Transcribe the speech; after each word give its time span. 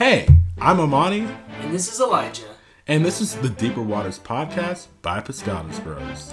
Hey, 0.00 0.26
I'm 0.58 0.80
Amani, 0.80 1.28
And 1.60 1.74
this 1.74 1.92
is 1.92 2.00
Elijah. 2.00 2.46
and 2.88 3.04
this 3.04 3.20
is 3.20 3.36
the 3.36 3.50
Deeper 3.50 3.82
Waters 3.82 4.18
podcast 4.18 4.86
by 5.02 5.20
Pescados 5.20 5.78
Bros. 5.84 6.32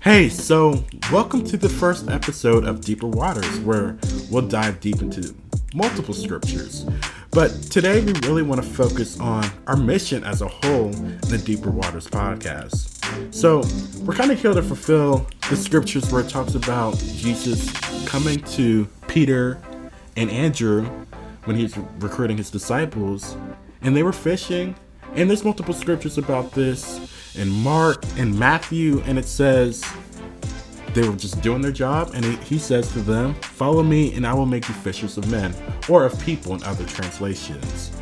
Hey, 0.00 0.28
so 0.28 0.84
welcome 1.10 1.42
to 1.42 1.56
the 1.56 1.68
first 1.68 2.08
episode 2.08 2.64
of 2.64 2.82
Deeper 2.82 3.08
Waters, 3.08 3.58
where 3.62 3.98
we'll 4.30 4.46
dive 4.46 4.78
deep 4.78 5.02
into 5.02 5.34
multiple 5.74 6.14
scriptures. 6.14 6.86
But 7.32 7.48
today 7.50 8.04
we 8.04 8.12
really 8.22 8.44
want 8.44 8.62
to 8.62 8.68
focus 8.68 9.18
on 9.18 9.44
our 9.66 9.76
mission 9.76 10.22
as 10.22 10.40
a 10.40 10.46
whole 10.46 10.94
in 10.94 11.18
the 11.22 11.38
Deeper 11.44 11.72
Waters 11.72 12.06
podcast. 12.06 13.34
So 13.34 13.64
we're 14.04 14.14
kind 14.14 14.30
of 14.30 14.40
here 14.40 14.54
to 14.54 14.62
fulfill 14.62 15.26
the 15.50 15.56
scriptures 15.56 16.12
where 16.12 16.22
it 16.22 16.28
talks 16.28 16.54
about 16.54 16.96
Jesus 16.98 17.72
coming 18.06 18.38
to 18.42 18.86
Peter 19.08 19.60
and 20.16 20.30
Andrew 20.30 20.84
when 21.44 21.56
he's 21.56 21.76
recruiting 21.98 22.36
his 22.36 22.50
disciples, 22.50 23.36
and 23.82 23.96
they 23.96 24.02
were 24.02 24.12
fishing. 24.12 24.74
And 25.14 25.30
there's 25.30 25.44
multiple 25.44 25.72
scriptures 25.72 26.18
about 26.18 26.52
this 26.52 27.34
in 27.36 27.48
Mark 27.50 28.04
and 28.16 28.36
Matthew, 28.38 29.00
and 29.06 29.18
it 29.18 29.26
says 29.26 29.84
they 30.92 31.08
were 31.08 31.16
just 31.16 31.40
doing 31.42 31.60
their 31.60 31.72
job, 31.72 32.10
and 32.14 32.24
he, 32.24 32.58
says 32.58 32.90
to 32.92 33.00
them, 33.00 33.34
Follow 33.34 33.82
me, 33.82 34.14
and 34.14 34.26
I 34.26 34.34
will 34.34 34.46
make 34.46 34.68
you 34.68 34.74
fishers 34.74 35.16
of 35.16 35.30
men, 35.30 35.54
or 35.88 36.04
of 36.04 36.18
people 36.20 36.54
in 36.54 36.62
other 36.64 36.84
translations. 36.86 37.92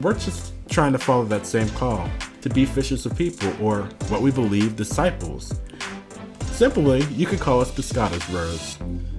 We're 0.00 0.14
just 0.14 0.52
trying 0.68 0.92
to 0.92 0.98
follow 0.98 1.24
that 1.24 1.46
same 1.46 1.68
call 1.70 2.08
to 2.40 2.50
be 2.50 2.64
fishers 2.64 3.06
of 3.06 3.16
people, 3.16 3.52
or 3.60 3.82
what 4.08 4.22
we 4.22 4.30
believe, 4.30 4.76
disciples. 4.76 5.60
Simply, 6.52 7.02
you 7.06 7.26
could 7.26 7.40
call 7.40 7.60
us 7.60 7.70
Pescados 7.70 8.28
Bros. 8.30 9.13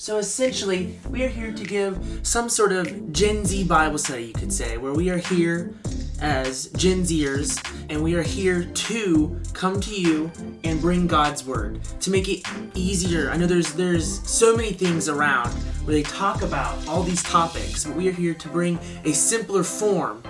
So 0.00 0.18
essentially, 0.18 0.96
we 1.10 1.24
are 1.24 1.28
here 1.28 1.50
to 1.50 1.64
give 1.64 2.20
some 2.22 2.48
sort 2.48 2.70
of 2.70 3.12
Gen 3.12 3.44
Z 3.44 3.64
Bible 3.64 3.98
study, 3.98 4.26
you 4.26 4.32
could 4.32 4.52
say, 4.52 4.76
where 4.76 4.92
we 4.92 5.10
are 5.10 5.16
here 5.18 5.74
as 6.20 6.68
Gen 6.76 7.02
Zers 7.02 7.58
and 7.90 8.00
we 8.00 8.14
are 8.14 8.22
here 8.22 8.62
to 8.62 9.40
come 9.54 9.80
to 9.80 9.92
you 9.92 10.30
and 10.62 10.80
bring 10.80 11.08
God's 11.08 11.44
word 11.44 11.82
to 12.00 12.12
make 12.12 12.28
it 12.28 12.46
easier. 12.76 13.28
I 13.32 13.36
know 13.36 13.46
there's 13.46 13.72
there's 13.72 14.20
so 14.24 14.56
many 14.56 14.70
things 14.70 15.08
around 15.08 15.48
where 15.84 15.94
they 15.96 16.04
talk 16.04 16.42
about 16.42 16.86
all 16.86 17.02
these 17.02 17.24
topics, 17.24 17.84
but 17.84 17.96
we 17.96 18.08
are 18.08 18.12
here 18.12 18.34
to 18.34 18.48
bring 18.50 18.78
a 19.04 19.10
simpler 19.12 19.64
form 19.64 20.22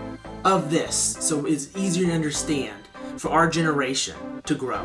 of 0.46 0.70
this 0.70 0.96
so 1.20 1.44
it's 1.44 1.76
easier 1.76 2.06
to 2.06 2.12
understand 2.14 2.88
for 3.18 3.28
our 3.28 3.50
generation 3.50 4.16
to 4.46 4.54
grow. 4.54 4.82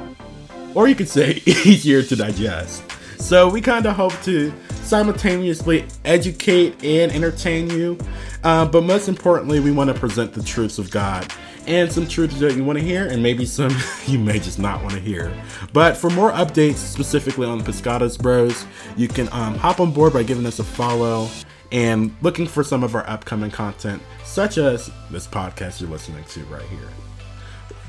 or 0.75 0.89
you 0.89 0.95
could 0.95 1.07
say 1.07 1.41
easier 1.45 2.03
to 2.03 2.17
digest. 2.17 2.83
So 3.23 3.47
we 3.49 3.61
kind 3.61 3.85
of 3.85 3.95
hope 3.95 4.11
to 4.23 4.53
simultaneously 4.83 5.87
educate 6.03 6.83
and 6.83 7.09
entertain 7.09 7.69
you, 7.69 7.97
uh, 8.43 8.65
but 8.65 8.83
most 8.83 9.07
importantly, 9.07 9.61
we 9.61 9.71
want 9.71 9.89
to 9.89 9.97
present 9.97 10.33
the 10.33 10.43
truths 10.43 10.77
of 10.77 10.91
God 10.91 11.31
and 11.65 11.89
some 11.89 12.05
truths 12.05 12.37
that 12.39 12.57
you 12.57 12.65
want 12.65 12.79
to 12.79 12.83
hear, 12.83 13.07
and 13.07 13.23
maybe 13.23 13.45
some 13.45 13.73
you 14.07 14.19
may 14.19 14.39
just 14.39 14.59
not 14.59 14.81
want 14.81 14.93
to 14.95 14.99
hear. 14.99 15.33
But 15.71 15.95
for 15.95 16.09
more 16.09 16.33
updates 16.33 16.75
specifically 16.75 17.47
on 17.47 17.59
the 17.59 17.63
Pescados 17.63 18.21
Bros, 18.21 18.65
you 18.97 19.07
can 19.07 19.29
um, 19.31 19.55
hop 19.55 19.79
on 19.79 19.93
board 19.93 20.11
by 20.11 20.23
giving 20.23 20.45
us 20.45 20.59
a 20.59 20.63
follow 20.65 21.29
and 21.71 22.13
looking 22.21 22.45
for 22.45 22.61
some 22.61 22.83
of 22.83 22.93
our 22.93 23.09
upcoming 23.09 23.51
content, 23.51 24.03
such 24.25 24.57
as 24.57 24.91
this 25.11 25.27
podcast 25.27 25.79
you're 25.79 25.89
listening 25.89 26.25
to 26.25 26.43
right 26.47 26.61
here. 26.63 26.89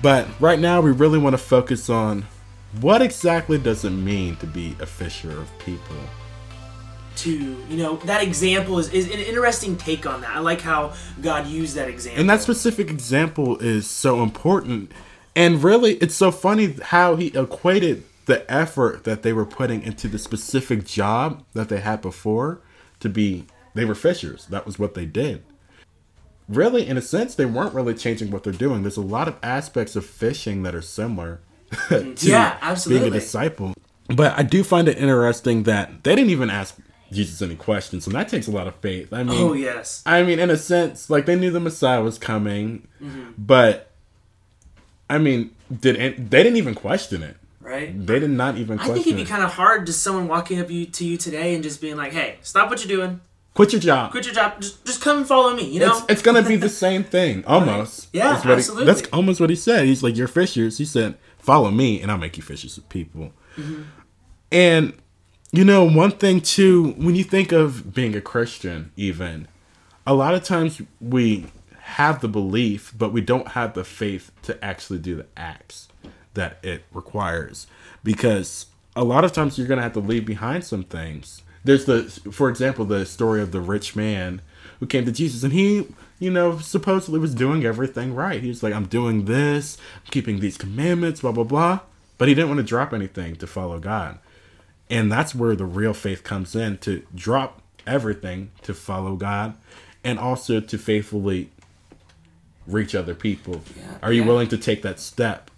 But 0.01 0.29
right 0.41 0.61
now, 0.61 0.81
we 0.81 0.93
really 0.93 1.19
want 1.19 1.35
to 1.35 1.39
focus 1.39 1.91
on 1.91 2.25
what 2.81 3.03
exactly 3.03 3.59
does 3.59 3.85
it 3.85 3.91
mean 3.91 4.37
to 4.37 4.47
be 4.47 4.77
a 4.81 4.87
fisher 4.87 5.31
of 5.31 5.59
people. 5.59 5.97
to 7.17 7.31
you 7.31 7.77
know 7.77 7.97
that 7.99 8.23
example 8.23 8.79
is, 8.79 8.89
is 8.93 9.07
an 9.07 9.21
interesting 9.21 9.77
take 9.77 10.05
on 10.05 10.21
that 10.21 10.35
i 10.35 10.41
like 10.41 10.61
how 10.61 10.93
god 11.23 11.47
used 11.47 11.77
that 11.77 11.89
example 11.89 12.21
And 12.21 12.29
that 12.31 12.41
specific 12.43 12.91
example 12.91 13.57
is 13.59 13.89
so 13.89 14.23
important. 14.23 14.91
And 15.37 15.63
really, 15.63 15.95
it's 15.95 16.15
so 16.15 16.31
funny 16.31 16.77
how 16.81 17.17
he 17.17 17.29
equated 17.29 18.05
the 18.27 18.51
effort 18.51 19.05
that 19.05 19.23
they 19.23 19.33
were 19.33 19.45
putting 19.45 19.83
into 19.83 20.09
the 20.09 20.19
specific 20.19 20.85
job 20.85 21.45
that 21.53 21.69
they 21.69 21.81
had 21.81 22.01
before 22.01 22.61
to 23.01 23.09
be, 23.09 23.47
they 23.75 23.85
were 23.85 23.95
fishers. 23.95 24.47
That 24.47 24.65
was 24.65 24.79
what 24.79 24.95
they 24.95 25.07
did. 25.07 25.43
Really, 26.49 26.87
in 26.87 26.97
a 26.97 27.03
sense, 27.03 27.35
they 27.35 27.47
weren't 27.47 27.75
really 27.75 27.95
changing 27.95 28.31
what 28.31 28.45
they're 28.45 28.53
doing. 28.53 28.83
There's 28.83 28.97
a 28.97 29.03
lot 29.03 29.29
of 29.29 29.37
aspects 29.43 29.97
of 29.97 30.07
fishing 30.07 30.63
that 30.63 30.75
are 30.75 30.83
similar 30.83 31.41
to 31.89 32.15
Yeah, 32.21 32.57
absolutely. 32.61 33.11
being 33.11 33.17
a 33.17 33.21
disciple. 33.21 33.75
But 34.09 34.39
I 34.39 34.43
do 34.43 34.63
find 34.65 34.87
it 34.89 34.99
interesting 34.99 35.63
that 35.65 36.05
they 36.05 36.15
didn't 36.15 36.31
even 36.31 36.51
ask 36.51 36.77
Jesus 37.13 37.41
any 37.43 37.57
questions, 37.57 38.07
and 38.07 38.15
that 38.17 38.29
takes 38.29 38.47
a 38.47 38.51
lot 38.51 38.67
of 38.67 38.75
faith. 38.77 39.13
I 39.13 39.23
mean, 39.23 39.41
oh 39.41 39.53
yes 39.53 40.03
I 40.05 40.23
mean, 40.23 40.39
in 40.39 40.51
a 40.51 40.57
sense, 40.57 41.09
like 41.11 41.27
they 41.27 41.37
knew 41.37 41.51
the 41.51 41.61
Messiah 41.61 42.03
was 42.03 42.19
coming, 42.19 42.87
Mm-hmm. 43.03 43.33
but 43.39 43.91
I 45.09 45.19
mean, 45.19 45.51
did 45.81 45.97
they 46.31 46.43
didn't 46.43 46.57
even 46.57 46.75
question 46.75 47.23
it? 47.23 47.37
right 47.61 48.07
They 48.07 48.19
did 48.21 48.29
not 48.29 48.59
even 48.59 48.79
i 48.79 48.85
think 48.89 49.07
it'd 49.07 49.17
be 49.17 49.23
it. 49.23 49.29
kind 49.29 49.43
of 49.43 49.51
hard 49.55 49.87
to 49.87 49.93
someone 49.95 50.29
walking 50.29 50.61
up 50.61 50.71
you, 50.71 50.85
to 50.85 51.03
you 51.03 51.17
today 51.17 51.55
and 51.55 51.63
just 51.63 51.81
being 51.81 51.97
like 51.97 52.13
hey 52.13 52.37
stop 52.43 52.69
what 52.69 52.85
you're 52.85 52.95
doing 52.99 53.21
Quit 53.55 53.73
your 53.73 53.81
job. 53.81 54.11
quit 54.11 54.27
your 54.27 54.35
job 54.35 54.61
just, 54.61 54.85
just 54.85 55.01
come 55.01 55.17
and 55.19 55.27
follow 55.27 55.55
me 55.55 55.65
you 55.71 55.81
know 55.81 55.97
It's, 55.97 56.05
it's 56.11 56.23
gonna 56.23 56.43
be 56.43 56.57
the 56.57 56.69
same 56.85 57.05
thing, 57.05 57.43
almost. 57.47 58.09
Yeah, 58.13 58.33
That's 58.35 58.45
what 58.45 58.51
he- 58.51 58.57
absolutely. 58.57 58.87
that's 58.93 59.09
almost 59.15 59.41
what 59.41 59.49
he 59.49 59.57
said. 59.57 59.87
He's 59.87 60.03
like, 60.03 60.15
"You're 60.15 60.29
fishers." 60.29 60.77
He 60.77 60.85
said, 60.85 61.15
"Follow 61.45 61.71
me, 61.71 62.01
and 62.01 62.11
I'll 62.11 62.19
make 62.19 62.37
you 62.37 62.43
fishers 62.43 62.79
of 62.79 62.89
people." 62.89 63.33
Mm-hmm. 63.57 63.83
And 64.51 64.95
you 65.53 65.65
know, 65.65 65.85
one 65.85 66.11
thing 66.11 66.41
too, 66.41 66.95
when 66.97 67.15
you 67.15 67.23
think 67.23 67.53
of 67.53 67.95
being 67.95 68.17
a 68.17 68.21
Christian, 68.21 68.91
even 68.97 69.47
a 70.07 70.15
lot 70.15 70.35
of 70.35 70.43
times 70.43 70.83
we 71.01 71.47
have 71.79 72.21
the 72.21 72.29
belief, 72.29 72.93
but 72.97 73.13
we 73.13 73.21
don't 73.21 73.49
have 73.49 73.75
the 73.75 73.85
faith 73.85 74.33
to 74.43 74.65
actually 74.65 74.99
do 74.99 75.17
the 75.17 75.27
acts 75.37 75.89
that 76.33 76.59
it 76.63 76.85
requires. 76.93 77.67
Because 78.03 78.67
a 78.97 79.05
lot 79.05 79.25
of 79.25 79.33
times 79.33 79.59
you're 79.59 79.67
gonna 79.67 79.83
have 79.83 79.93
to 79.93 80.01
leave 80.01 80.27
behind 80.27 80.65
some 80.65 80.83
things. 80.83 81.43
There's 81.63 81.85
the, 81.85 82.03
for 82.33 82.49
example, 82.49 82.85
the 82.85 83.07
story 83.07 83.41
of 83.41 83.53
the 83.53 83.61
rich 83.61 83.95
man 83.95 84.43
who 84.81 84.87
came 84.87 85.05
to 85.05 85.13
Jesus, 85.13 85.43
and 85.43 85.53
he, 85.53 85.87
you 86.19 86.31
know, 86.31 86.59
supposedly 86.59 87.19
was 87.19 87.35
doing 87.35 87.65
everything 87.65 88.15
right. 88.15 88.41
He 88.41 88.49
was 88.49 88.63
like, 88.63 88.75
"I'm 88.75 88.87
doing 88.87 89.25
this, 89.27 89.77
I'm 90.05 90.11
keeping 90.11 90.41
these 90.41 90.57
commandments, 90.57 91.21
blah 91.21 91.33
blah 91.33 91.45
blah," 91.45 91.81
but 92.19 92.29
he 92.29 92.35
didn't 92.35 92.49
want 92.49 92.59
to 92.59 92.65
drop 92.65 92.93
anything 92.93 93.37
to 93.37 93.47
follow 93.47 93.79
God. 93.79 94.19
And 94.91 95.11
that's 95.11 95.35
where 95.35 95.57
the 95.57 95.65
real 95.65 95.95
faith 95.95 96.23
comes 96.25 96.55
in 96.55 96.79
to 96.79 97.05
drop 97.15 97.63
everything 97.87 98.51
to 98.63 98.75
follow 98.75 99.17
God 99.17 99.55
and 100.03 100.19
also 100.19 100.61
to 100.61 100.79
faithfully 100.79 101.51
reach 102.67 102.95
other 102.95 103.15
people. 103.15 103.63
Yeah, 103.77 103.99
Are 104.03 104.13
you 104.13 104.23
yeah. 104.23 104.29
willing 104.29 104.49
to 104.49 104.59
take 104.59 104.83
that 104.83 105.01
step 105.01 105.51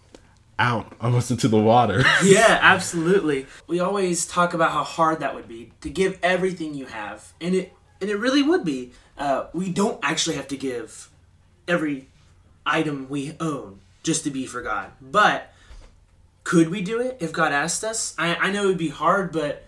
out 0.59 0.93
almost 1.01 1.31
into 1.31 1.49
the 1.49 1.59
water? 1.59 2.03
yeah 2.25 2.59
absolutely 2.63 3.47
we 3.67 3.79
always 3.79 4.25
talk 4.27 4.55
about 4.55 4.73
how 4.73 4.83
hard 4.85 5.21
that 5.21 5.35
would 5.35 5.47
be 5.47 5.71
to 5.83 5.91
give 5.91 6.19
everything 6.23 6.73
you 6.75 6.87
have 6.87 7.33
and 7.43 7.55
it 7.55 7.75
and 8.01 8.09
it 8.09 8.17
really 8.17 8.43
would 8.43 8.65
be 8.65 8.91
uh, 9.19 9.47
we 9.53 9.71
don't 9.71 9.99
actually 10.03 10.37
have 10.37 10.49
to 10.49 10.57
give 10.57 11.11
every 11.67 12.09
item 12.65 13.09
we 13.09 13.35
own 13.41 13.81
just 14.03 14.25
to 14.25 14.31
be 14.31 14.47
for 14.47 14.63
god. 14.63 14.93
But 15.01 15.53
could 16.45 16.69
we 16.69 16.81
do 16.81 17.01
it 17.01 17.17
if 17.21 17.33
god 17.33 17.53
asked 17.53 17.85
us? 17.85 18.15
I, 18.19 18.37
I 18.37 18.51
know 18.51 18.65
it 18.65 18.67
would 18.67 18.79
be 18.79 18.89
hard 18.89 19.33
but 19.33 19.65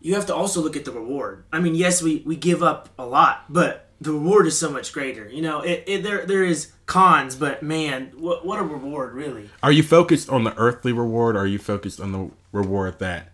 you 0.00 0.14
have 0.14 0.26
to 0.26 0.34
also 0.34 0.60
look 0.60 0.76
at 0.76 0.84
the 0.84 0.92
reward. 0.92 1.44
I 1.52 1.60
mean 1.60 1.74
yes 1.74 2.02
we, 2.02 2.22
we 2.24 2.36
give 2.36 2.62
up 2.62 2.88
a 2.98 3.06
lot 3.06 3.44
but 3.48 3.88
the 4.00 4.12
reward 4.12 4.46
is 4.46 4.58
so 4.58 4.70
much 4.70 4.92
greater. 4.92 5.28
You 5.28 5.42
know 5.42 5.60
it, 5.60 5.84
it 5.86 6.02
there 6.02 6.24
there 6.24 6.44
is 6.44 6.72
cons 6.86 7.36
but 7.36 7.62
man 7.62 8.12
what, 8.16 8.44
what 8.44 8.58
a 8.58 8.62
reward 8.62 9.14
really. 9.14 9.50
Are 9.62 9.72
you 9.72 9.82
focused 9.82 10.28
on 10.30 10.44
the 10.44 10.56
earthly 10.56 10.92
reward 10.92 11.36
or 11.36 11.40
are 11.40 11.46
you 11.46 11.58
focused 11.58 12.00
on 12.00 12.12
the 12.12 12.30
reward 12.52 12.98
that 13.00 13.31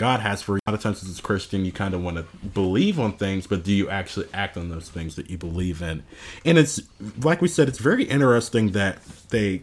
God 0.00 0.20
has 0.20 0.40
for 0.40 0.54
you? 0.54 0.60
A 0.66 0.70
lot 0.70 0.78
of 0.78 0.82
times 0.82 1.04
as 1.04 1.18
a 1.18 1.22
Christian, 1.22 1.66
you 1.66 1.72
kind 1.72 1.92
of 1.92 2.02
want 2.02 2.16
to 2.16 2.22
believe 2.54 2.98
on 2.98 3.12
things, 3.18 3.46
but 3.46 3.62
do 3.62 3.70
you 3.70 3.90
actually 3.90 4.28
act 4.32 4.56
on 4.56 4.70
those 4.70 4.88
things 4.88 5.14
that 5.16 5.28
you 5.28 5.36
believe 5.36 5.82
in? 5.82 6.04
And 6.42 6.56
it's, 6.56 6.80
like 7.18 7.42
we 7.42 7.48
said, 7.48 7.68
it's 7.68 7.78
very 7.78 8.04
interesting 8.04 8.70
that 8.70 9.04
they 9.28 9.60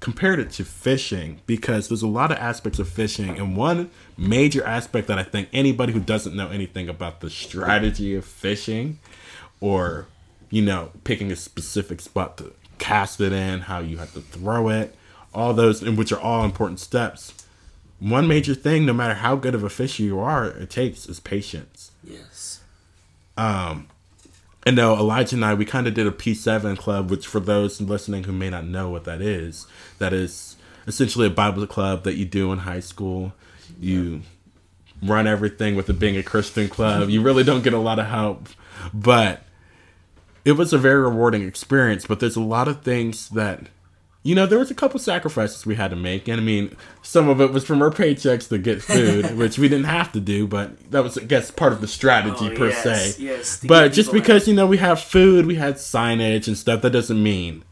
compared 0.00 0.38
it 0.38 0.50
to 0.50 0.66
fishing 0.66 1.40
because 1.46 1.88
there's 1.88 2.02
a 2.02 2.06
lot 2.06 2.30
of 2.30 2.36
aspects 2.36 2.78
of 2.78 2.86
fishing. 2.86 3.38
And 3.38 3.56
one 3.56 3.90
major 4.18 4.62
aspect 4.62 5.08
that 5.08 5.18
I 5.18 5.22
think 5.22 5.48
anybody 5.50 5.94
who 5.94 6.00
doesn't 6.00 6.36
know 6.36 6.50
anything 6.50 6.90
about 6.90 7.20
the 7.20 7.30
strategy 7.30 8.14
of 8.14 8.26
fishing 8.26 8.98
or, 9.62 10.08
you 10.50 10.60
know, 10.60 10.90
picking 11.04 11.32
a 11.32 11.36
specific 11.36 12.02
spot 12.02 12.36
to 12.36 12.52
cast 12.76 13.18
it 13.18 13.32
in, 13.32 13.60
how 13.60 13.78
you 13.78 13.96
have 13.96 14.12
to 14.12 14.20
throw 14.20 14.68
it, 14.68 14.94
all 15.32 15.54
those, 15.54 15.82
and 15.82 15.96
which 15.96 16.12
are 16.12 16.20
all 16.20 16.44
important 16.44 16.80
steps. 16.80 17.43
One 18.08 18.28
major 18.28 18.54
thing, 18.54 18.84
no 18.84 18.92
matter 18.92 19.14
how 19.14 19.36
good 19.36 19.54
of 19.54 19.64
a 19.64 19.70
fisher 19.70 20.02
you 20.02 20.20
are, 20.20 20.46
it 20.46 20.70
takes 20.70 21.06
is 21.06 21.20
patience. 21.20 21.92
yes 22.02 22.60
um, 23.36 23.88
And 24.66 24.76
no, 24.76 24.96
Elijah 24.96 25.36
and 25.36 25.44
I, 25.44 25.54
we 25.54 25.64
kind 25.64 25.86
of 25.86 25.94
did 25.94 26.06
a 26.06 26.10
P7 26.10 26.76
club, 26.76 27.10
which 27.10 27.26
for 27.26 27.40
those 27.40 27.80
listening 27.80 28.24
who 28.24 28.32
may 28.32 28.50
not 28.50 28.64
know 28.64 28.90
what 28.90 29.04
that 29.04 29.20
is, 29.20 29.66
that 29.98 30.12
is 30.12 30.56
essentially 30.86 31.26
a 31.26 31.30
Bible 31.30 31.66
club 31.66 32.04
that 32.04 32.14
you 32.14 32.24
do 32.26 32.52
in 32.52 32.60
high 32.60 32.80
school. 32.80 33.32
You 33.80 34.22
run 35.02 35.26
everything 35.26 35.74
with 35.74 35.88
it 35.88 35.98
being 35.98 36.16
a 36.16 36.22
Christian 36.22 36.68
club. 36.68 37.08
You 37.08 37.22
really 37.22 37.42
don't 37.42 37.64
get 37.64 37.72
a 37.72 37.78
lot 37.78 37.98
of 37.98 38.06
help 38.06 38.48
but 38.92 39.42
it 40.44 40.52
was 40.52 40.72
a 40.72 40.78
very 40.78 41.00
rewarding 41.00 41.46
experience. 41.46 42.06
But 42.06 42.20
there's 42.20 42.36
a 42.36 42.42
lot 42.42 42.68
of 42.68 42.82
things 42.82 43.28
that 43.30 43.68
you 44.24 44.34
know, 44.34 44.46
there 44.46 44.58
was 44.58 44.70
a 44.70 44.74
couple 44.74 44.98
sacrifices 44.98 45.64
we 45.66 45.74
had 45.76 45.90
to 45.90 45.96
make, 45.96 46.26
and 46.28 46.40
I 46.40 46.42
mean, 46.42 46.74
some 47.02 47.28
of 47.28 47.40
it 47.40 47.52
was 47.52 47.64
from 47.64 47.80
our 47.82 47.90
paychecks 47.90 48.48
to 48.48 48.58
get 48.58 48.82
food, 48.82 49.36
which 49.36 49.58
we 49.58 49.68
didn't 49.68 49.84
have 49.86 50.10
to 50.12 50.20
do, 50.20 50.46
but 50.46 50.90
that 50.90 51.04
was, 51.04 51.16
I 51.18 51.24
guess, 51.24 51.50
part 51.50 51.72
of 51.74 51.80
the 51.80 51.86
strategy 51.86 52.50
Oh, 52.50 52.56
per 52.56 52.68
yes, 52.70 52.82
se. 53.16 53.22
yes, 53.22 53.60
but 53.64 53.92
just 53.92 54.10
because 54.12 54.48
you 54.48 54.54
know 54.54 54.66
we 54.66 54.78
have 54.78 55.00
food, 55.00 55.46
we 55.46 55.56
had 55.56 55.74
signage 55.74 56.48
and 56.48 56.56
stuff, 56.58 56.82
that 56.82 56.90
doesn't 56.90 57.22
mean 57.22 57.62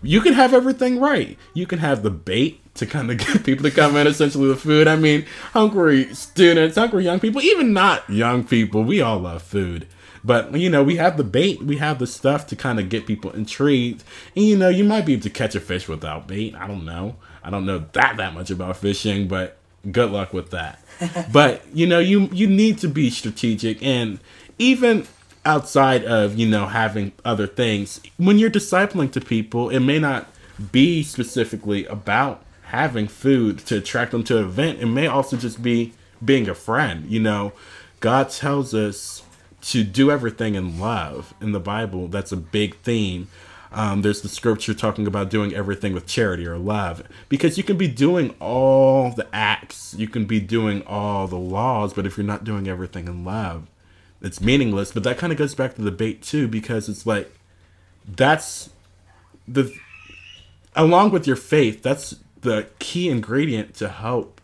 you 0.00 0.20
can 0.20 0.32
have 0.34 0.54
everything 0.54 1.00
right. 1.00 1.36
You 1.54 1.66
can 1.66 1.80
have 1.80 2.04
the 2.04 2.10
bait 2.10 2.60
to 2.74 2.86
kind 2.86 3.10
of 3.10 3.18
get 3.26 3.44
people 3.44 3.64
to 3.64 3.70
come 3.74 3.96
in, 3.96 4.06
essentially 4.06 4.46
the 4.46 4.54
food. 4.56 4.86
I 4.86 4.94
mean, 4.94 5.26
hungry 5.52 6.14
students, 6.14 6.76
hungry 6.76 7.02
young 7.04 7.18
people, 7.18 7.42
even 7.42 7.72
not 7.72 8.08
young 8.08 8.44
people, 8.44 8.84
we 8.84 9.00
all 9.00 9.18
love 9.18 9.42
food. 9.42 9.88
But 10.24 10.54
you 10.54 10.70
know, 10.70 10.82
we 10.82 10.96
have 10.96 11.16
the 11.16 11.24
bait, 11.24 11.62
we 11.62 11.76
have 11.78 11.98
the 11.98 12.06
stuff 12.06 12.46
to 12.48 12.56
kind 12.56 12.78
of 12.78 12.88
get 12.88 13.06
people 13.06 13.30
intrigued. 13.32 14.04
And 14.34 14.44
you 14.44 14.56
know, 14.56 14.68
you 14.68 14.84
might 14.84 15.06
be 15.06 15.14
able 15.14 15.22
to 15.22 15.30
catch 15.30 15.54
a 15.54 15.60
fish 15.60 15.88
without 15.88 16.26
bait. 16.26 16.54
I 16.54 16.66
don't 16.66 16.84
know. 16.84 17.16
I 17.42 17.50
don't 17.50 17.66
know 17.66 17.84
that 17.92 18.16
that 18.16 18.34
much 18.34 18.50
about 18.50 18.76
fishing, 18.76 19.28
but 19.28 19.58
good 19.90 20.10
luck 20.10 20.32
with 20.32 20.50
that. 20.50 20.82
but 21.32 21.62
you 21.74 21.86
know, 21.86 21.98
you 21.98 22.28
you 22.32 22.46
need 22.46 22.78
to 22.78 22.88
be 22.88 23.10
strategic 23.10 23.82
and 23.82 24.18
even 24.58 25.06
outside 25.44 26.04
of 26.04 26.36
you 26.38 26.46
know 26.46 26.66
having 26.66 27.12
other 27.24 27.46
things 27.46 28.00
when 28.16 28.38
you're 28.38 28.50
discipling 28.50 29.10
to 29.10 29.20
people 29.20 29.70
it 29.70 29.80
may 29.80 29.98
not 29.98 30.26
be 30.72 31.02
specifically 31.02 31.86
about 31.86 32.42
having 32.64 33.08
food 33.08 33.58
to 33.58 33.78
attract 33.78 34.10
them 34.10 34.22
to 34.22 34.36
an 34.36 34.44
event 34.44 34.78
it 34.80 34.86
may 34.86 35.06
also 35.06 35.36
just 35.36 35.62
be 35.62 35.92
being 36.22 36.48
a 36.48 36.54
friend 36.54 37.10
you 37.10 37.20
know 37.20 37.52
god 38.00 38.28
tells 38.28 38.74
us 38.74 39.22
to 39.60 39.84
do 39.84 40.10
everything 40.10 40.54
in 40.54 40.78
love 40.78 41.34
in 41.40 41.52
the 41.52 41.60
bible 41.60 42.08
that's 42.08 42.32
a 42.32 42.36
big 42.36 42.76
theme. 42.76 43.28
Um, 43.70 44.00
there's 44.00 44.22
the 44.22 44.28
scripture 44.28 44.72
talking 44.72 45.06
about 45.06 45.28
doing 45.28 45.54
everything 45.54 45.92
with 45.92 46.06
charity 46.06 46.46
or 46.46 46.56
love. 46.56 47.02
Because 47.28 47.58
you 47.58 47.64
can 47.64 47.76
be 47.76 47.86
doing 47.86 48.34
all 48.40 49.10
the 49.10 49.28
acts 49.32 49.94
you 49.98 50.08
can 50.08 50.24
be 50.24 50.40
doing 50.40 50.82
all 50.86 51.26
the 51.26 51.36
laws 51.36 51.92
but 51.92 52.06
if 52.06 52.16
you're 52.16 52.26
not 52.26 52.44
doing 52.44 52.66
everything 52.68 53.08
in 53.08 53.24
love 53.24 53.66
it's 54.20 54.40
meaningless. 54.40 54.92
But 54.92 55.02
that 55.04 55.18
kind 55.18 55.32
of 55.32 55.38
goes 55.38 55.54
back 55.54 55.74
to 55.74 55.82
the 55.82 55.90
bait 55.90 56.22
too 56.22 56.48
because 56.48 56.88
it's 56.88 57.06
like 57.06 57.32
that's 58.06 58.70
the 59.46 59.72
along 60.74 61.10
with 61.10 61.26
your 61.26 61.36
faith 61.36 61.82
that's 61.82 62.16
the 62.40 62.68
key 62.78 63.08
ingredient 63.08 63.74
to 63.74 63.88
help 63.88 64.37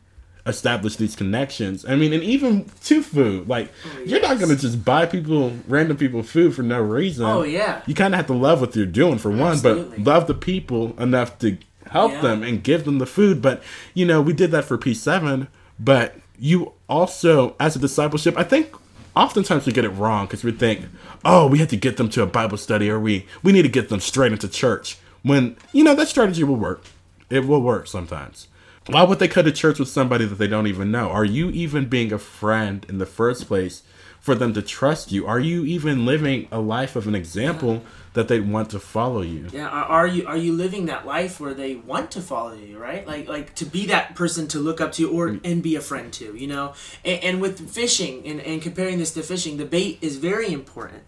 establish 0.46 0.96
these 0.96 1.16
connections. 1.16 1.84
I 1.88 1.94
mean 1.96 2.12
and 2.12 2.22
even 2.22 2.66
to 2.84 3.02
food 3.02 3.48
like 3.48 3.70
oh, 3.86 4.00
you're 4.04 4.20
not 4.20 4.38
going 4.38 4.54
to 4.54 4.60
just 4.60 4.84
buy 4.84 5.06
people 5.06 5.52
random 5.66 5.96
people 5.96 6.22
food 6.22 6.54
for 6.54 6.62
no 6.62 6.80
reason. 6.82 7.24
Oh, 7.24 7.42
yeah. 7.42 7.80
you 7.86 7.94
kind 7.94 8.12
of 8.14 8.18
have 8.18 8.26
to 8.26 8.34
love 8.34 8.60
what 8.60 8.76
you're 8.76 8.84
doing 8.86 9.18
for 9.18 9.30
one 9.30 9.52
Absolutely. 9.52 9.98
but 9.98 10.06
love 10.12 10.26
the 10.26 10.34
people 10.34 10.94
enough 11.00 11.38
to 11.38 11.56
help 11.90 12.12
Yeah. 12.12 12.20
them 12.20 12.42
and 12.42 12.62
give 12.62 12.84
them 12.84 12.98
the 12.98 13.06
food. 13.06 13.40
But 13.40 13.62
you 13.94 14.04
know 14.04 14.20
we 14.20 14.32
did 14.32 14.50
that 14.50 14.64
for 14.64 14.76
p7 14.78 15.48
but 15.78 16.16
you 16.38 16.72
also 16.88 17.54
as 17.58 17.74
a 17.76 17.78
discipleship 17.78 18.36
i 18.36 18.42
think 18.42 18.74
oftentimes 19.16 19.64
we 19.66 19.72
get 19.72 19.84
it 19.84 19.90
wrong 19.90 20.26
because 20.26 20.42
we 20.44 20.50
think 20.52 20.84
oh 21.24 21.46
we 21.46 21.58
have 21.58 21.68
to 21.68 21.76
get 21.76 21.96
them 21.96 22.08
to 22.08 22.22
a 22.22 22.26
bible 22.26 22.56
study 22.58 22.90
or 22.90 22.98
we 23.00 23.24
we 23.42 23.52
need 23.52 23.62
to 23.62 23.68
get 23.68 23.88
them 23.88 24.00
straight 24.00 24.32
into 24.32 24.48
church. 24.48 24.98
When 25.22 25.56
you 25.72 25.82
know 25.84 25.94
that 25.94 26.08
strategy 26.08 26.44
will 26.44 26.56
work. 26.56 26.82
It 27.30 27.46
will 27.46 27.62
work 27.62 27.86
sometimes 27.86 28.46
why 28.86 29.02
would 29.02 29.18
they 29.18 29.28
go 29.28 29.42
to 29.42 29.52
church 29.52 29.78
with 29.78 29.88
somebody 29.88 30.24
that 30.24 30.36
they 30.36 30.48
don't 30.48 30.66
even 30.66 30.90
know 30.90 31.10
are 31.10 31.24
you 31.24 31.50
even 31.50 31.86
being 31.86 32.12
a 32.12 32.18
friend 32.18 32.86
in 32.88 32.98
the 32.98 33.06
first 33.06 33.46
place 33.46 33.82
for 34.20 34.34
them 34.34 34.52
to 34.54 34.62
trust 34.62 35.12
you 35.12 35.26
are 35.26 35.40
you 35.40 35.64
even 35.64 36.04
living 36.04 36.48
a 36.50 36.60
life 36.60 36.96
of 36.96 37.06
an 37.06 37.14
example 37.14 37.82
that 38.14 38.28
they 38.28 38.40
want 38.40 38.70
to 38.70 38.78
follow 38.78 39.22
you 39.22 39.48
Yeah, 39.52 39.68
are, 39.68 39.84
are 39.84 40.06
you 40.06 40.26
are 40.26 40.36
you 40.36 40.52
living 40.52 40.86
that 40.86 41.04
life 41.04 41.40
where 41.40 41.52
they 41.52 41.74
want 41.74 42.12
to 42.12 42.20
follow 42.20 42.54
you, 42.54 42.78
right? 42.78 43.06
Like 43.06 43.28
like 43.28 43.54
to 43.56 43.66
be 43.66 43.86
that 43.86 44.14
person 44.14 44.46
to 44.48 44.58
look 44.58 44.80
up 44.80 44.92
to 44.92 45.10
or 45.10 45.28
mm. 45.30 45.40
and 45.44 45.62
be 45.62 45.76
a 45.76 45.80
friend 45.80 46.12
to, 46.14 46.34
you 46.36 46.46
know? 46.46 46.74
And, 47.04 47.22
and 47.24 47.40
with 47.40 47.70
fishing 47.70 48.24
and, 48.24 48.40
and 48.40 48.62
comparing 48.62 48.98
this 48.98 49.12
to 49.14 49.22
fishing, 49.22 49.56
the 49.56 49.64
bait 49.64 49.98
is 50.00 50.16
very 50.16 50.52
important. 50.52 51.02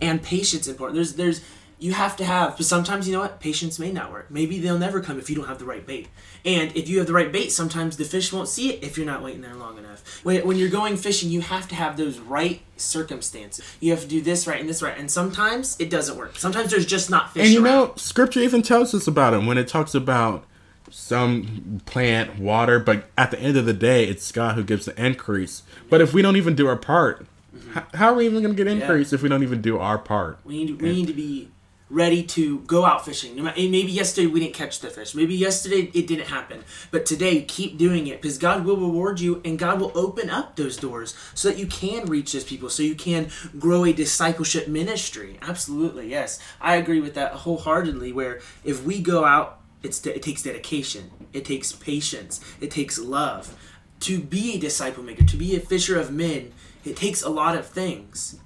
And 0.00 0.22
patience 0.22 0.68
important. 0.68 0.96
There's 0.96 1.14
there's 1.14 1.40
you 1.78 1.92
have 1.92 2.16
to 2.16 2.24
have 2.24 2.56
but 2.56 2.66
sometimes 2.66 3.06
you 3.06 3.14
know 3.14 3.20
what? 3.20 3.40
Patience 3.40 3.78
may 3.78 3.92
not 3.92 4.12
work. 4.12 4.30
Maybe 4.30 4.58
they'll 4.58 4.78
never 4.78 5.00
come 5.00 5.18
if 5.18 5.28
you 5.28 5.36
don't 5.36 5.46
have 5.46 5.58
the 5.58 5.64
right 5.64 5.86
bait. 5.86 6.08
And 6.44 6.74
if 6.76 6.88
you 6.88 6.98
have 6.98 7.06
the 7.06 7.12
right 7.12 7.32
bait, 7.32 7.50
sometimes 7.50 7.96
the 7.96 8.04
fish 8.04 8.32
won't 8.32 8.48
see 8.48 8.72
it 8.72 8.82
if 8.82 8.96
you're 8.96 9.06
not 9.06 9.22
waiting 9.22 9.40
there 9.40 9.54
long 9.54 9.78
enough. 9.78 10.24
When, 10.24 10.46
when 10.46 10.56
you're 10.56 10.68
going 10.68 10.96
fishing, 10.96 11.30
you 11.30 11.40
have 11.40 11.68
to 11.68 11.74
have 11.74 11.96
those 11.96 12.18
right 12.18 12.60
circumstances. 12.76 13.64
You 13.80 13.90
have 13.92 14.00
to 14.00 14.06
do 14.06 14.20
this 14.20 14.46
right 14.46 14.60
and 14.60 14.68
this 14.68 14.82
right. 14.82 14.96
And 14.96 15.10
sometimes 15.10 15.76
it 15.80 15.90
doesn't 15.90 16.16
work. 16.16 16.36
Sometimes 16.36 16.70
there's 16.70 16.86
just 16.86 17.10
not 17.10 17.32
fish 17.32 17.44
And 17.44 17.52
you 17.52 17.64
around. 17.64 17.88
know, 17.88 17.92
scripture 17.96 18.40
even 18.40 18.62
tells 18.62 18.94
us 18.94 19.06
about 19.06 19.34
it 19.34 19.44
when 19.44 19.58
it 19.58 19.68
talks 19.68 19.94
about 19.94 20.44
some 20.90 21.80
plant, 21.86 22.38
water, 22.38 22.78
but 22.78 23.08
at 23.16 23.30
the 23.30 23.38
end 23.40 23.56
of 23.56 23.66
the 23.66 23.72
day, 23.72 24.04
it's 24.04 24.30
God 24.30 24.54
who 24.54 24.62
gives 24.62 24.84
the 24.84 25.02
increase. 25.02 25.62
But 25.88 26.00
if 26.00 26.12
we 26.12 26.22
don't 26.22 26.36
even 26.36 26.54
do 26.54 26.68
our 26.68 26.76
part, 26.76 27.26
mm-hmm. 27.54 27.78
h- 27.78 27.84
how 27.94 28.12
are 28.12 28.14
we 28.14 28.26
even 28.26 28.42
going 28.42 28.54
to 28.54 28.64
get 28.64 28.70
increase 28.70 29.12
if 29.12 29.22
we 29.22 29.28
don't 29.28 29.42
even 29.42 29.60
do 29.60 29.78
our 29.78 29.98
part? 29.98 30.38
We 30.44 30.64
need 30.64 30.80
we 30.80 30.92
need 30.92 31.06
to 31.08 31.12
be 31.12 31.50
ready 31.94 32.24
to 32.24 32.58
go 32.60 32.84
out 32.84 33.04
fishing. 33.04 33.42
Maybe 33.42 33.92
yesterday 33.92 34.26
we 34.26 34.40
didn't 34.40 34.54
catch 34.54 34.80
the 34.80 34.90
fish. 34.90 35.14
Maybe 35.14 35.34
yesterday 35.34 35.90
it 35.94 36.06
didn't 36.06 36.26
happen. 36.26 36.64
But 36.90 37.06
today, 37.06 37.42
keep 37.42 37.78
doing 37.78 38.08
it 38.08 38.20
because 38.20 38.36
God 38.36 38.64
will 38.64 38.76
reward 38.76 39.20
you 39.20 39.40
and 39.44 39.58
God 39.58 39.80
will 39.80 39.92
open 39.94 40.28
up 40.28 40.56
those 40.56 40.76
doors 40.76 41.14
so 41.34 41.48
that 41.48 41.58
you 41.58 41.66
can 41.66 42.06
reach 42.06 42.32
those 42.32 42.44
people, 42.44 42.68
so 42.68 42.82
you 42.82 42.96
can 42.96 43.30
grow 43.58 43.84
a 43.84 43.92
discipleship 43.92 44.66
ministry. 44.66 45.38
Absolutely, 45.40 46.10
yes, 46.10 46.40
I 46.60 46.76
agree 46.76 47.00
with 47.00 47.14
that 47.14 47.32
wholeheartedly. 47.32 48.12
Where 48.12 48.40
if 48.64 48.84
we 48.84 49.00
go 49.00 49.24
out, 49.24 49.60
it's 49.82 50.04
it 50.04 50.22
takes 50.22 50.42
dedication, 50.42 51.10
it 51.32 51.44
takes 51.44 51.72
patience, 51.72 52.40
it 52.60 52.70
takes 52.70 52.98
love. 52.98 53.56
To 54.00 54.18
be 54.18 54.56
a 54.56 54.58
disciple 54.58 55.02
maker, 55.02 55.24
to 55.24 55.36
be 55.36 55.56
a 55.56 55.60
fisher 55.60 55.98
of 55.98 56.10
men, 56.10 56.52
it 56.84 56.96
takes 56.96 57.22
a 57.22 57.30
lot 57.30 57.56
of 57.56 57.66
things 57.66 58.38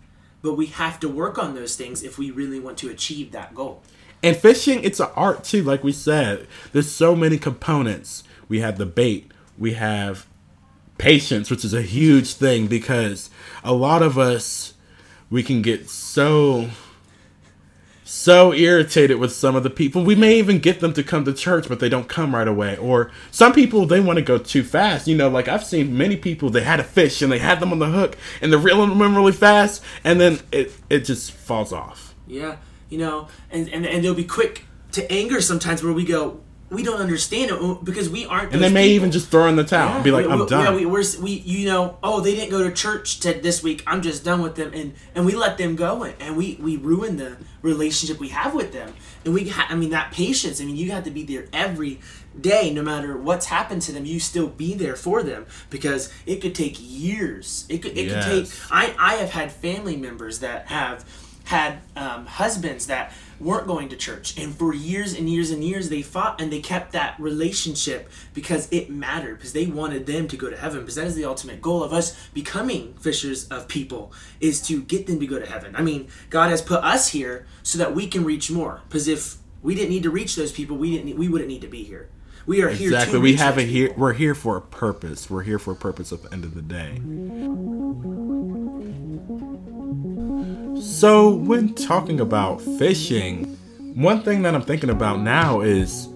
but 0.43 0.55
we 0.55 0.67
have 0.67 1.01
to 1.01 1.09
work 1.09 1.39
on 1.39 1.55
those 1.55 1.77
things 1.77 2.03
if 2.03 2.19
we 2.19 2.31
really 2.31 2.61
want 2.61 2.79
to 2.79 2.91
achieve 2.91 3.33
that 3.33 3.55
goal. 3.55 3.83
And 4.23 4.37
fishing, 4.37 4.83
it's 4.83 5.01
an 5.01 5.11
art 5.15 5.45
too, 5.45 5.63
like 5.63 5.85
we 5.85 5.93
said. 5.93 6.47
There's 6.73 6.91
so 6.91 7.15
many 7.15 7.39
components. 7.39 8.25
We 8.49 8.61
have 8.61 8.79
the 8.79 8.87
bait, 8.87 9.31
we 9.57 9.75
have 9.75 10.27
patience, 10.97 11.51
which 11.51 11.65
is 11.65 11.75
a 11.75 11.83
huge 11.83 12.35
thing 12.35 12.67
because 12.67 13.31
a 13.63 13.73
lot 13.73 14.03
of 14.03 14.19
us, 14.19 14.75
we 15.31 15.43
can 15.43 15.63
get 15.63 15.89
so 15.89 16.69
so 18.09 18.55
irritated 18.55 19.19
with 19.19 19.33
some 19.33 19.55
of 19.55 19.63
the 19.63 19.69
people. 19.71 20.03
We 20.03 20.15
may 20.15 20.39
even 20.39 20.61
get 20.61 20.81
them 20.81 20.95
to 20.95 21.03
come 21.03 21.27
to 21.27 21.33
church, 21.35 21.69
but 21.69 21.79
they 21.79 21.91
don't 21.91 22.09
come 22.09 22.35
right 22.35 22.49
away. 22.49 22.77
Or 22.79 23.11
some 23.31 23.53
people 23.53 23.85
they 23.85 24.01
want 24.01 24.17
to 24.17 24.25
go 24.25 24.39
too 24.39 24.65
fast. 24.65 25.07
You 25.07 25.15
know, 25.15 25.29
like 25.29 25.47
I've 25.47 25.65
seen 25.65 25.97
many 25.97 26.17
people 26.17 26.49
they 26.49 26.63
had 26.63 26.81
a 26.81 26.85
fish 26.85 27.21
and 27.21 27.31
they 27.31 27.39
had 27.39 27.61
them 27.61 27.71
on 27.71 27.81
the 27.81 27.87
hook 27.87 28.17
and 28.41 28.51
they're 28.51 28.59
reeling 28.59 28.99
them 28.99 29.15
really 29.15 29.33
fast, 29.33 29.83
and 30.05 30.19
then 30.19 30.41
it 30.51 30.73
it 30.89 31.01
just 31.01 31.33
falls 31.33 31.71
off. 31.71 32.15
Yeah, 32.27 32.57
you 32.89 32.97
know, 32.97 33.29
and 33.51 33.69
and, 33.69 33.87
and 33.87 34.03
they'll 34.03 34.15
be 34.15 34.25
quick 34.25 34.65
to 34.93 35.13
anger 35.13 35.43
sometimes 35.43 35.83
where 35.83 35.93
we 35.93 36.05
go, 36.05 36.41
we 36.71 36.83
don't 36.83 37.01
understand 37.01 37.51
it 37.51 37.85
because 37.85 38.11
we 38.11 38.27
aren't. 38.27 38.53
And 38.53 38.63
they 38.63 38.71
may 38.71 38.85
people. 38.85 38.95
even 38.97 39.11
just 39.11 39.29
throw 39.31 39.49
in 39.49 39.57
the 39.57 39.65
towel 39.65 39.95
and 39.95 40.05
be 40.05 40.11
like, 40.11 40.27
we, 40.27 40.33
"I'm 40.33 40.41
we, 40.41 40.47
done." 40.47 40.65
Yeah, 40.65 40.75
we, 40.75 40.87
we're, 40.87 41.05
we, 41.21 41.33
you 41.33 41.67
know, 41.67 41.99
oh, 42.03 42.21
they 42.21 42.35
didn't 42.35 42.51
go 42.51 42.63
to 42.63 42.73
church 42.73 43.21
to 43.21 43.33
this 43.33 43.63
week. 43.63 43.83
I'm 43.87 44.03
just 44.03 44.25
done 44.25 44.43
with 44.43 44.55
them, 44.55 44.73
and 44.75 44.95
and 45.15 45.25
we 45.25 45.35
let 45.35 45.57
them 45.57 45.77
go, 45.77 46.03
and, 46.03 46.15
and 46.21 46.37
we 46.37 46.59
we 46.61 46.77
ruin 46.77 47.17
the 47.17 47.39
relationship 47.63 48.21
we 48.21 48.29
have 48.29 48.55
with 48.55 48.73
them, 48.73 48.93
and 49.25 49.33
we, 49.33 49.49
ha- 49.49 49.67
I 49.71 49.77
mean, 49.77 49.91
that 49.91 50.13
patience. 50.13 50.61
I 50.61 50.65
mean, 50.65 50.77
you 50.77 50.91
have 50.93 51.05
to 51.05 51.11
be 51.11 51.25
there 51.25 51.47
every 51.53 52.01
day, 52.39 52.71
no 52.73 52.83
matter 52.83 53.17
what's 53.17 53.47
happened 53.47 53.83
to 53.83 53.93
them. 53.93 54.05
You 54.05 54.21
still 54.21 54.49
be 54.49 54.75
there 54.75 54.97
for 54.97 55.23
them 55.23 55.47
because 55.71 56.13
it 56.27 56.37
could 56.43 56.55
take 56.55 56.77
years. 56.79 57.65
It 57.71 57.79
could 57.79 57.97
it 57.97 58.11
could 58.11 58.23
take. 58.23 58.51
I 58.71 58.95
I 58.99 59.15
have 59.15 59.31
had 59.31 59.53
family 59.53 59.97
members 59.97 60.41
that 60.41 60.67
have 60.67 61.05
had 61.45 61.79
um, 61.97 62.27
husbands 62.27 62.89
that 62.89 63.13
weren't 63.41 63.67
going 63.67 63.89
to 63.89 63.97
church 63.97 64.37
and 64.39 64.55
for 64.55 64.75
years 64.75 65.15
and 65.15 65.29
years 65.29 65.51
and 65.51 65.63
years 65.63 65.89
they 65.89 66.03
fought 66.03 66.41
and 66.41 66.53
they 66.53 66.61
kept 66.61 66.93
that 66.93 67.19
relationship 67.21 68.11
because 68.35 68.69
it 68.73 68.91
mattered 68.91 69.37
because 69.37 69.53
they 69.53 69.67
wanted 69.67 70.07
them 70.07 70.27
to 70.27 70.37
go 70.37 70.51
to 70.51 70.57
heaven 70.57 70.81
because 70.81 70.97
that 70.97 71.07
is 71.07 71.15
the 71.15 71.25
ultimate 71.25 71.63
goal 71.63 71.83
of 71.83 71.93
us 71.93 72.17
becoming 72.35 72.95
fishers 72.95 73.47
of 73.49 73.69
people 73.69 74.13
is 74.41 74.61
to 74.61 74.83
get 74.83 75.07
them 75.07 75.21
to 75.21 75.27
go 75.27 75.39
to 75.39 75.47
heaven 75.47 75.75
i 75.77 75.83
mean 75.83 76.09
god 76.31 76.51
has 76.51 76.61
put 76.61 76.83
us 76.83 77.09
here 77.09 77.47
so 77.63 77.79
that 77.79 77.95
we 77.95 78.07
can 78.07 78.25
reach 78.25 78.51
more 78.51 78.81
because 78.89 79.07
if 79.07 79.37
we 79.63 79.75
didn't 79.75 79.91
need 79.91 80.03
to 80.03 80.11
reach 80.11 80.37
those 80.37 80.53
people 80.53 80.77
we 80.77 80.91
didn't 80.91 81.07
need, 81.07 81.19
we 81.19 81.29
wouldn't 81.29 81.49
need 81.49 81.61
to 81.61 81.69
be 81.69 81.85
here 81.85 82.09
we 82.47 82.63
are 82.63 82.71
here 82.71 82.89
Exactly. 82.89 83.19
to 83.19 83.21
We 83.21 83.35
have 83.35 83.59
a 83.59 83.63
here. 83.63 83.93
We're 83.95 84.15
here 84.15 84.35
for 84.35 84.57
a 84.57 84.63
purpose. 84.63 85.29
We're 85.29 85.43
here 85.43 85.59
for 85.59 85.73
a 85.73 85.77
purpose 85.77 86.15
at 86.15 86.23
the 86.23 86.33
end 86.33 86.45
of 86.45 86.55
the 86.55 86.63
day. 86.63 86.99
So, 90.91 91.35
when 91.35 91.75
talking 91.75 92.19
about 92.19 92.63
fishing, 92.63 93.45
one 93.95 94.23
thing 94.23 94.41
that 94.43 94.55
I'm 94.55 94.63
thinking 94.63 94.89
about 94.89 95.21
now 95.21 95.61
is 95.61 96.09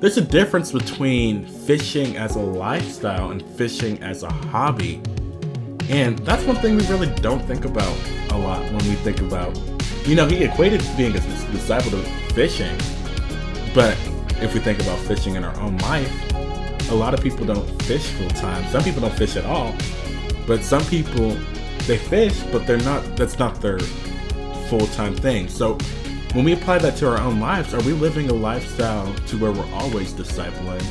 there's 0.00 0.16
a 0.16 0.20
difference 0.20 0.72
between 0.72 1.46
fishing 1.46 2.16
as 2.16 2.34
a 2.34 2.40
lifestyle 2.40 3.30
and 3.30 3.40
fishing 3.56 4.02
as 4.02 4.24
a 4.24 4.30
hobby. 4.30 5.00
And 5.88 6.18
that's 6.18 6.42
one 6.42 6.56
thing 6.56 6.76
we 6.76 6.84
really 6.88 7.08
don't 7.20 7.40
think 7.46 7.64
about 7.64 7.96
a 8.30 8.36
lot 8.36 8.60
when 8.64 8.84
we 8.88 8.96
think 8.96 9.20
about, 9.20 9.56
you 10.04 10.16
know, 10.16 10.26
he 10.26 10.42
equated 10.42 10.82
being 10.96 11.16
a 11.16 11.20
disciple 11.20 11.92
to 11.92 12.02
fishing. 12.34 12.76
But 13.74 13.96
if 14.42 14.52
we 14.52 14.60
think 14.60 14.80
about 14.80 14.98
fishing 14.98 15.36
in 15.36 15.44
our 15.44 15.58
own 15.60 15.78
life, 15.78 16.32
a 16.90 16.94
lot 16.94 17.14
of 17.14 17.22
people 17.22 17.46
don't 17.46 17.82
fish 17.84 18.04
full 18.04 18.28
time. 18.30 18.68
Some 18.72 18.82
people 18.82 19.02
don't 19.02 19.16
fish 19.16 19.36
at 19.36 19.46
all. 19.46 19.72
But 20.48 20.62
some 20.62 20.84
people, 20.86 21.30
they 21.86 21.96
fish, 21.96 22.42
but 22.50 22.66
they're 22.66 22.76
not, 22.78 23.16
that's 23.16 23.38
not 23.38 23.60
their 23.60 23.78
full 24.68 24.86
time 24.88 25.14
thing. 25.14 25.48
So 25.48 25.74
when 26.32 26.44
we 26.44 26.52
apply 26.52 26.78
that 26.78 26.96
to 26.96 27.08
our 27.08 27.18
own 27.18 27.40
lives, 27.40 27.74
are 27.74 27.82
we 27.82 27.92
living 27.92 28.28
a 28.30 28.34
lifestyle 28.34 29.12
to 29.14 29.38
where 29.38 29.52
we're 29.52 29.72
always 29.74 30.12
discipling? 30.12 30.84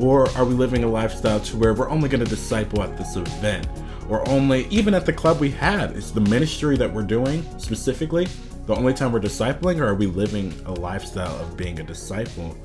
Or 0.00 0.28
are 0.36 0.44
we 0.44 0.54
living 0.54 0.84
a 0.84 0.88
lifestyle 0.88 1.40
to 1.40 1.56
where 1.56 1.74
we're 1.74 1.90
only 1.90 2.08
going 2.08 2.24
to 2.24 2.30
disciple 2.30 2.82
at 2.82 2.96
this 2.96 3.16
event? 3.16 3.68
Or 4.08 4.28
only, 4.28 4.66
even 4.66 4.94
at 4.94 5.06
the 5.06 5.12
club 5.12 5.38
we 5.38 5.50
had, 5.50 5.92
is 5.92 6.12
the 6.12 6.20
ministry 6.20 6.76
that 6.76 6.92
we're 6.92 7.04
doing 7.04 7.46
specifically 7.58 8.26
the 8.66 8.76
only 8.76 8.94
time 8.94 9.12
we're 9.12 9.20
discipling, 9.20 9.80
or 9.80 9.88
are 9.88 9.94
we 9.94 10.06
living 10.06 10.54
a 10.66 10.72
lifestyle 10.72 11.36
of 11.40 11.56
being 11.56 11.80
a 11.80 11.82
disciple? 11.82 12.56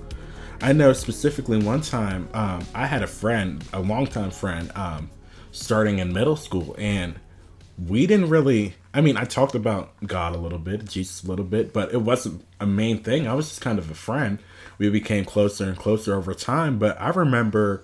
I 0.62 0.74
know 0.74 0.94
specifically 0.94 1.62
one 1.62 1.82
time 1.82 2.30
um, 2.34 2.64
I 2.74 2.86
had 2.86 3.02
a 3.02 3.08
friend, 3.08 3.64
a 3.74 3.80
longtime 3.80 4.32
friend, 4.32 4.72
um, 4.76 5.10
starting 5.52 6.00
in 6.00 6.14
middle 6.14 6.36
school, 6.36 6.76
and 6.78 7.20
we 7.78 8.08
didn't 8.08 8.30
really. 8.30 8.76
I 8.94 9.02
mean, 9.02 9.18
I 9.18 9.26
talked 9.26 9.56
about 9.56 9.94
God 10.06 10.34
a 10.34 10.38
little 10.40 10.58
bit, 10.60 10.86
Jesus 10.86 11.24
a 11.24 11.28
little 11.28 11.46
bit, 11.46 11.74
but 11.74 11.94
it 11.94 12.02
wasn't 12.02 12.44
a 12.60 12.66
main 12.66 13.04
thing. 13.04 13.28
I 13.28 13.34
was 13.34 13.50
just 13.50 13.62
kind 13.62 13.78
of 13.78 13.92
a 13.92 13.96
friend. 13.96 14.40
We 14.78 14.90
became 14.90 15.26
closer 15.26 15.66
and 15.66 15.78
closer 15.78 16.16
over 16.16 16.34
time. 16.34 16.80
But 16.80 17.00
I 17.00 17.10
remember 17.10 17.84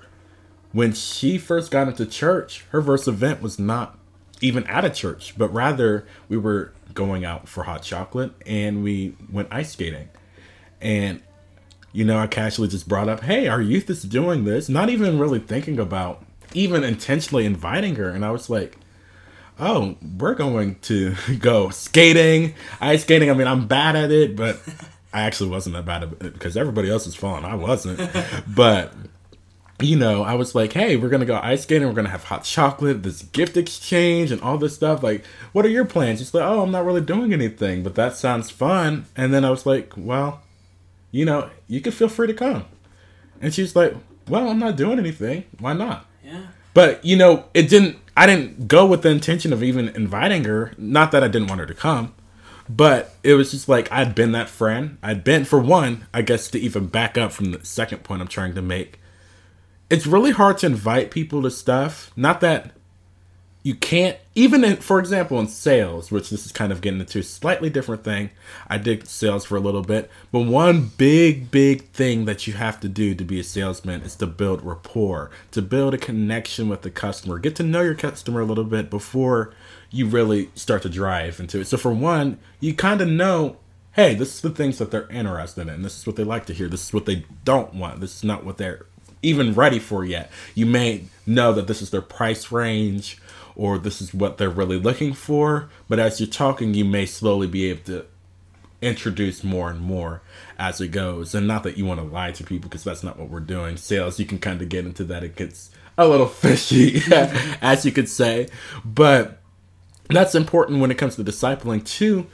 when 0.71 0.93
she 0.93 1.37
first 1.37 1.69
got 1.69 1.87
into 1.87 2.05
church, 2.05 2.65
her 2.71 2.81
first 2.81 3.07
event 3.07 3.41
was 3.41 3.59
not 3.59 3.97
even 4.41 4.65
at 4.65 4.83
a 4.83 4.89
church, 4.89 5.35
but 5.37 5.53
rather 5.53 6.05
we 6.27 6.37
were 6.37 6.73
going 6.93 7.23
out 7.23 7.47
for 7.47 7.63
hot 7.63 7.83
chocolate 7.83 8.31
and 8.45 8.83
we 8.83 9.15
went 9.31 9.47
ice 9.51 9.71
skating. 9.71 10.09
And, 10.81 11.21
you 11.91 12.03
know, 12.03 12.17
I 12.17 12.27
casually 12.27 12.67
just 12.67 12.87
brought 12.87 13.07
up, 13.07 13.21
hey, 13.21 13.47
our 13.47 13.61
youth 13.61 13.89
is 13.89 14.03
doing 14.03 14.43
this, 14.43 14.67
not 14.67 14.89
even 14.89 15.19
really 15.19 15.39
thinking 15.39 15.79
about 15.79 16.25
even 16.53 16.83
intentionally 16.83 17.45
inviting 17.45 17.95
her. 17.95 18.09
And 18.09 18.25
I 18.25 18.31
was 18.31 18.49
like, 18.49 18.77
oh, 19.59 19.95
we're 20.17 20.35
going 20.35 20.75
to 20.83 21.15
go 21.39 21.69
skating, 21.69 22.55
ice 22.81 23.03
skating. 23.03 23.29
I 23.29 23.33
mean, 23.33 23.47
I'm 23.47 23.67
bad 23.67 23.95
at 23.95 24.11
it, 24.11 24.35
but 24.35 24.61
I 25.13 25.21
actually 25.21 25.49
wasn't 25.49 25.75
that 25.75 25.85
bad 25.85 26.03
at 26.03 26.11
it 26.11 26.33
because 26.33 26.57
everybody 26.57 26.89
else 26.89 27.05
was 27.05 27.15
falling. 27.15 27.45
I 27.45 27.55
wasn't. 27.55 28.09
but 28.47 28.93
you 29.79 29.97
know, 29.97 30.23
I 30.23 30.35
was 30.35 30.55
like, 30.55 30.73
hey, 30.73 30.95
we're 30.95 31.09
gonna 31.09 31.25
go 31.25 31.39
ice 31.41 31.63
skating, 31.63 31.87
we're 31.87 31.93
gonna 31.93 32.09
have 32.09 32.23
hot 32.23 32.43
chocolate, 32.43 33.03
this 33.03 33.23
gift 33.23 33.57
exchange, 33.57 34.31
and 34.31 34.41
all 34.41 34.57
this 34.57 34.75
stuff. 34.75 35.03
Like, 35.03 35.25
what 35.51 35.65
are 35.65 35.69
your 35.69 35.85
plans? 35.85 36.19
She's 36.19 36.33
like, 36.33 36.43
oh, 36.43 36.61
I'm 36.61 36.71
not 36.71 36.85
really 36.85 37.01
doing 37.01 37.33
anything, 37.33 37.83
but 37.83 37.95
that 37.95 38.15
sounds 38.15 38.49
fun. 38.49 39.05
And 39.15 39.33
then 39.33 39.43
I 39.43 39.49
was 39.49 39.65
like, 39.65 39.93
well, 39.97 40.41
you 41.11 41.25
know, 41.25 41.49
you 41.67 41.81
can 41.81 41.91
feel 41.91 42.09
free 42.09 42.27
to 42.27 42.33
come. 42.33 42.65
And 43.41 43.53
she's 43.53 43.75
like, 43.75 43.93
well, 44.27 44.47
I'm 44.49 44.59
not 44.59 44.77
doing 44.77 44.99
anything. 44.99 45.43
Why 45.59 45.73
not? 45.73 46.05
Yeah. 46.23 46.47
But 46.73 47.03
you 47.03 47.17
know, 47.17 47.45
it 47.53 47.69
didn't. 47.69 47.97
I 48.15 48.25
didn't 48.25 48.67
go 48.67 48.85
with 48.85 49.01
the 49.01 49.09
intention 49.09 49.51
of 49.53 49.63
even 49.63 49.89
inviting 49.89 50.43
her. 50.43 50.73
Not 50.77 51.11
that 51.11 51.23
I 51.23 51.27
didn't 51.27 51.47
want 51.47 51.61
her 51.61 51.65
to 51.65 51.73
come, 51.73 52.13
but 52.69 53.15
it 53.23 53.33
was 53.33 53.51
just 53.51 53.67
like 53.67 53.91
I'd 53.91 54.13
been 54.15 54.31
that 54.33 54.49
friend. 54.49 54.97
I'd 55.01 55.23
been 55.23 55.45
for 55.45 55.59
one, 55.59 56.05
I 56.13 56.21
guess, 56.21 56.47
to 56.49 56.59
even 56.59 56.87
back 56.87 57.17
up 57.17 57.31
from 57.31 57.51
the 57.51 57.65
second 57.65 58.03
point 58.03 58.21
I'm 58.21 58.27
trying 58.27 58.53
to 58.55 58.61
make 58.61 58.99
it's 59.93 60.07
really 60.07 60.31
hard 60.31 60.57
to 60.57 60.65
invite 60.65 61.11
people 61.11 61.43
to 61.43 61.51
stuff. 61.51 62.11
Not 62.15 62.41
that 62.41 62.71
you 63.63 63.75
can't, 63.75 64.17
even 64.35 64.65
in, 64.65 64.77
for 64.77 64.99
example, 64.99 65.39
in 65.39 65.47
sales, 65.47 66.11
which 66.11 66.29
this 66.29 66.45
is 66.45 66.51
kind 66.51 66.73
of 66.73 66.81
getting 66.81 66.99
into 66.99 67.19
a 67.19 67.23
slightly 67.23 67.69
different 67.69 68.03
thing. 68.03 68.29
I 68.67 68.77
did 68.77 69.07
sales 69.07 69.45
for 69.45 69.55
a 69.55 69.61
little 69.61 69.81
bit, 69.81 70.11
but 70.33 70.41
one 70.41 70.91
big, 70.97 71.49
big 71.49 71.85
thing 71.91 72.25
that 72.25 72.45
you 72.45 72.53
have 72.53 72.81
to 72.81 72.89
do 72.89 73.15
to 73.15 73.23
be 73.23 73.39
a 73.39 73.43
salesman 73.43 74.01
is 74.01 74.15
to 74.17 74.27
build 74.27 74.61
rapport, 74.63 75.31
to 75.51 75.61
build 75.61 75.93
a 75.93 75.97
connection 75.97 76.67
with 76.67 76.81
the 76.81 76.91
customer, 76.91 77.39
get 77.39 77.55
to 77.55 77.63
know 77.63 77.81
your 77.81 77.95
customer 77.95 78.41
a 78.41 78.45
little 78.45 78.65
bit 78.65 78.89
before 78.89 79.53
you 79.91 80.07
really 80.07 80.49
start 80.55 80.81
to 80.81 80.89
drive 80.89 81.39
into 81.39 81.61
it. 81.61 81.65
So, 81.65 81.77
for 81.77 81.93
one, 81.93 82.39
you 82.59 82.73
kind 82.73 82.99
of 82.99 83.07
know 83.07 83.57
hey, 83.93 84.15
this 84.15 84.33
is 84.33 84.41
the 84.41 84.49
things 84.49 84.79
that 84.79 84.89
they're 84.89 85.07
interested 85.09 85.67
in. 85.67 85.83
This 85.83 85.99
is 85.99 86.07
what 86.07 86.15
they 86.15 86.23
like 86.23 86.47
to 86.47 86.53
hear. 86.53 86.67
This 86.67 86.85
is 86.87 86.93
what 86.93 87.05
they 87.05 87.25
don't 87.45 87.75
want. 87.75 88.01
This 88.01 88.15
is 88.15 88.23
not 88.23 88.43
what 88.43 88.57
they're 88.57 88.87
even 89.21 89.53
ready 89.53 89.79
for 89.79 90.03
yet. 90.03 90.31
You 90.53 90.65
may 90.65 91.05
know 91.25 91.53
that 91.53 91.67
this 91.67 91.81
is 91.81 91.91
their 91.91 92.01
price 92.01 92.51
range 92.51 93.17
or 93.55 93.77
this 93.77 94.01
is 94.01 94.13
what 94.13 94.37
they're 94.37 94.49
really 94.49 94.79
looking 94.79 95.13
for, 95.13 95.69
but 95.87 95.99
as 95.99 96.19
you're 96.19 96.27
talking, 96.27 96.73
you 96.73 96.85
may 96.85 97.05
slowly 97.05 97.47
be 97.47 97.69
able 97.69 97.83
to 97.83 98.05
introduce 98.83 99.43
more 99.43 99.69
and 99.69 99.79
more 99.79 100.21
as 100.59 100.81
it 100.81 100.89
goes. 100.89 101.33
And 101.33 101.47
not 101.47 101.63
that 101.63 101.77
you 101.77 101.85
want 101.85 101.99
to 101.99 102.05
lie 102.05 102.31
to 102.31 102.43
people 102.43 102.69
because 102.69 102.83
that's 102.83 103.03
not 103.03 103.17
what 103.17 103.29
we're 103.29 103.39
doing. 103.39 103.77
Sales, 103.77 104.19
you 104.19 104.25
can 104.25 104.39
kind 104.39 104.61
of 104.61 104.69
get 104.69 104.85
into 104.85 105.03
that. 105.05 105.23
It 105.23 105.35
gets 105.35 105.71
a 105.97 106.07
little 106.07 106.27
fishy, 106.27 107.01
as 107.61 107.85
you 107.85 107.91
could 107.91 108.09
say. 108.09 108.49
But 108.83 109.39
that's 110.09 110.35
important 110.35 110.79
when 110.79 110.91
it 110.91 110.97
comes 110.97 111.15
to 111.15 111.23
discipling 111.23 111.85
too. 111.85 112.27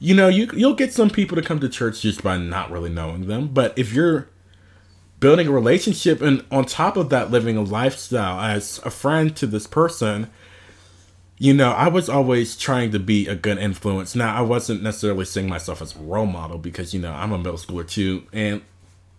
You 0.00 0.14
know, 0.14 0.28
you 0.28 0.50
you'll 0.54 0.74
get 0.74 0.92
some 0.92 1.08
people 1.08 1.36
to 1.36 1.42
come 1.42 1.60
to 1.60 1.68
church 1.68 2.02
just 2.02 2.22
by 2.22 2.36
not 2.36 2.70
really 2.70 2.90
knowing 2.90 3.26
them. 3.26 3.48
But 3.48 3.78
if 3.78 3.92
you're 3.92 4.28
building 5.20 5.46
a 5.46 5.52
relationship 5.52 6.20
and 6.20 6.44
on 6.50 6.66
top 6.66 6.96
of 6.96 7.08
that 7.08 7.30
living 7.30 7.56
a 7.56 7.62
lifestyle 7.62 8.40
as 8.40 8.80
a 8.84 8.90
friend 8.90 9.34
to 9.36 9.46
this 9.46 9.66
person 9.66 10.28
you 11.38 11.52
know 11.52 11.70
i 11.72 11.88
was 11.88 12.08
always 12.08 12.56
trying 12.56 12.90
to 12.90 12.98
be 12.98 13.26
a 13.26 13.34
good 13.34 13.58
influence 13.58 14.14
now 14.14 14.34
i 14.34 14.40
wasn't 14.40 14.82
necessarily 14.82 15.24
seeing 15.24 15.48
myself 15.48 15.82
as 15.82 15.94
a 15.96 15.98
role 15.98 16.26
model 16.26 16.58
because 16.58 16.94
you 16.94 17.00
know 17.00 17.12
i'm 17.12 17.32
a 17.32 17.38
middle 17.38 17.54
schooler 17.58 17.88
too 17.88 18.24
and 18.32 18.62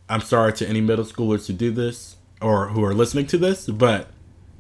i'm 0.10 0.22
sorry 0.22 0.54
to 0.54 0.68
any 0.68 0.82
middle 0.82 1.06
schoolers 1.06 1.48
who 1.48 1.54
do 1.54 1.72
this 1.72 2.16
or 2.42 2.70
who 2.70 2.84
are 2.84 2.94
listening 2.94 3.26
to 3.26 3.38
this 3.38 3.68
but 3.68 4.08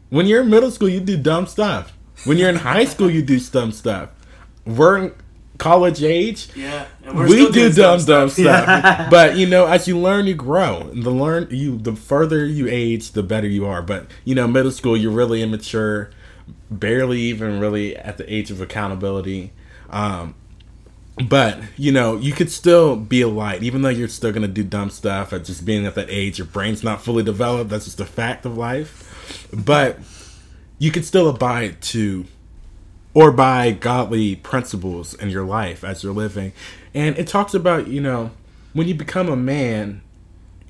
when 0.09 0.25
you're 0.25 0.41
in 0.41 0.50
middle 0.50 0.71
school 0.71 0.89
you 0.89 1.00
do 1.00 1.17
dumb 1.17 1.47
stuff 1.47 1.97
when 2.25 2.38
you're 2.38 2.50
in 2.50 2.57
high 2.57 2.85
school 2.93 3.09
you 3.09 3.21
do 3.21 3.39
dumb 3.39 3.71
stuff 3.71 4.09
we're 4.65 4.97
in 4.97 5.13
college 5.57 6.03
age, 6.03 6.50
yeah, 6.55 6.85
we 7.13 7.50
do 7.51 7.71
dumb 7.71 8.03
dumb 8.03 8.29
stuff. 8.29 8.38
Yeah. 8.38 9.07
but 9.09 9.38
you 9.38 9.47
know, 9.47 9.65
as 9.67 9.88
you 9.88 9.97
learn, 9.97 10.27
you 10.27 10.33
grow. 10.33 10.89
The 10.93 11.12
learn 11.12 11.47
you 11.51 11.77
the 11.77 11.95
further 11.95 12.45
you 12.45 12.67
age, 12.67 13.12
the 13.12 13.24
better 13.24 13.47
you 13.47 13.65
are. 13.65 13.81
But 13.81 14.07
you 14.24 14.35
know, 14.35 14.47
middle 14.47 14.71
school, 14.71 14.97
you're 14.97 15.12
really 15.12 15.41
immature, 15.41 16.09
barely 16.69 17.19
even 17.22 17.60
really 17.60 17.95
at 17.95 18.17
the 18.17 18.34
age 18.34 18.51
of 18.51 18.62
accountability. 18.62 19.51
Um, 19.89 20.36
but 21.24 21.60
you 21.77 21.91
know, 21.91 22.17
you 22.17 22.34
could 22.34 22.51
still 22.51 22.95
be 22.95 23.22
a 23.22 23.27
light, 23.27 23.63
even 23.63 23.81
though 23.81 23.89
you're 23.89 24.07
still 24.07 24.31
gonna 24.31 24.48
do 24.48 24.63
dumb 24.63 24.89
stuff. 24.89 25.34
At 25.34 25.45
just 25.45 25.65
being 25.65 25.86
at 25.86 25.95
that 25.95 26.10
age, 26.10 26.38
your 26.38 26.48
brain's 26.48 26.84
not 26.84 27.01
fully 27.01 27.24
developed. 27.24 27.69
That's 27.69 27.86
just 27.86 28.00
a 28.00 28.05
fact 28.05 28.45
of 28.45 28.57
life. 28.57 29.50
But 29.53 30.00
you 30.77 30.91
can 30.91 31.03
still 31.03 31.29
abide 31.29 31.81
to 31.81 32.25
or 33.13 33.31
by 33.31 33.72
godly 33.72 34.36
principles 34.36 35.13
in 35.13 35.29
your 35.29 35.45
life 35.45 35.84
as 35.84 36.03
you're 36.03 36.13
living. 36.13 36.51
And 36.93 37.17
it 37.17 37.27
talks 37.27 37.53
about, 37.53 37.88
you 37.88 38.01
know, 38.01 38.31
when 38.74 38.89
you 38.89 38.93
become 38.93 39.29
a 39.29 39.38
man, 39.38 40.01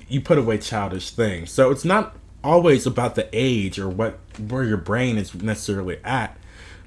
you 0.08 0.20
put 0.20 0.38
away 0.38 0.58
childish 0.58 1.10
things. 1.10 1.50
So 1.50 1.72
it's 1.72 1.84
not 1.84 2.16
always 2.44 2.86
about 2.86 3.16
the 3.16 3.28
age 3.32 3.80
or 3.80 3.88
what 3.88 4.20
where 4.38 4.64
your 4.64 4.76
brain 4.76 5.18
is 5.18 5.34
necessarily 5.34 5.98
at, 6.04 6.36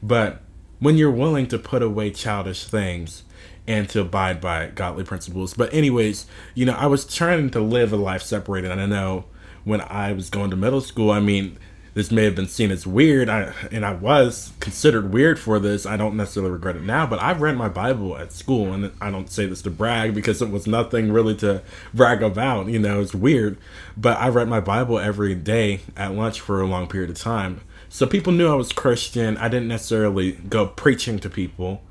but 0.01 0.41
when 0.79 0.97
you're 0.97 1.11
willing 1.11 1.47
to 1.47 1.59
put 1.59 1.81
away 1.81 2.11
childish 2.11 2.63
things 2.63 3.23
and 3.67 3.87
to 3.89 4.01
abide 4.01 4.41
by 4.41 4.67
godly 4.67 5.03
principles. 5.03 5.53
But 5.53 5.71
anyways, 5.73 6.25
you 6.55 6.65
know, 6.65 6.73
I 6.73 6.87
was 6.87 7.05
trying 7.05 7.51
to 7.51 7.61
live 7.61 7.93
a 7.93 7.97
life 7.97 8.23
separated 8.23 8.71
and 8.71 8.81
I 8.81 8.87
know 8.87 9.25
when 9.63 9.81
I 9.81 10.13
was 10.13 10.31
going 10.31 10.49
to 10.49 10.55
middle 10.55 10.81
school, 10.81 11.11
I 11.11 11.19
mean, 11.19 11.57
this 11.99 12.11
may 12.11 12.23
have 12.23 12.35
been 12.35 12.47
seen 12.47 12.71
as 12.71 12.87
weird, 12.87 13.27
I, 13.27 13.53
and 13.73 13.85
I 13.85 13.91
was 13.91 14.53
considered 14.61 15.11
weird 15.11 15.37
for 15.37 15.59
this. 15.59 15.85
I 15.85 15.97
don't 15.97 16.15
necessarily 16.15 16.49
regret 16.49 16.77
it 16.77 16.83
now, 16.83 17.05
but 17.05 17.21
I've 17.21 17.41
read 17.41 17.57
my 17.57 17.67
Bible 17.67 18.17
at 18.17 18.31
school, 18.31 18.71
and 18.71 18.93
I 19.01 19.11
don't 19.11 19.29
say 19.29 19.45
this 19.45 19.61
to 19.63 19.69
brag 19.69 20.15
because 20.15 20.41
it 20.41 20.49
was 20.49 20.65
nothing 20.65 21.11
really 21.11 21.35
to 21.35 21.61
brag 21.93 22.23
about. 22.23 22.67
You 22.67 22.79
know, 22.79 23.01
it's 23.01 23.13
weird, 23.13 23.57
but 23.97 24.17
I 24.17 24.29
read 24.29 24.47
my 24.47 24.61
Bible 24.61 24.97
every 24.97 25.35
day 25.35 25.81
at 25.97 26.13
lunch 26.13 26.39
for 26.39 26.61
a 26.61 26.65
long 26.65 26.87
period 26.87 27.09
of 27.09 27.17
time. 27.17 27.59
So 27.89 28.07
people 28.07 28.31
knew 28.31 28.49
I 28.49 28.55
was 28.55 28.71
Christian. 28.71 29.35
I 29.35 29.49
didn't 29.49 29.67
necessarily 29.67 30.31
go 30.31 30.67
preaching 30.67 31.19
to 31.19 31.29
people. 31.29 31.81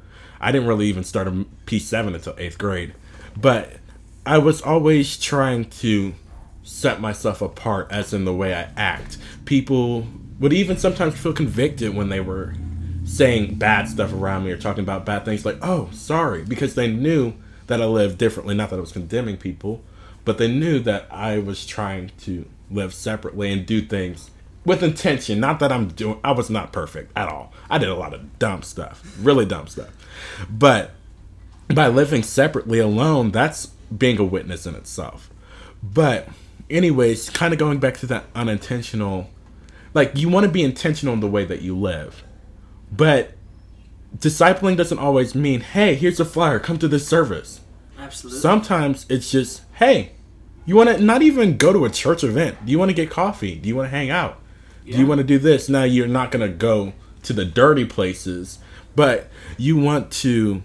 I 0.41 0.53
didn't 0.53 0.69
really 0.69 0.87
even 0.87 1.05
start 1.05 1.29
a 1.29 1.45
P7 1.67 2.15
until 2.15 2.35
eighth 2.38 2.57
grade, 2.57 2.95
but 3.37 3.73
I 4.25 4.38
was 4.38 4.62
always 4.62 5.19
trying 5.19 5.67
to 5.67 6.15
set 6.79 7.01
myself 7.01 7.43
apart 7.43 7.89
as 7.91 8.13
in 8.13 8.25
the 8.25 8.35
way 8.35 8.55
I 8.55 8.71
act. 8.77 9.19
People 9.45 10.07
would 10.39 10.53
even 10.53 10.77
sometimes 10.77 11.19
feel 11.19 11.33
convicted 11.33 11.95
when 11.95 12.09
they 12.09 12.21
were 12.21 12.55
saying 13.05 13.55
bad 13.55 13.89
stuff 13.89 14.13
around 14.13 14.45
me 14.45 14.53
or 14.53 14.57
talking 14.57 14.85
about 14.85 15.05
bad 15.05 15.25
things 15.25 15.45
like, 15.45 15.59
"Oh, 15.63 15.89
sorry," 15.93 16.45
because 16.45 16.75
they 16.75 16.89
knew 16.89 17.35
that 17.67 17.83
I 17.83 17.87
lived 17.87 18.19
differently, 18.19 18.55
not 18.55 18.71
that 18.71 18.77
I 18.77 18.81
was 18.81 18.93
condemning 18.93 19.37
people, 19.37 19.83
but 20.25 20.39
they 20.39 20.49
knew 20.49 20.79
that 20.81 21.07
I 21.11 21.39
was 21.39 21.67
trying 21.67 22.13
to 22.21 22.45
live 22.71 22.95
separately 22.95 23.51
and 23.53 23.67
do 23.67 23.81
things 23.81 24.31
with 24.65 24.83
intention. 24.83 25.41
Not 25.41 25.59
that 25.61 25.73
I'm 25.73 25.89
doing. 25.89 26.19
I 26.23 26.33
was 26.33 26.51
not 26.51 26.73
perfect 26.73 27.11
at 27.17 27.29
all. 27.29 27.53
I 27.71 27.79
did 27.79 27.89
a 27.89 27.95
lot 27.95 28.15
of 28.15 28.39
dumb 28.39 28.63
stuff, 28.63 29.03
really 29.21 29.47
dumb 29.47 29.67
stuff. 29.67 29.91
But 30.49 30.93
by 31.75 31.89
living 31.89 32.23
separately 32.23 32.79
alone, 32.79 33.31
that's 33.31 33.69
being 33.97 34.19
a 34.19 34.25
witness 34.25 34.67
in 34.67 34.75
itself. 34.75 35.31
But 35.83 36.29
anyways, 36.71 37.31
kind 37.31 37.53
of 37.53 37.59
going 37.59 37.79
back 37.79 37.97
to 37.99 38.07
that 38.07 38.27
unintentional, 38.35 39.31
like 39.95 40.13
you 40.15 40.29
want 40.29 40.45
to 40.45 40.53
be 40.53 40.63
intentional 40.63 41.15
in 41.15 41.21
the 41.21 41.29
way 41.29 41.45
that 41.45 41.63
you 41.63 41.77
live, 41.77 42.25
but 42.93 43.33
discipling 44.17 44.77
doesn't 44.77 44.99
always 44.99 45.35
mean, 45.35 45.61
hey, 45.61 45.95
here's 45.95 46.21
a 46.21 46.25
flyer, 46.25 46.59
come 46.59 46.79
to 46.79 46.89
this 46.89 47.07
service. 47.07 47.61
Absolutely. 47.99 48.41
Sometimes 48.41 49.07
it's 49.09 49.31
just, 49.31 49.63
hey, 49.75 50.13
you 50.65 50.77
want 50.77 50.89
to 50.89 51.03
not 51.03 51.23
even 51.23 51.57
go 51.57 51.73
to 51.73 51.85
a 51.85 51.91
church 51.91 52.23
event. 52.23 52.65
Do 52.65 52.73
you 52.73 52.79
want 52.79 52.91
to 52.91 52.95
get 52.95 53.11
coffee? 53.11 53.57
Do 53.57 53.69
you 53.69 53.77
want 53.77 53.87
to 53.87 53.91
hang 53.91 54.11
out? 54.11 54.41
Do 54.85 54.97
you 54.97 55.07
want 55.07 55.19
to 55.19 55.25
do 55.25 55.39
this? 55.39 55.69
Now 55.69 55.85
you're 55.85 56.09
not 56.09 56.31
going 56.31 56.49
to 56.49 56.55
go 56.55 56.95
to 57.23 57.35
the 57.35 57.45
dirty 57.45 57.85
places, 57.85 58.59
but 58.97 59.29
you 59.59 59.77
want 59.77 60.11
to 60.13 60.63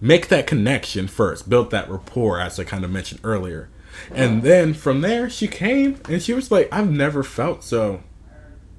make 0.00 0.28
that 0.28 0.46
connection 0.46 1.08
first, 1.08 1.48
build 1.50 1.72
that 1.72 1.90
rapport, 1.90 2.40
as 2.40 2.60
I 2.60 2.64
kind 2.64 2.84
of 2.84 2.90
mentioned 2.92 3.20
earlier. 3.24 3.68
And 4.14 4.42
then 4.42 4.74
from 4.74 5.00
there, 5.00 5.28
she 5.30 5.46
came 5.48 6.00
and 6.08 6.22
she 6.22 6.32
was 6.32 6.50
like, 6.50 6.68
I've 6.72 6.90
never 6.90 7.22
felt 7.22 7.62
so 7.64 8.02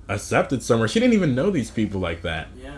accepted 0.10 0.63
somewhere. 0.63 0.88
She 0.88 1.00
didn't 1.00 1.13
even 1.13 1.36
know 1.36 1.50
these 1.51 1.72
people 1.72 2.00
like 2.00 2.22
that. 2.24 2.48
yeah. 2.62 2.77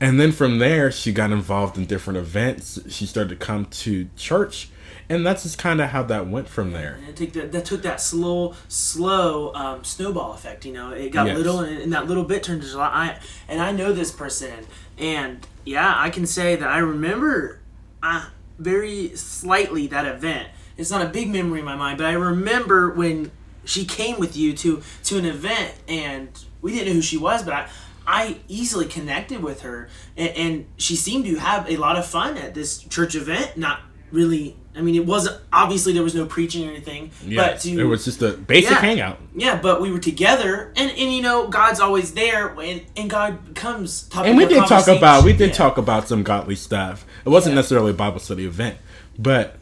And 0.00 0.20
then 0.20 0.30
from 0.30 0.58
there, 0.58 0.92
she 0.92 1.10
got 1.12 1.32
involved 1.32 1.76
in 1.76 1.84
different 1.86 2.18
events. 2.18 2.78
She 2.88 3.04
started 3.04 3.30
to 3.30 3.36
come 3.44 3.64
to 3.66 4.08
church. 4.16 4.70
And 5.08 5.26
that's 5.26 5.42
just 5.42 5.58
kind 5.58 5.80
of 5.80 5.88
how 5.88 6.04
that 6.04 6.28
went 6.28 6.48
from 6.48 6.72
there. 6.72 6.98
And 7.00 7.08
it 7.08 7.16
took 7.16 7.32
that, 7.32 7.50
that 7.50 7.64
took 7.64 7.82
that 7.82 8.00
slow, 8.00 8.54
slow 8.68 9.52
um, 9.54 9.82
snowball 9.82 10.34
effect. 10.34 10.64
You 10.66 10.72
know, 10.74 10.92
it 10.92 11.10
got 11.10 11.26
Yes. 11.26 11.36
little, 11.36 11.60
and, 11.60 11.78
and 11.78 11.92
that 11.94 12.06
little 12.06 12.22
bit 12.24 12.42
turned 12.44 12.62
into 12.62 12.76
a 12.76 12.78
lot. 12.78 12.92
I 12.94 13.18
and 13.48 13.60
I 13.60 13.72
know 13.72 13.92
this 13.92 14.12
person, 14.12 14.66
and 14.98 15.44
yeah, 15.64 15.94
I 15.96 16.10
can 16.10 16.26
say 16.26 16.54
that 16.56 16.68
I 16.68 16.78
remember, 16.78 17.58
uh, 18.02 18.26
very 18.58 19.16
slightly 19.16 19.86
that 19.88 20.04
event. 20.06 20.48
It's 20.78 20.90
not 20.90 21.02
a 21.02 21.08
big 21.10 21.28
memory 21.28 21.58
in 21.58 21.64
my 21.66 21.76
mind, 21.76 21.98
but 21.98 22.06
I 22.06 22.12
remember 22.12 22.90
when 22.92 23.30
she 23.64 23.84
came 23.84 24.18
with 24.18 24.36
you 24.36 24.54
to 24.54 24.80
to 25.04 25.18
an 25.18 25.26
event, 25.26 25.74
and 25.88 26.28
we 26.62 26.72
didn't 26.72 26.86
know 26.88 26.94
who 26.94 27.02
she 27.02 27.18
was, 27.18 27.42
but 27.42 27.52
I. 27.52 27.68
I 28.10 28.38
easily 28.48 28.86
connected 28.86 29.42
with 29.42 29.60
her, 29.60 29.90
and, 30.16 30.30
and 30.30 30.66
she 30.78 30.96
seemed 30.96 31.26
to 31.26 31.34
have 31.36 31.68
a 31.68 31.76
lot 31.76 31.96
of 31.98 32.06
fun 32.06 32.38
at 32.38 32.54
this 32.54 32.78
church 32.78 33.14
event. 33.14 33.58
Not 33.58 33.80
really. 34.10 34.56
I 34.74 34.80
mean, 34.80 34.94
it 34.94 35.04
wasn't 35.04 35.38
obviously 35.52 35.92
there 35.92 36.02
was 36.02 36.14
no 36.14 36.24
preaching 36.24 36.66
or 36.66 36.70
anything, 36.70 37.10
but 37.36 37.60
to 37.60 37.78
it 37.78 37.84
was 37.84 38.06
just 38.06 38.22
a 38.22 38.30
basic 38.32 38.70
Yeah. 38.70 38.80
hangout. 38.80 39.18
yeah, 39.36 39.60
but 39.60 39.82
we 39.82 39.92
were 39.92 39.98
together, 39.98 40.72
and 40.74 40.90
and 40.90 41.12
you 41.12 41.20
know, 41.20 41.48
God's 41.48 41.80
always 41.80 42.14
there, 42.14 42.48
and, 42.58 42.80
and 42.96 43.10
God 43.10 43.40
comes. 43.54 44.08
And 44.14 44.38
we 44.38 44.46
did 44.46 44.66
talk 44.66 44.88
about 44.88 45.22
we 45.22 45.34
did 45.34 45.50
Yeah. 45.50 45.54
talk 45.56 45.76
about 45.76 46.08
some 46.08 46.22
godly 46.22 46.54
stuff. 46.56 47.04
It 47.26 47.28
wasn't 47.28 47.56
necessarily 47.56 47.90
a 47.90 47.94
Bible 47.94 48.20
study 48.20 48.46
event, 48.46 48.78
but 49.18 49.57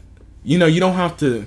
you 0.47 0.57
know, 0.57 0.65
you 0.65 0.79
don't 0.79 0.93
have 0.95 1.17
to 1.17 1.45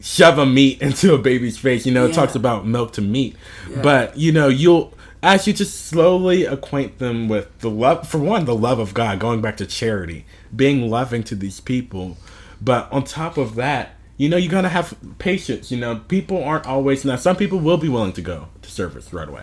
shove 0.00 0.38
a 0.38 0.46
meat 0.46 0.80
into 0.86 1.14
a 1.14 1.18
baby's 1.18 1.58
face. 1.58 1.84
You 1.86 1.92
know, 1.92 2.06
it 2.06 2.14
talks 2.14 2.34
about 2.34 2.66
milk 2.66 2.94
to 2.94 3.02
meat, 3.02 3.36
Yeah. 3.70 3.82
but 3.82 4.16
you 4.16 4.32
know, 4.32 4.48
you'll 4.48 4.92
as 5.22 5.46
you 5.46 5.52
just 5.52 5.86
slowly 5.86 6.44
acquaint 6.44 6.98
them 6.98 7.28
with 7.28 7.58
the 7.60 7.70
love 7.70 8.08
for 8.08 8.18
one, 8.18 8.44
the 8.46 8.54
love 8.54 8.78
of 8.78 8.92
God, 8.94 9.18
going 9.18 9.40
back 9.40 9.56
to 9.58 9.66
charity, 9.66 10.24
being 10.54 10.88
loving 10.90 11.22
to 11.24 11.34
these 11.34 11.60
people, 11.60 12.16
but 12.60 12.90
on 12.92 13.04
top 13.04 13.36
of 13.36 13.54
that. 13.56 13.90
You 14.16 14.28
know, 14.28 14.36
you 14.36 14.48
gotta 14.48 14.68
have 14.68 14.96
patience. 15.18 15.72
You 15.72 15.78
know, 15.78 15.96
people 16.06 16.42
aren't 16.44 16.66
always 16.66 17.04
now. 17.04 17.16
Some 17.16 17.34
people 17.34 17.58
will 17.58 17.78
be 17.78 17.88
willing 17.88 18.12
to 18.12 18.22
go 18.22 18.46
to 18.62 18.70
service 18.70 19.12
right 19.12 19.28
away. 19.28 19.42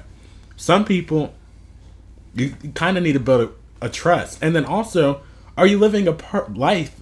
Some 0.56 0.86
people 0.86 1.34
you, 2.34 2.56
you 2.64 2.72
kind 2.72 2.98
of 2.98 3.04
need 3.04 3.12
to 3.14 3.20
build 3.20 3.42
a, 3.82 3.86
a 3.86 3.90
trust 3.90 4.40
and 4.42 4.56
then 4.56 4.64
also 4.64 5.22
are 5.58 5.68
you 5.68 5.78
living 5.78 6.08
a 6.08 6.14
part 6.14 6.56
life 6.56 7.02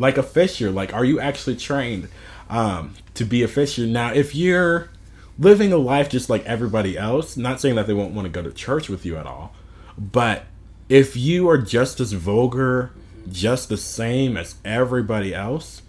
like 0.00 0.18
a 0.18 0.22
fisher 0.22 0.70
like 0.70 0.92
are 0.92 1.04
you 1.04 1.20
actually 1.20 1.54
trained 1.54 2.08
um, 2.48 2.94
to 3.14 3.24
be 3.24 3.44
a 3.44 3.48
fisher? 3.48 3.86
Now 3.86 4.12
if 4.12 4.34
you're 4.34 4.90
living 5.38 5.72
a 5.72 5.76
life 5.76 6.08
just 6.10 6.28
like 6.28 6.44
everybody 6.44 6.98
else 6.98 7.36
not 7.36 7.60
saying 7.60 7.74
that 7.74 7.86
they 7.86 7.94
won't 7.94 8.12
want 8.12 8.26
to 8.26 8.30
go 8.30 8.42
to 8.42 8.52
church 8.52 8.88
with 8.88 9.06
you 9.06 9.16
at 9.16 9.26
all 9.26 9.54
but 9.96 10.44
if 10.88 11.16
you 11.16 11.48
are 11.48 11.56
just 11.56 11.98
as 11.98 12.12
vulgar 12.12 12.92
just 13.30 13.68
the 13.68 13.76
same 13.76 14.36
as 14.36 14.56
everybody 14.64 15.34
else 15.34 15.82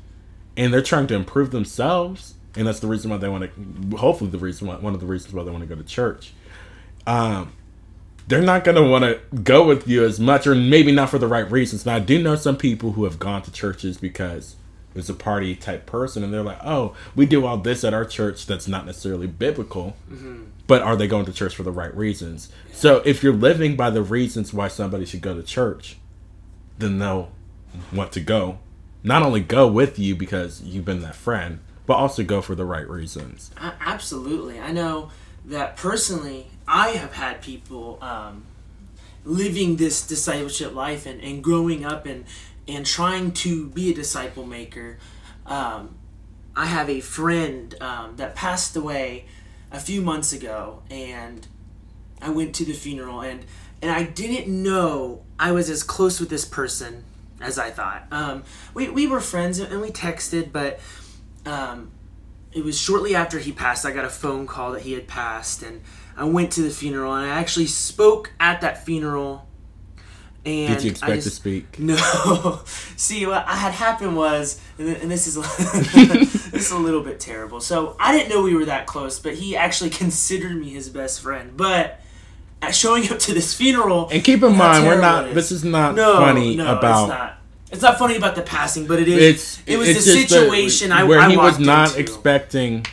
and 0.56 0.74
they're 0.74 0.82
trying 0.82 1.06
to 1.06 1.16
improve 1.16 1.52
themselves 1.52 2.36
and 2.56 2.66
that's 2.66 2.80
the 2.80 2.88
reason 2.88 3.12
why 3.12 3.18
they 3.18 3.28
want 3.28 3.44
to 3.44 3.98
hopefully 3.98 4.30
the 4.30 4.38
reason 4.38 4.68
why 4.68 4.76
one 4.76 4.94
of 4.94 5.02
the 5.02 5.06
reasons 5.06 5.34
why 5.34 5.44
they 5.44 5.52
want 5.52 5.62
to 5.62 5.68
go 5.68 5.76
to 5.76 5.88
church 5.88 6.34
um, 7.06 7.52
they're 8.32 8.42
not 8.42 8.64
going 8.64 8.78
to 8.78 8.84
want 8.84 9.04
to 9.04 9.20
go 9.42 9.68
with 9.68 9.90
you 9.90 10.06
as 10.06 10.18
much, 10.18 10.48
or 10.48 10.56
maybe 10.56 10.94
not 10.94 11.10
for 11.10 11.18
the 11.18 11.28
right 11.28 11.52
reasons. 11.52 11.86
Now, 11.86 11.96
I 11.96 12.00
do 12.00 12.24
know 12.24 12.38
some 12.38 12.56
people 12.56 12.94
who 12.94 13.04
have 13.04 13.20
gone 13.20 13.42
to 13.42 13.52
churches 13.52 13.98
because 13.98 14.56
it's 14.96 15.10
a 15.10 15.14
party 15.14 15.54
type 15.54 15.86
person, 15.86 16.24
and 16.24 16.34
they're 16.34 16.42
like, 16.42 16.64
oh, 16.64 16.96
we 17.14 17.26
do 17.26 17.46
all 17.46 17.58
this 17.58 17.84
at 17.84 17.94
our 17.94 18.06
church 18.06 18.46
that's 18.46 18.70
not 18.70 18.86
necessarily 18.86 19.28
biblical, 19.28 19.98
mm-hmm. 20.10 20.46
but 20.66 20.82
are 20.82 20.96
they 20.96 21.08
going 21.08 21.26
to 21.26 21.34
church 21.34 21.54
for 21.58 21.64
the 21.64 21.74
right 21.74 21.94
reasons? 21.94 22.50
So, 22.72 23.02
if 23.04 23.22
you're 23.22 23.34
living 23.34 23.76
by 23.76 23.90
the 23.90 24.02
reasons 24.02 24.54
why 24.54 24.70
somebody 24.70 25.04
should 25.04 25.22
go 25.22 25.36
to 25.36 25.44
church, 25.44 25.98
then 26.78 27.00
they'll 27.00 27.34
want 27.92 28.14
to 28.14 28.22
go. 28.22 28.60
Not 29.04 29.24
only 29.24 29.42
go 29.42 29.68
with 29.68 30.00
you 30.00 30.16
because 30.16 30.62
you've 30.62 30.86
been 30.86 31.02
that 31.02 31.16
friend, 31.16 31.60
but 31.86 31.96
also 31.96 32.24
go 32.24 32.42
for 32.42 32.56
the 32.56 32.64
right 32.64 32.88
reasons. 32.88 33.52
Absolutely. 33.58 34.58
I 34.58 34.72
know 34.72 35.12
that 35.44 35.76
personally, 35.76 36.51
I 36.72 36.92
have 36.92 37.12
had 37.12 37.42
people 37.42 38.00
um, 38.02 38.46
living 39.26 39.76
this 39.76 40.08
discipleship 40.08 40.74
life 40.74 41.06
and, 41.06 41.22
and 41.22 41.44
growing 41.44 41.84
up 41.84 42.06
and, 42.06 42.24
and 42.66 42.86
trying 42.86 43.34
to 43.34 43.68
be 43.68 43.92
a 43.92 43.94
disciple 43.94 44.46
maker. 44.46 44.98
Um, 45.46 45.96
I 46.56 46.68
have 46.68 46.90
a 46.90 47.02
friend 47.02 47.76
um, 47.82 48.16
that 48.16 48.36
passed 48.36 48.78
away 48.78 49.26
a 49.70 49.82
few 49.82 50.02
months 50.02 50.32
ago, 50.32 50.82
and 50.90 51.46
I 52.22 52.30
went 52.30 52.56
to 52.56 52.66
the 52.66 52.74
funeral, 52.74 53.20
and, 53.20 53.46
and 53.82 53.92
I 53.92 54.04
didn't 54.04 54.48
know 54.48 55.24
I 55.38 55.52
was 55.52 55.70
as 55.70 55.84
close 55.84 56.22
with 56.22 56.30
this 56.30 56.46
person 56.46 57.04
as 57.42 57.60
I 57.60 57.70
thought. 57.70 58.08
Um, 58.12 58.44
we, 58.74 58.88
we 58.88 59.08
were 59.08 59.20
friends 59.20 59.60
and 59.60 59.82
we 59.82 59.90
texted, 59.90 60.54
but 60.54 60.80
um, 61.46 61.92
it 62.54 62.64
was 62.64 62.80
shortly 62.80 63.14
after 63.14 63.40
he 63.40 63.52
passed. 63.52 63.86
I 63.86 63.92
got 63.92 64.06
a 64.06 64.10
phone 64.10 64.48
call 64.48 64.72
that 64.72 64.84
he 64.84 64.94
had 64.94 65.08
passed, 65.08 65.64
and 65.64 65.82
I 66.18 66.26
went 66.26 66.52
to 66.54 66.62
the 66.62 66.70
funeral, 66.70 67.14
and 67.14 67.30
I 67.30 67.40
actually 67.40 67.68
spoke 67.68 68.32
at 68.40 68.62
that 68.62 68.86
funeral. 68.86 69.48
And 70.44 70.74
Did 70.74 70.84
you 70.84 70.92
expect 70.92 71.24
to 71.24 71.30
speak? 71.30 71.66
No. 71.80 72.62
See, 72.96 73.28
what 73.28 73.46
had 73.46 73.74
happened 73.74 74.16
was, 74.18 74.60
and 74.80 74.88
and 74.90 75.12
this 75.12 75.28
is 75.28 75.36
this 76.52 76.66
is 76.66 76.72
a 76.72 76.78
little 76.78 77.02
bit 77.02 77.20
terrible. 77.20 77.62
So 77.62 77.96
I 78.00 78.16
didn't 78.18 78.30
know 78.30 78.42
we 78.42 78.56
were 78.56 78.66
that 78.66 78.88
close, 78.88 79.20
but 79.20 79.36
he 79.36 79.56
actually 79.56 79.90
considered 80.04 80.56
me 80.56 80.70
his 80.70 80.90
best 80.90 81.22
friend. 81.22 81.56
But 81.56 82.00
at 82.62 82.76
showing 82.76 83.10
up 83.12 83.20
to 83.20 83.34
this 83.34 83.54
funeral, 83.54 84.10
And 84.12 84.24
keep 84.24 84.42
in 84.42 84.56
mind, 84.56 84.86
we're 84.86 85.00
not. 85.00 85.34
This 85.34 85.52
is 85.52 85.64
not 85.64 85.96
no, 85.96 86.16
funny 86.16 86.56
no, 86.56 86.78
about. 86.78 87.04
It's 87.04 87.10
not. 87.10 87.38
It's 87.72 87.82
not 87.82 87.98
funny 87.98 88.18
about 88.18 88.36
the 88.36 88.42
passing, 88.42 88.86
but 88.86 89.00
it 89.00 89.08
is. 89.08 89.22
It's 89.22 89.64
it 89.66 89.78
was 89.78 89.88
the 89.88 89.94
just 89.94 90.12
situation 90.12 90.92
I 90.92 91.04
where 91.04 91.20
I 91.20 91.30
he 91.30 91.38
was 91.38 91.60
not 91.60 91.90
into. 91.90 92.02
expecting. 92.02 92.86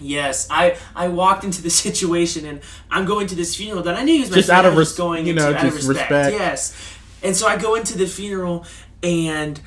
Yes, 0.00 0.46
I 0.50 0.76
I 0.94 1.08
walked 1.08 1.44
into 1.44 1.62
the 1.62 1.70
situation 1.86 2.44
and 2.46 2.60
I'm 2.90 3.04
going 3.06 3.26
to 3.28 3.34
this 3.34 3.56
funeral 3.56 3.82
that 3.84 3.96
I 3.96 4.02
knew 4.04 4.14
he 4.14 4.20
was 4.20 4.30
my 4.30 4.36
Just 4.36 4.48
friend, 4.48 4.66
out 4.66 4.70
of 4.72 4.76
res- 4.76 4.92
going 4.92 5.26
you 5.26 5.32
into, 5.32 5.42
know, 5.42 5.54
out 5.56 5.64
of 5.66 5.74
respect. 5.74 6.10
respect. 6.10 6.32
Yes, 6.34 6.76
and 7.22 7.34
so 7.34 7.46
I 7.46 7.56
go 7.56 7.74
into 7.74 7.96
the 7.96 8.06
funeral 8.06 8.64
and 9.02 9.60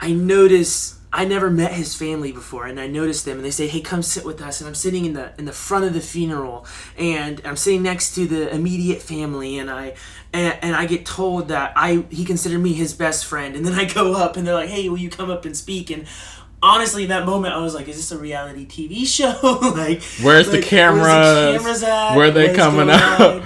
I 0.00 0.12
notice 0.12 0.94
I 1.12 1.24
never 1.24 1.48
met 1.50 1.72
his 1.72 1.94
family 1.94 2.30
before, 2.30 2.66
and 2.66 2.78
I 2.78 2.88
noticed 2.88 3.24
them, 3.24 3.36
and 3.38 3.44
they 3.46 3.50
say, 3.50 3.68
"Hey, 3.68 3.80
come 3.80 4.02
sit 4.02 4.22
with 4.26 4.42
us." 4.42 4.60
And 4.60 4.68
I'm 4.68 4.74
sitting 4.74 5.06
in 5.06 5.14
the 5.14 5.32
in 5.38 5.46
the 5.46 5.52
front 5.52 5.86
of 5.86 5.94
the 5.94 6.00
funeral, 6.00 6.66
and 6.98 7.40
I'm 7.44 7.56
sitting 7.56 7.82
next 7.82 8.14
to 8.16 8.26
the 8.26 8.54
immediate 8.54 9.00
family, 9.00 9.56
and 9.56 9.70
I 9.70 9.94
and, 10.34 10.58
and 10.60 10.76
I 10.76 10.84
get 10.84 11.06
told 11.06 11.48
that 11.48 11.72
I 11.74 12.04
he 12.10 12.26
considered 12.26 12.58
me 12.58 12.74
his 12.74 12.92
best 12.92 13.24
friend, 13.24 13.56
and 13.56 13.64
then 13.64 13.72
I 13.74 13.84
go 13.86 14.12
up, 14.14 14.36
and 14.36 14.46
they're 14.46 14.54
like, 14.54 14.68
"Hey, 14.68 14.90
will 14.90 14.98
you 14.98 15.08
come 15.08 15.30
up 15.30 15.46
and 15.46 15.56
speak?" 15.56 15.90
and 15.90 16.06
Honestly, 16.62 17.04
in 17.04 17.10
that 17.10 17.26
moment, 17.26 17.54
I 17.54 17.58
was 17.58 17.74
like, 17.74 17.88
"Is 17.88 17.96
this 17.96 18.12
a 18.12 18.18
reality 18.18 18.66
TV 18.66 19.06
show? 19.06 19.38
like, 19.76 20.02
Where's 20.22 20.46
the 20.46 20.58
like, 20.58 20.64
cameras? 20.64 21.04
Where's 21.04 21.52
the 21.52 21.58
cameras 21.58 21.82
at? 21.82 22.16
Where 22.16 22.28
are 22.28 22.30
they 22.30 22.54
coming 22.54 22.90
out?" 22.90 23.42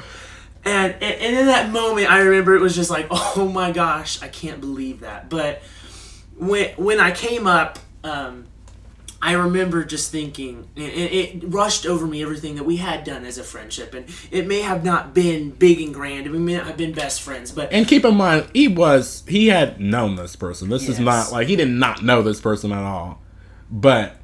And, 0.65 0.93
and 0.95 1.03
and 1.03 1.37
in 1.37 1.47
that 1.47 1.71
moment, 1.71 2.11
I 2.11 2.21
remember 2.21 2.55
it 2.55 2.61
was 2.61 2.75
just 2.75 2.91
like, 2.91 3.07
oh 3.11 3.51
my 3.53 3.73
gosh, 3.73 4.23
I 4.23 4.29
can't 4.29 4.61
believe 4.61 5.01
that. 5.01 5.29
But 5.29 5.63
when 6.37 6.71
when 6.77 7.01
I 7.01 7.13
came 7.13 7.47
up, 7.47 7.79
um, 8.05 8.47
I 9.23 9.33
remember 9.33 9.85
just 9.85 10.11
thinking, 10.11 10.69
it, 10.77 11.43
rushed 11.45 11.85
over 11.85 12.07
me 12.07 12.23
everything 12.23 12.55
that 12.55 12.65
we 12.65 12.79
had 12.79 13.05
done 13.05 13.27
as 13.27 13.37
a 13.37 13.45
friendship, 13.45 13.93
and 13.93 14.07
it 14.31 14.47
may 14.47 14.63
have 14.63 14.83
not 14.83 15.13
been 15.13 15.51
big 15.51 15.81
and 15.81 15.93
grand, 15.93 16.27
and 16.27 16.35
we 16.35 16.41
may 16.41 16.57
not 16.57 16.67
have 16.67 16.79
been 16.79 16.93
best 16.93 17.21
friends, 17.21 17.53
but 17.53 17.71
And 17.71 17.87
keep 17.87 18.05
in 18.05 18.17
mind, 18.17 18.49
he 18.55 18.67
was 18.67 19.23
he 19.29 19.49
had 19.49 19.79
known 19.79 20.17
this 20.17 20.37
person. 20.37 20.71
This 20.71 20.89
is 20.89 20.99
not 20.99 21.33
like 21.33 21.49
he 21.49 21.57
did 21.57 21.69
not 21.69 22.03
know 22.03 22.23
this 22.23 22.41
person 22.41 22.73
at 22.73 22.83
all, 22.83 23.21
but 23.71 24.17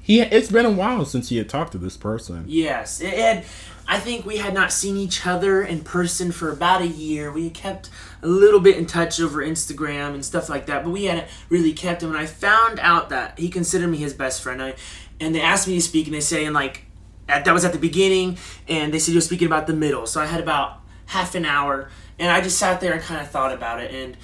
he 0.00 0.20
it's 0.20 0.50
been 0.50 0.66
a 0.66 0.70
while 0.70 1.04
since 1.04 1.28
he 1.28 1.36
had 1.36 1.48
talked 1.48 1.72
to 1.72 1.78
this 1.78 1.96
person. 1.96 2.44
Yes, 2.48 3.00
it 3.00 3.14
had. 3.14 3.44
I 3.86 3.98
think 3.98 4.24
we 4.24 4.38
had 4.38 4.54
not 4.54 4.72
seen 4.72 4.96
each 4.96 5.26
other 5.26 5.62
in 5.62 5.80
person 5.80 6.32
for 6.32 6.50
about 6.50 6.82
a 6.82 6.86
year. 6.86 7.30
We 7.30 7.50
kept 7.50 7.90
a 8.22 8.28
little 8.28 8.60
bit 8.60 8.76
in 8.76 8.86
touch 8.86 9.20
over 9.20 9.44
Instagram 9.44 10.14
and 10.14 10.24
stuff 10.24 10.48
like 10.48 10.66
that, 10.66 10.84
but 10.84 10.90
we 10.90 11.04
hadn't 11.04 11.26
really 11.48 11.72
kept 11.72 12.02
him. 12.02 12.10
And 12.10 12.18
I 12.18 12.26
found 12.26 12.78
out 12.78 13.08
that 13.08 13.38
he 13.38 13.48
considered 13.48 13.88
me 13.88 13.98
his 13.98 14.14
best 14.14 14.42
friend. 14.42 14.62
I, 14.62 14.74
and 15.20 15.34
they 15.34 15.40
asked 15.40 15.66
me 15.66 15.74
to 15.74 15.80
speak, 15.80 16.06
and 16.06 16.14
they 16.14 16.20
say, 16.20 16.44
and 16.44 16.54
like, 16.54 16.84
at, 17.28 17.44
that 17.44 17.52
was 17.52 17.64
at 17.64 17.72
the 17.72 17.78
beginning, 17.78 18.38
and 18.68 18.92
they 18.92 18.98
said 18.98 19.12
you 19.12 19.18
were 19.18 19.22
speaking 19.22 19.46
about 19.46 19.66
the 19.66 19.72
middle. 19.72 20.06
So 20.06 20.20
I 20.20 20.26
had 20.26 20.40
about 20.40 20.80
half 21.06 21.34
an 21.34 21.44
hour, 21.44 21.90
and 22.18 22.30
I 22.30 22.40
just 22.40 22.58
sat 22.58 22.80
there 22.80 22.92
and 22.92 23.02
kind 23.02 23.20
of 23.20 23.28
thought 23.28 23.52
about 23.52 23.80
it, 23.80 23.92
and 23.92 24.16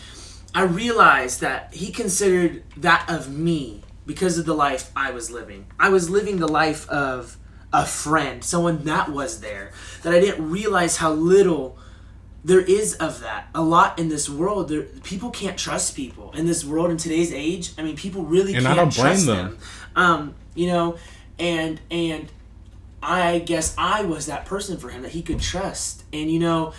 I 0.54 0.62
realized 0.62 1.40
that 1.40 1.74
he 1.74 1.92
considered 1.92 2.62
that 2.76 3.04
of 3.08 3.30
me 3.30 3.82
because 4.06 4.38
of 4.38 4.46
the 4.46 4.54
life 4.54 4.90
I 4.96 5.11
was 5.11 5.30
living. 5.30 5.66
I 5.78 5.90
was 5.90 6.08
living 6.08 6.38
the 6.38 6.48
life 6.48 6.88
of 6.88 7.37
a 7.72 7.84
friend, 7.84 8.42
someone 8.42 8.84
that 8.84 9.11
was 9.11 9.40
there, 9.40 9.72
that 10.02 10.14
I 10.14 10.20
didn't 10.20 10.50
realize 10.50 10.96
how 10.96 11.12
little 11.12 11.78
there 12.48 12.61
is 12.62 12.94
of 12.94 13.20
that. 13.20 13.48
A 13.54 13.62
lot 13.62 13.98
in 13.98 14.08
this 14.08 14.28
world, 14.28 14.68
there, 14.70 14.82
people 14.82 15.30
can't 15.30 15.58
trust 15.58 15.94
people 15.94 16.32
in 16.32 16.46
this 16.46 16.64
world 16.64 16.90
in 16.90 16.96
today's 16.96 17.30
age. 17.32 17.72
I 17.78 17.82
mean, 17.82 17.94
people 17.96 18.22
really 18.24 18.54
And 18.54 18.64
can't 18.64 18.76
don't 18.76 18.94
blame 18.94 19.06
trust 19.06 19.26
them. 19.26 19.46
them. 19.50 19.58
Um, 19.96 20.34
you 20.54 20.66
know, 20.68 20.96
and 21.38 21.80
and 21.90 22.28
I 23.02 23.38
guess 23.40 23.74
I 23.78 24.02
was 24.04 24.26
that 24.26 24.46
person 24.46 24.78
for 24.78 24.88
him 24.88 25.02
that 25.02 25.12
he 25.12 25.22
could 25.22 25.40
trust. 25.40 26.04
And 26.12 26.30
you 26.30 26.38
know, 26.38 26.72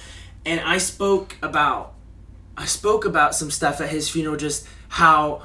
and 0.45 0.59
I 0.61 0.79
spoke 0.79 1.37
about 1.41 1.93
I 2.57 2.65
spoke 2.65 3.05
about 3.05 3.35
some 3.35 3.51
stuff 3.51 3.79
at 3.79 3.89
his 3.89 4.09
funeral 4.09 4.37
just 4.37 4.67
how 4.89 5.43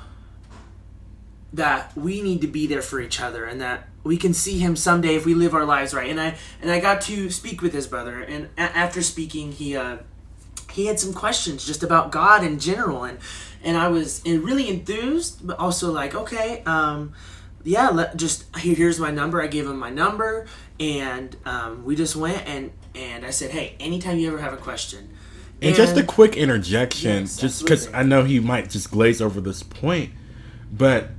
that 1.53 1.97
we 1.97 2.21
need 2.23 2.41
to 2.41 2.49
be 2.49 2.67
there 2.67 2.83
for 2.83 3.01
each 3.01 3.21
other 3.21 3.45
and 3.45 3.61
that 3.61 3.89
we 4.03 4.17
can 4.17 4.35
see 4.35 4.59
him 4.59 4.75
someday 4.75 5.15
if 5.15 5.25
we 5.25 5.35
live 5.35 5.55
our 5.55 5.65
lives 5.65 5.95
right. 5.95 6.11
And 6.11 6.21
I 6.21 6.37
and 6.61 6.71
I 6.71 6.81
got 6.81 7.01
to 7.03 7.31
speak 7.31 7.63
with 7.63 7.73
his 7.73 7.87
brother 7.87 8.21
and 8.23 8.49
a- 8.57 8.63
after 8.77 9.03
speaking 9.03 9.53
he 9.53 9.77
uh 9.77 9.99
he 10.75 10.87
had 10.87 10.99
some 10.99 11.13
questions 11.15 11.65
just 11.65 11.83
about 11.83 12.11
God 12.11 12.45
in 12.45 12.59
general 12.59 13.05
and 13.05 13.19
and 13.63 13.77
I 13.77 13.89
was 13.89 14.23
really 14.27 14.69
enthused 14.69 15.47
but 15.47 15.59
also 15.59 15.91
like 15.93 16.15
okay 16.15 16.63
um 16.67 17.13
yeah 17.63 17.89
let 17.89 18.17
just 18.17 18.55
here, 18.57 18.75
here's 18.75 18.99
my 18.99 19.11
number 19.11 19.43
I 19.43 19.47
gave 19.47 19.67
him 19.67 19.79
my 19.79 19.91
number 19.91 20.47
and 20.81 21.37
um, 21.45 21.85
we 21.85 21.95
just 21.97 22.17
went 22.17 22.47
and 22.47 22.73
and 22.95 23.25
I 23.25 23.31
said 23.31 23.51
hey 23.51 23.77
anytime 23.81 24.19
you 24.19 24.29
ever 24.29 24.39
have 24.39 24.53
a 24.53 24.59
question 24.59 25.11
And, 25.63 25.75
just 25.75 25.97
a 25.97 26.03
quick 26.03 26.37
interjection, 26.37 27.23
Yes, 27.23 27.37
just 27.39 27.63
because. 27.63 27.89
I 27.95 28.03
know 28.03 28.25
he 28.25 28.41
might 28.41 28.69
just 28.69 28.91
glaze 28.91 29.23
over 29.23 29.41
this 29.41 29.63
point, 29.63 30.11
but 30.71 31.11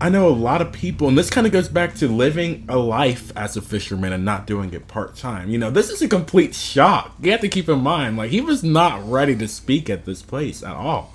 I 0.00 0.08
know 0.08 0.28
a 0.28 0.30
lot 0.30 0.60
of 0.60 0.72
people, 0.72 1.08
and 1.08 1.16
this 1.16 1.30
kind 1.30 1.46
of 1.46 1.52
goes 1.52 1.68
back 1.68 1.94
to 1.96 2.08
living 2.08 2.66
a 2.68 2.76
life 2.76 3.32
as 3.36 3.56
a 3.56 3.62
fisherman 3.62 4.12
and 4.12 4.24
not 4.24 4.46
doing 4.46 4.74
it 4.74 4.88
part 4.88 5.16
time. 5.16 5.48
You 5.50 5.56
know, 5.58 5.70
this 5.70 5.88
is 5.88 6.02
a 6.02 6.08
complete 6.08 6.54
shock. 6.54 7.14
You 7.22 7.30
have 7.30 7.40
to 7.40 7.48
keep 7.48 7.68
in 7.68 7.80
mind, 7.80 8.16
like, 8.16 8.30
he 8.30 8.40
was 8.40 8.62
not 8.64 9.08
ready 9.08 9.36
to 9.36 9.46
speak 9.48 9.88
at 9.88 10.04
this 10.04 10.20
place 10.20 10.62
at 10.62 10.74
all. 10.74 11.14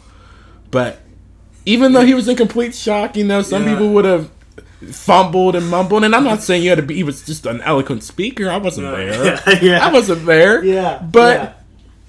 But 0.71 0.99
even 1.65 1.91
though 1.93 2.05
he 2.05 2.13
was 2.13 2.27
in 2.27 2.37
complete 2.37 2.73
shock, 2.73 3.15
you 3.17 3.25
know, 3.25 3.41
some 3.41 3.63
Yeah. 3.65 3.73
people 3.73 3.89
would 3.89 4.05
have 4.05 4.29
fumbled 4.91 5.55
and 5.57 5.67
mumbled. 5.69 6.05
And 6.05 6.15
I'm 6.15 6.23
not 6.23 6.41
saying 6.41 6.63
you 6.63 6.69
had 6.69 6.77
to 6.77 6.81
be, 6.83 6.95
he 6.95 7.03
was 7.03 7.21
just 7.25 7.45
an 7.45 7.59
eloquent 7.61 8.01
speaker. 8.03 8.49
I 8.49 8.57
wasn't 8.57 8.87
No. 8.87 8.95
there. 8.95 9.25
Yeah, 9.45 9.59
yeah. 9.61 9.85
I 9.85 9.91
wasn't 9.91 10.25
there. 10.25 10.63
Yeah, 10.63 10.99
But 10.99 11.37
yeah. 11.37 11.53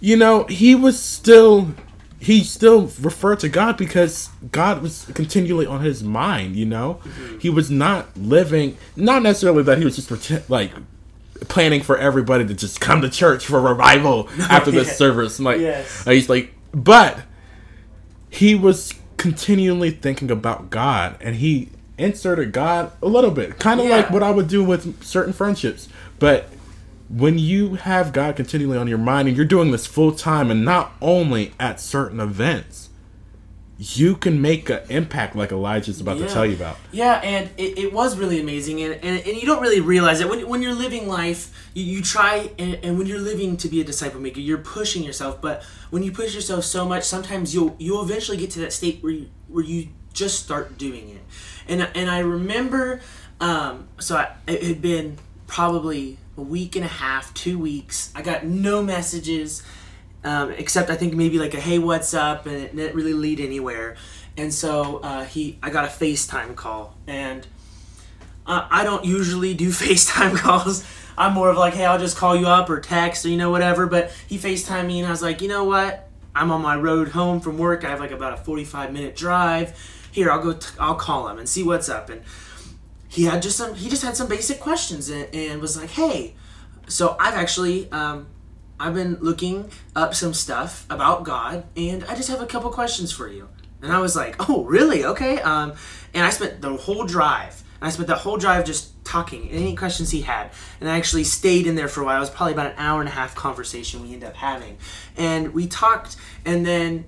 you 0.01 0.17
know, 0.17 0.45
he 0.45 0.77
was 0.77 0.99
still 0.99 1.75
he 2.23 2.45
still 2.45 2.91
referred 3.01 3.41
to 3.41 3.49
God 3.49 3.79
because 3.79 4.29
God 4.53 4.83
was 4.83 5.11
continually 5.15 5.65
on 5.65 5.81
his 5.81 6.05
mind, 6.05 6.55
you 6.55 6.67
know? 6.67 7.01
Mm-hmm. 7.03 7.39
He 7.39 7.49
was 7.49 7.71
not 7.71 8.15
living 8.17 8.77
not 8.95 9.23
necessarily 9.23 9.63
that 9.63 9.79
he 9.79 9.85
was 9.87 9.97
just 9.97 10.09
pretend, 10.09 10.45
like 10.51 10.71
planning 11.49 11.81
for 11.83 11.97
everybody 11.97 12.47
to 12.47 12.53
just 12.53 12.79
come 12.79 13.01
to 13.01 13.09
church 13.09 13.47
for 13.47 13.59
revival 13.61 14.29
after 14.51 14.71
this 14.71 14.97
service. 14.99 15.41
Like 15.41 15.61
Yes. 15.61 16.05
he's 16.05 16.29
like 16.29 16.53
but 16.73 17.21
he 18.29 18.55
was 18.55 18.93
continually 19.17 19.91
thinking 19.91 20.31
about 20.31 20.69
God 20.71 21.17
and 21.23 21.37
he 21.37 21.71
inserted 21.99 22.53
God 22.53 22.93
a 23.03 23.09
little 23.09 23.31
bit. 23.31 23.59
Kind 23.59 23.81
of 23.81 23.87
Yeah. 23.87 23.97
like 23.97 24.11
what 24.11 24.23
I 24.23 24.31
would 24.31 24.49
do 24.49 24.63
with 24.63 25.03
certain 25.03 25.33
friendships. 25.33 25.89
But 26.19 26.49
when 27.11 27.39
you 27.39 27.75
have 27.75 28.13
God 28.13 28.37
continually 28.37 28.79
on 28.79 28.87
your 28.87 28.99
mind 28.99 29.27
and 29.27 29.37
you're 29.37 29.47
doing 29.47 29.73
this 29.73 29.87
full 29.87 30.13
time 30.13 30.51
and 30.51 30.65
not 30.65 30.93
only 31.03 31.53
at 31.59 31.81
certain 31.81 32.21
events, 32.21 32.91
you 33.79 34.15
can 34.15 34.43
make 34.43 34.69
an 34.69 34.81
impact 34.91 35.35
like 35.35 35.51
Elijah's 35.51 36.03
about 36.03 36.19
to 36.19 36.29
tell 36.29 36.45
you 36.45 36.55
about. 36.55 36.77
Yeah, 36.93 37.15
and 37.15 37.49
it, 37.57 37.79
it 37.79 37.93
was 37.95 38.19
really 38.19 38.39
amazing, 38.39 38.83
and, 38.83 38.93
and, 38.97 39.27
and 39.27 39.37
you 39.39 39.47
don't 39.47 39.63
really 39.63 39.81
realize 39.81 40.21
it 40.21 40.29
when, 40.29 40.47
when 40.47 40.61
you're 40.61 40.75
living 40.75 41.09
life. 41.09 41.71
You, 41.73 41.85
you 41.85 42.03
try, 42.03 42.51
and, 42.59 42.75
and 42.83 42.99
when 42.99 43.07
you're 43.07 43.19
living 43.19 43.57
to 43.57 43.69
be 43.69 43.81
a 43.81 43.85
disciple 43.85 44.21
maker, 44.21 44.39
you're 44.39 44.59
pushing 44.59 45.03
yourself. 45.03 45.41
But 45.41 45.63
when 45.89 46.03
you 46.03 46.13
push 46.13 46.35
yourself 46.35 46.65
so 46.65 46.87
much, 46.87 47.05
sometimes 47.05 47.55
you'll 47.55 47.75
you'll 47.79 48.03
eventually 48.03 48.37
get 48.37 48.51
to 48.51 48.61
that 48.61 48.75
state 48.75 49.03
where 49.03 49.13
you, 49.13 49.31
where 49.49 49.65
you 49.65 49.89
just 50.13 50.45
start 50.45 50.77
doing 50.77 51.09
it. 51.09 51.23
And 51.67 51.89
and 51.95 52.11
I 52.11 52.19
remember, 52.19 53.01
um, 53.41 53.89
so 53.99 54.17
I, 54.17 54.35
it 54.47 54.63
had 54.63 54.83
been 54.83 55.17
probably 55.47 56.19
a 56.41 56.43
week 56.43 56.75
and 56.75 56.85
a 56.85 56.89
half, 56.89 57.35
two 57.35 57.59
weeks. 57.59 58.11
I 58.15 58.23
got 58.23 58.45
no 58.45 58.83
messages 58.83 59.63
um, 60.25 60.53
except 60.53 60.91
I 60.91 60.97
think 60.97 61.15
maybe 61.15 61.39
like 61.39 61.55
a 61.55 61.61
hey 61.61 61.79
what's 61.79 62.15
up? 62.15 62.47
and 62.47 62.57
it 62.57 62.75
didn't 62.75 62.97
really 62.97 63.15
lead 63.15 63.41
anywhere. 63.41 63.97
And 64.37 64.53
so 64.53 64.99
uh, 64.99 65.25
he 65.25 65.59
I 65.63 65.71
got 65.71 65.85
a 65.85 65.89
FaceTime 65.89 66.57
call. 66.57 66.97
And 67.07 67.47
uh, 68.47 68.67
I 68.71 68.85
don't 68.85 69.05
usually 69.05 69.55
do 69.55 69.69
FaceTime 69.71 70.37
calls. 70.37 70.85
I'm 71.19 71.35
more 71.35 71.51
of 71.51 71.59
like 71.59 71.75
hey 71.75 71.85
I'll 71.85 71.99
just 71.99 72.17
call 72.17 72.35
you 72.35 72.47
up 72.47 72.71
or 72.71 72.81
text 72.81 73.27
or 73.27 73.29
you 73.29 73.37
know 73.37 73.51
whatever. 73.51 73.87
But 73.87 74.13
he 74.27 74.39
FaceTimed 74.39 74.87
me 74.87 74.99
and 75.01 75.07
I 75.07 75.11
was 75.11 75.23
like 75.23 75.43
you 75.43 75.49
know 75.49 75.65
what? 75.65 76.09
I'm 76.35 76.51
on 76.51 76.63
my 76.63 76.77
road 76.77 77.09
home 77.09 77.41
from 77.41 77.59
work. 77.59 77.85
I 77.85 77.91
have 77.91 78.01
like 78.01 78.13
about 78.13 78.33
a 78.33 78.39
45 78.39 78.93
minute 78.93 79.15
drive. 79.15 79.79
Here 80.11 80.31
I'll 80.31 80.43
go 80.43 80.59
I'll 80.79 80.95
call 80.95 81.29
him 81.29 81.39
and 81.39 81.49
see 81.49 81.63
what's 81.63 81.91
up. 81.91 82.09
And 82.09 82.23
he 83.11 83.25
had 83.25 83.43
just 83.43 83.57
some 83.57 83.75
he 83.75 83.91
just 83.91 84.03
had 84.03 84.17
some 84.17 84.29
basic 84.29 84.61
questions 84.61 85.11
and, 85.11 85.29
and 85.35 85.61
was 85.61 85.77
like 85.77 85.91
hey 85.91 86.35
so 86.91 87.17
I've 87.21 87.35
actually 87.35 87.91
um, 87.93 88.27
I've 88.81 88.95
been 88.95 89.17
looking 89.21 89.71
up 89.95 90.15
some 90.15 90.35
stuff 90.35 90.87
about 90.91 91.25
God, 91.25 91.65
and 91.77 92.03
I 92.05 92.15
just 92.15 92.31
have 92.31 92.41
a 92.41 92.47
couple 92.47 92.71
questions 92.71 93.13
for 93.13 93.29
you. 93.29 93.49
And 93.83 93.93
I 93.93 93.99
was 93.99 94.17
like, 94.17 94.49
oh, 94.49 94.65
really? 94.65 95.05
Okay. 95.05 95.41
Um, 95.41 95.75
and 96.15 96.25
I 96.25 96.31
spent 96.31 96.61
the 96.61 96.75
whole 96.77 97.05
drive. 97.05 97.63
And 97.81 97.89
I 97.89 97.91
spent 97.91 98.09
the 98.09 98.17
whole 98.17 98.37
drive 98.37 98.65
just 98.65 99.05
talking, 99.05 99.51
any 99.51 99.75
questions 99.77 100.11
he 100.11 100.23
had. 100.23 100.51
And 100.81 100.89
I 100.89 100.97
actually 100.97 101.25
stayed 101.25 101.67
in 101.67 101.77
there 101.77 101.89
for 101.89 102.03
a 102.03 102.05
while. 102.05 102.17
It 102.17 102.21
was 102.21 102.31
probably 102.31 102.53
about 102.55 102.69
an 102.69 102.75
hour 102.79 103.01
and 103.01 103.09
a 103.09 103.13
half 103.13 103.35
conversation 103.35 104.03
we 104.03 104.13
ended 104.13 104.29
up 104.29 104.37
having. 104.37 104.79
And 105.17 105.55
we 105.55 105.67
talked, 105.67 106.17
and 106.45 106.65
then 106.65 107.05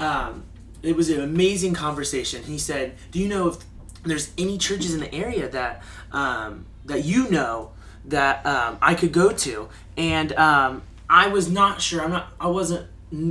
um, 0.00 0.44
it 0.82 0.96
was 0.96 1.10
an 1.10 1.20
amazing 1.20 1.74
conversation. 1.74 2.42
He 2.42 2.58
said, 2.58 2.96
"Do 3.10 3.18
you 3.18 3.28
know 3.28 3.48
if 3.48 3.58
there's 4.04 4.30
any 4.38 4.58
churches 4.58 4.94
in 4.94 5.00
the 5.00 5.14
area 5.14 5.48
that 5.48 5.82
um, 6.12 6.66
that 6.84 7.04
you 7.04 7.30
know 7.30 7.72
that 8.06 8.44
um, 8.46 8.78
I 8.80 8.94
could 8.94 9.12
go 9.12 9.32
to?" 9.32 9.68
And 9.96 10.32
um, 10.34 10.82
I 11.08 11.28
was 11.28 11.50
not 11.50 11.80
sure. 11.80 12.02
I'm 12.02 12.10
not. 12.10 12.32
I 12.40 12.48
wasn't. 12.48 12.88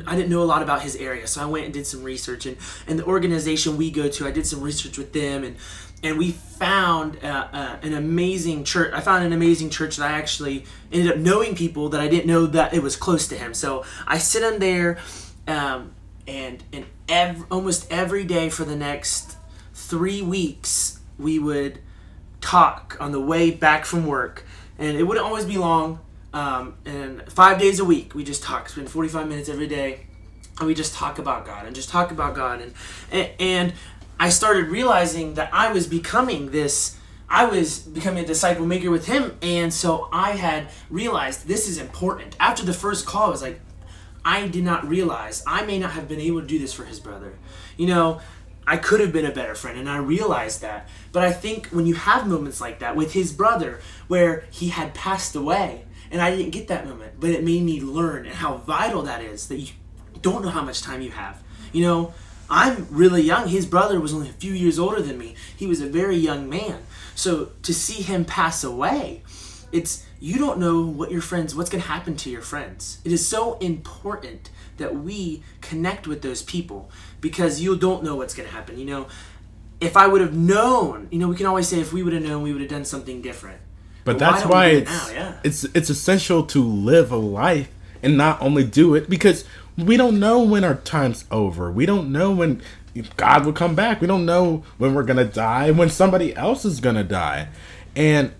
I 0.08 0.16
didn't 0.16 0.30
know 0.30 0.44
a 0.44 0.46
lot 0.46 0.62
about 0.62 0.82
his 0.82 0.96
area, 0.96 1.28
so 1.28 1.42
I 1.42 1.46
went 1.46 1.66
and 1.66 1.74
did 1.74 1.86
some 1.86 2.04
research. 2.04 2.46
And 2.46 2.58
and 2.88 2.98
the 3.00 3.06
organization 3.06 3.78
we 3.78 3.92
go 3.92 4.08
to, 4.10 4.28
I 4.28 4.32
did 4.32 4.48
some 4.48 4.62
research 4.62 4.98
with 4.98 5.14
them, 5.14 5.44
and 5.44 5.58
and 6.04 6.18
we 6.18 6.32
found 6.32 7.18
uh, 7.24 7.48
uh, 7.52 7.78
an 7.82 7.94
amazing 7.94 8.66
church. 8.66 8.94
I 8.94 9.02
found 9.02 9.26
an 9.26 9.34
amazing 9.34 9.70
church 9.70 9.98
that 9.98 10.10
I 10.10 10.18
actually 10.18 10.66
ended 10.92 11.12
up 11.12 11.18
knowing 11.18 11.56
people 11.56 11.90
that 11.90 12.02
I 12.02 12.08
didn't 12.08 12.28
know 12.28 12.46
that 12.46 12.74
it 12.74 12.84
was 12.84 12.96
close 12.96 13.28
to 13.30 13.36
him. 13.36 13.54
So 13.54 13.86
I 14.06 14.18
sit 14.18 14.44
in 14.44 14.60
there, 14.60 14.98
um, 15.48 15.94
and 16.28 16.64
and 16.74 16.86
ev- 17.08 17.46
almost 17.50 17.92
every 17.92 18.26
day 18.26 18.50
for 18.50 18.66
the 18.66 18.76
next 18.76 19.38
three 19.88 20.22
weeks 20.22 21.00
we 21.18 21.40
would 21.40 21.80
talk 22.42 22.98
on 23.00 23.12
the 23.12 23.22
way 23.22 23.52
back 23.52 23.86
from 23.86 24.06
work, 24.06 24.46
and 24.78 24.98
it 24.98 25.04
wouldn't 25.04 25.26
always 25.26 25.46
be 25.46 25.58
long. 25.58 26.00
Um, 26.34 26.76
and 26.86 27.22
five 27.32 27.60
days 27.60 27.80
a 27.80 27.86
week 27.86 28.16
we 28.16 28.24
just 28.24 28.42
talk, 28.42 28.70
spend 28.70 28.90
forty 28.90 29.10
five 29.10 29.28
minutes 29.28 29.50
every 29.50 29.68
day, 29.68 30.08
and 30.58 30.68
we 30.68 30.74
just 30.74 30.94
talk 30.94 31.20
about 31.20 31.46
God 31.46 31.66
and 31.66 31.76
just 31.76 31.90
talk 31.90 32.12
about 32.12 32.36
God 32.36 32.62
and 32.62 32.74
and, 33.12 33.30
and 33.40 33.74
I 34.20 34.30
started 34.30 34.68
realizing 34.68 35.34
that 35.36 35.50
I 35.54 35.72
was 35.72 35.88
becoming 35.88 36.52
this. 36.52 36.98
I 37.30 37.46
was 37.46 37.80
becoming 37.80 38.24
a 38.24 38.28
disciple 38.28 38.66
maker 38.66 38.92
with 38.92 39.08
him, 39.08 39.38
and 39.42 39.74
so 39.74 40.08
I 40.12 40.32
had 40.32 40.70
realized 40.90 41.48
this 41.48 41.68
is 41.68 41.78
important. 41.78 42.36
After 42.40 42.64
the 42.64 42.74
first 42.74 43.06
call, 43.06 43.28
I 43.28 43.30
was 43.30 43.42
like, 43.42 43.60
I 44.24 44.48
did 44.48 44.64
not 44.64 44.88
realize 44.88 45.44
I 45.48 45.66
may 45.66 45.80
not 45.80 45.92
have 45.92 46.08
been 46.08 46.20
able 46.20 46.42
to 46.42 46.48
do 46.48 46.60
this 46.60 46.74
for 46.74 46.86
his 46.86 47.00
brother. 47.00 47.34
You 47.76 47.88
know, 47.88 48.22
I 48.66 48.78
could 48.78 49.00
have 49.00 49.12
been 49.12 49.26
a 49.26 49.32
better 49.32 49.56
friend, 49.56 49.78
and 49.78 49.90
I 49.90 49.98
realized 49.98 50.62
that. 50.62 50.88
But 51.12 51.24
I 51.24 51.32
think 51.32 51.68
when 51.68 51.86
you 51.86 51.96
have 51.96 52.28
moments 52.28 52.62
like 52.62 52.80
that 52.80 52.96
with 52.96 53.14
his 53.14 53.32
brother, 53.32 53.80
where 54.08 54.46
he 54.52 54.70
had 54.70 54.94
passed 54.94 55.36
away, 55.36 55.86
and 56.12 56.22
I 56.22 56.36
didn't 56.36 56.52
get 56.52 56.68
that 56.68 56.88
moment, 56.88 57.14
but 57.20 57.32
it 57.32 57.44
made 57.44 57.64
me 57.64 57.82
learn 57.82 58.26
and 58.26 58.36
how 58.36 58.58
vital 58.58 59.02
that 59.04 59.22
is 59.22 59.48
that 59.48 59.58
you 59.58 59.74
don't 60.22 60.44
know 60.44 60.50
how 60.50 60.62
much 60.62 60.82
time 60.82 61.02
you 61.02 61.12
have. 61.12 61.42
You 61.72 61.84
know, 61.84 62.14
I'm 62.50 62.88
really 62.92 63.22
young. 63.22 63.48
His 63.48 63.66
brother 63.66 64.00
was 64.00 64.14
only 64.14 64.30
a 64.30 64.34
few 64.34 64.54
years 64.54 64.78
older 64.78 65.02
than 65.02 65.18
me. 65.18 65.36
He 65.58 65.66
was 65.66 65.82
a 65.82 65.88
very 65.88 66.16
young 66.16 66.50
man. 66.50 66.84
So 67.16 67.52
to 67.64 67.74
see 67.74 68.04
him 68.04 68.26
pass 68.26 68.64
away, 68.64 69.24
it's 69.72 70.06
you 70.20 70.38
don't 70.38 70.60
know 70.60 70.86
what 70.86 71.12
your 71.12 71.22
friends 71.22 71.56
what's 71.56 71.70
going 71.70 71.82
to 71.82 71.88
happen 71.88 72.16
to 72.16 72.30
your 72.30 72.42
friends. 72.42 73.00
It 73.04 73.12
is 73.12 73.28
so 73.28 73.58
important 73.58 74.52
that 74.78 74.96
we 74.96 75.44
connect 75.62 76.08
with 76.08 76.22
those 76.22 76.44
people 76.44 76.90
because 77.24 77.62
you 77.62 77.78
don't 77.78 78.04
know 78.04 78.18
what's 78.18 78.36
going 78.36 78.48
to 78.48 78.54
happen. 78.54 78.78
You 78.78 78.86
know, 78.86 79.08
if 79.80 79.96
I 79.96 80.08
would 80.08 80.20
have 80.20 80.36
known, 80.36 81.08
you 81.10 81.18
know, 81.18 81.30
we 81.30 81.38
can 81.38 81.46
always 81.46 81.70
say 81.70 81.80
if 81.80 81.94
we 81.94 82.04
would 82.04 82.12
have 82.12 82.22
known, 82.22 82.44
we 82.44 82.52
would 82.52 82.62
have 82.62 82.70
done 82.70 82.84
something 82.84 83.22
different. 83.22 83.62
But, 84.04 84.14
But 84.14 84.20
that's 84.20 84.42
don't 84.42 84.52
why 84.52 84.66
it's 84.68 84.92
now? 84.92 85.10
Yeah. 85.14 85.40
it's 85.46 85.64
it's 85.64 85.90
essential 85.90 86.46
to 86.48 86.62
live 86.62 87.14
a 87.14 87.16
life 87.16 87.70
and 88.04 88.18
not 88.18 88.42
only 88.42 88.66
do 88.66 88.94
it 88.96 89.10
because 89.10 89.46
we 89.78 89.96
don't 89.96 90.20
know 90.20 90.44
when 90.44 90.66
our 90.66 90.76
time's 90.76 91.24
over. 91.32 91.72
We 91.72 91.86
don't 91.86 92.12
know 92.12 92.32
when 92.32 92.62
God 93.16 93.46
will 93.46 93.54
come 93.54 93.74
back. 93.74 94.02
We 94.02 94.08
don't 94.08 94.26
know 94.26 94.66
when 94.78 94.94
we're 94.94 95.04
gonna 95.04 95.24
die. 95.24 95.72
When 95.72 95.90
somebody 95.90 96.36
else 96.36 96.66
is 96.66 96.82
gonna 96.82 97.06
die, 97.06 97.48
and 97.96 98.34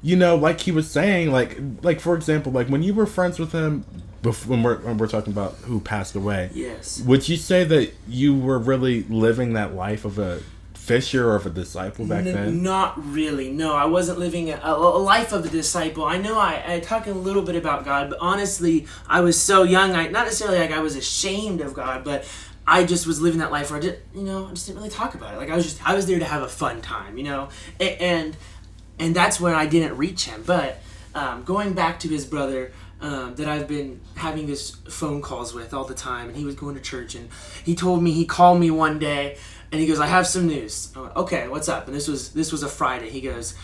you 0.00 0.16
know, 0.16 0.34
like 0.34 0.62
he 0.62 0.72
was 0.72 0.90
saying, 0.90 1.30
like 1.30 1.60
like 1.82 2.00
for 2.00 2.14
example, 2.14 2.50
like 2.50 2.68
when 2.68 2.82
you 2.82 2.94
were 2.94 3.06
friends 3.06 3.38
with 3.38 3.52
him. 3.52 3.84
Bef- 4.24 4.46
When 4.46 4.62
we're, 4.62 4.78
when 4.78 4.96
we're 4.98 5.06
talking 5.08 5.32
about 5.32 5.54
who 5.68 5.78
passed 5.80 6.14
away, 6.16 6.50
Yes. 6.52 7.00
would 7.06 7.28
you 7.28 7.36
say 7.36 7.62
that 7.64 7.92
you 8.08 8.34
were 8.36 8.58
really 8.58 9.04
living 9.04 9.52
that 9.52 9.74
life 9.74 10.04
of 10.04 10.18
a 10.18 10.40
fisher 10.74 11.30
or 11.30 11.36
of 11.36 11.46
a 11.46 11.50
disciple 11.50 12.04
back 12.06 12.24
then? 12.24 12.62
Not 12.62 12.92
really. 13.12 13.50
No, 13.50 13.74
I 13.74 13.86
wasn't 13.86 14.18
living 14.18 14.50
a, 14.50 14.60
a 14.62 14.72
life 14.98 15.32
of 15.32 15.44
a 15.46 15.48
disciple. 15.48 16.04
I 16.04 16.18
know 16.18 16.38
I, 16.38 16.62
I 16.74 16.80
talk 16.80 17.06
a 17.06 17.12
little 17.12 17.42
bit 17.42 17.56
about 17.56 17.84
God, 17.84 18.10
but 18.10 18.18
honestly, 18.20 18.86
I 19.08 19.20
was 19.20 19.40
so 19.40 19.62
young. 19.62 19.92
I 19.92 20.08
not 20.08 20.24
necessarily 20.26 20.58
like 20.58 20.72
I 20.72 20.80
was 20.80 20.94
ashamed 20.96 21.60
of 21.62 21.72
God, 21.74 22.04
but 22.04 22.26
I 22.66 22.84
just 22.84 23.06
was 23.06 23.20
living 23.20 23.40
that 23.40 23.50
life 23.52 23.70
where 23.70 23.78
I 23.78 23.82
did, 23.82 24.00
you 24.14 24.22
know, 24.22 24.46
I 24.46 24.50
just 24.50 24.66
didn't 24.66 24.78
really 24.78 24.90
talk 24.90 25.14
about 25.14 25.34
it. 25.34 25.36
Like 25.38 25.50
I 25.50 25.56
was 25.56 25.64
just 25.64 25.86
I 25.88 25.94
was 25.94 26.06
there 26.06 26.18
to 26.18 26.24
have 26.24 26.42
a 26.42 26.48
fun 26.48 26.80
time, 26.82 27.16
you 27.18 27.24
know, 27.24 27.48
A- 27.80 27.96
and 28.02 28.36
and 28.98 29.14
that's 29.16 29.40
when 29.40 29.54
I 29.54 29.66
didn't 29.66 29.96
reach 29.96 30.26
him. 30.26 30.42
But 30.46 30.80
um, 31.14 31.44
going 31.44 31.72
back 31.72 31.98
to 32.00 32.08
his 32.08 32.24
brother. 32.26 32.72
Um, 33.04 33.34
that 33.34 33.48
I've 33.48 33.68
been 33.68 34.00
having 34.14 34.46
this 34.46 34.76
phone 34.88 35.20
calls 35.20 35.52
with 35.52 35.74
all 35.74 35.84
the 35.84 35.94
time, 35.94 36.28
and 36.28 36.36
he 36.38 36.46
was 36.46 36.54
going 36.54 36.74
to 36.74 36.80
church, 36.80 37.14
and 37.14 37.28
he 37.62 37.74
told 37.74 38.02
me 38.02 38.12
he 38.12 38.24
called 38.24 38.58
me 38.58 38.70
one 38.70 38.98
day, 38.98 39.36
and 39.70 39.78
he 39.78 39.86
goes, 39.86 40.00
"I 40.00 40.06
have 40.06 40.26
some 40.26 40.46
news." 40.46 40.90
Went, 40.96 41.14
okay, 41.14 41.46
what's 41.48 41.68
up? 41.68 41.86
And 41.86 41.94
this 41.94 42.08
was 42.08 42.32
this 42.32 42.50
was 42.50 42.62
a 42.62 42.68
Friday. 42.68 43.10
He 43.10 43.20
goes, 43.20 43.54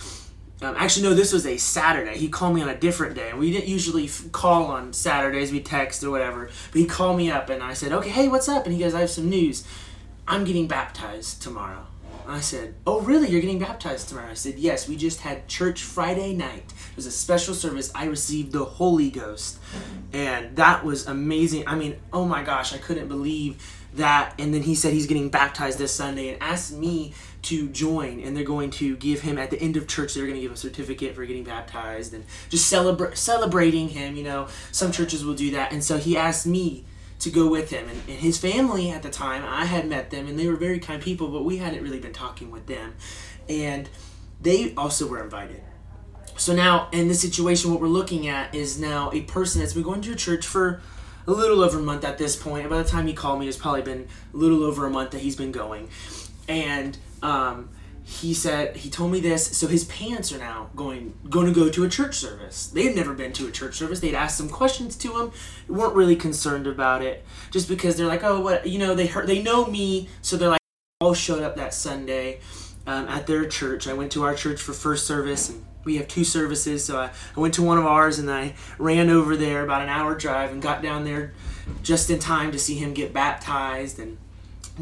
um, 0.62 0.74
actually 0.76 1.08
no, 1.08 1.14
this 1.14 1.32
was 1.32 1.46
a 1.46 1.56
Saturday. 1.56 2.18
He 2.18 2.28
called 2.28 2.54
me 2.54 2.60
on 2.60 2.68
a 2.68 2.76
different 2.76 3.14
day. 3.14 3.32
We 3.32 3.50
didn't 3.50 3.68
usually 3.68 4.04
f- 4.04 4.30
call 4.30 4.66
on 4.66 4.92
Saturdays. 4.92 5.52
We 5.52 5.60
text 5.60 6.04
or 6.04 6.10
whatever. 6.10 6.50
But 6.70 6.78
he 6.78 6.86
called 6.86 7.16
me 7.16 7.30
up, 7.30 7.48
and 7.48 7.62
I 7.62 7.72
said, 7.72 7.92
"Okay, 7.92 8.10
hey, 8.10 8.28
what's 8.28 8.48
up?" 8.48 8.66
And 8.66 8.74
he 8.74 8.80
goes, 8.80 8.94
"I 8.94 9.00
have 9.00 9.10
some 9.10 9.30
news. 9.30 9.64
I'm 10.28 10.44
getting 10.44 10.68
baptized 10.68 11.40
tomorrow." 11.40 11.86
I 12.26 12.40
said, 12.40 12.74
"Oh, 12.86 13.00
really? 13.00 13.28
You're 13.28 13.40
getting 13.40 13.58
baptized 13.58 14.08
tomorrow?" 14.08 14.30
I 14.30 14.34
said, 14.34 14.58
"Yes. 14.58 14.88
We 14.88 14.96
just 14.96 15.20
had 15.20 15.48
church 15.48 15.82
Friday 15.82 16.34
night. 16.34 16.64
It 16.90 16.96
was 16.96 17.06
a 17.06 17.10
special 17.10 17.54
service. 17.54 17.90
I 17.94 18.06
received 18.06 18.52
the 18.52 18.64
Holy 18.64 19.10
Ghost, 19.10 19.58
and 20.12 20.56
that 20.56 20.84
was 20.84 21.06
amazing. 21.06 21.64
I 21.66 21.74
mean, 21.74 21.96
oh 22.12 22.24
my 22.24 22.42
gosh, 22.42 22.72
I 22.72 22.78
couldn't 22.78 23.08
believe 23.08 23.56
that." 23.94 24.34
And 24.38 24.54
then 24.54 24.62
he 24.62 24.74
said 24.74 24.92
he's 24.92 25.06
getting 25.06 25.28
baptized 25.30 25.78
this 25.78 25.92
Sunday, 25.92 26.30
and 26.30 26.42
asked 26.42 26.72
me 26.72 27.14
to 27.42 27.68
join. 27.68 28.20
And 28.20 28.36
they're 28.36 28.44
going 28.44 28.70
to 28.72 28.96
give 28.96 29.22
him 29.22 29.38
at 29.38 29.50
the 29.50 29.60
end 29.60 29.76
of 29.76 29.86
church. 29.88 30.14
They're 30.14 30.26
going 30.26 30.36
to 30.36 30.42
give 30.42 30.52
a 30.52 30.56
certificate 30.56 31.14
for 31.14 31.24
getting 31.24 31.44
baptized, 31.44 32.14
and 32.14 32.24
just 32.48 32.66
celebrate 32.66 33.16
celebrating 33.16 33.88
him. 33.88 34.16
You 34.16 34.24
know, 34.24 34.48
some 34.72 34.92
churches 34.92 35.24
will 35.24 35.34
do 35.34 35.52
that, 35.52 35.72
and 35.72 35.82
so 35.82 35.98
he 35.98 36.16
asked 36.16 36.46
me 36.46 36.84
to 37.20 37.30
go 37.30 37.48
with 37.48 37.70
him. 37.70 37.88
And, 37.88 37.98
and 38.08 38.18
his 38.18 38.38
family 38.38 38.90
at 38.90 39.02
the 39.02 39.10
time, 39.10 39.44
I 39.46 39.64
had 39.64 39.88
met 39.88 40.10
them, 40.10 40.26
and 40.26 40.38
they 40.38 40.46
were 40.48 40.56
very 40.56 40.78
kind 40.78 41.00
people, 41.00 41.28
but 41.28 41.44
we 41.44 41.58
hadn't 41.58 41.82
really 41.82 42.00
been 42.00 42.12
talking 42.12 42.50
with 42.50 42.66
them. 42.66 42.94
And 43.48 43.88
they 44.40 44.74
also 44.74 45.06
were 45.06 45.22
invited. 45.22 45.62
So 46.36 46.54
now, 46.54 46.88
in 46.92 47.08
this 47.08 47.20
situation, 47.20 47.70
what 47.70 47.80
we're 47.80 47.88
looking 47.88 48.26
at 48.26 48.54
is 48.54 48.80
now 48.80 49.10
a 49.12 49.20
person 49.22 49.60
that's 49.60 49.74
been 49.74 49.82
going 49.82 50.00
to 50.02 50.12
a 50.12 50.16
church 50.16 50.46
for 50.46 50.80
a 51.26 51.32
little 51.32 51.62
over 51.62 51.78
a 51.78 51.82
month 51.82 52.04
at 52.04 52.16
this 52.16 52.34
point. 52.34 52.62
And 52.62 52.70
by 52.70 52.82
the 52.82 52.88
time 52.88 53.06
he 53.06 53.12
called 53.12 53.38
me, 53.38 53.46
it's 53.46 53.58
probably 53.58 53.82
been 53.82 54.08
a 54.32 54.36
little 54.36 54.64
over 54.64 54.86
a 54.86 54.90
month 54.90 55.10
that 55.10 55.20
he's 55.20 55.36
been 55.36 55.52
going. 55.52 55.90
And 56.48 56.96
um, 57.22 57.68
he 58.10 58.34
said 58.34 58.76
he 58.76 58.90
told 58.90 59.12
me 59.12 59.20
this. 59.20 59.56
So 59.56 59.68
his 59.68 59.84
parents 59.84 60.32
are 60.32 60.38
now 60.38 60.70
going 60.74 61.14
going 61.28 61.46
to 61.46 61.52
go 61.52 61.70
to 61.70 61.84
a 61.84 61.88
church 61.88 62.16
service. 62.16 62.66
They 62.66 62.82
had 62.82 62.96
never 62.96 63.14
been 63.14 63.32
to 63.34 63.46
a 63.46 63.52
church 63.52 63.76
service. 63.76 64.00
They'd 64.00 64.16
asked 64.16 64.36
some 64.36 64.48
questions 64.48 64.96
to 64.96 65.16
him, 65.20 65.32
weren't 65.68 65.94
really 65.94 66.16
concerned 66.16 66.66
about 66.66 67.02
it, 67.02 67.24
just 67.52 67.68
because 67.68 67.96
they're 67.96 68.08
like, 68.08 68.24
oh, 68.24 68.40
what 68.40 68.66
you 68.66 68.80
know, 68.80 68.96
they 68.96 69.06
heard 69.06 69.28
they 69.28 69.40
know 69.40 69.66
me, 69.66 70.08
so 70.22 70.36
they're 70.36 70.48
like, 70.48 70.60
all 71.00 71.14
showed 71.14 71.42
up 71.42 71.54
that 71.54 71.72
Sunday 71.72 72.40
um, 72.84 73.06
at 73.06 73.28
their 73.28 73.46
church. 73.46 73.86
I 73.86 73.92
went 73.92 74.10
to 74.12 74.24
our 74.24 74.34
church 74.34 74.60
for 74.60 74.72
first 74.72 75.06
service, 75.06 75.48
and 75.48 75.64
we 75.84 75.96
have 75.98 76.08
two 76.08 76.24
services. 76.24 76.84
So 76.84 76.98
I, 76.98 77.10
I 77.36 77.40
went 77.40 77.54
to 77.54 77.62
one 77.62 77.78
of 77.78 77.86
ours, 77.86 78.18
and 78.18 78.28
I 78.28 78.54
ran 78.76 79.08
over 79.08 79.36
there 79.36 79.62
about 79.62 79.82
an 79.82 79.88
hour 79.88 80.16
drive 80.16 80.50
and 80.50 80.60
got 80.60 80.82
down 80.82 81.04
there 81.04 81.32
just 81.84 82.10
in 82.10 82.18
time 82.18 82.50
to 82.50 82.58
see 82.58 82.74
him 82.74 82.92
get 82.92 83.12
baptized 83.12 84.00
and 84.00 84.18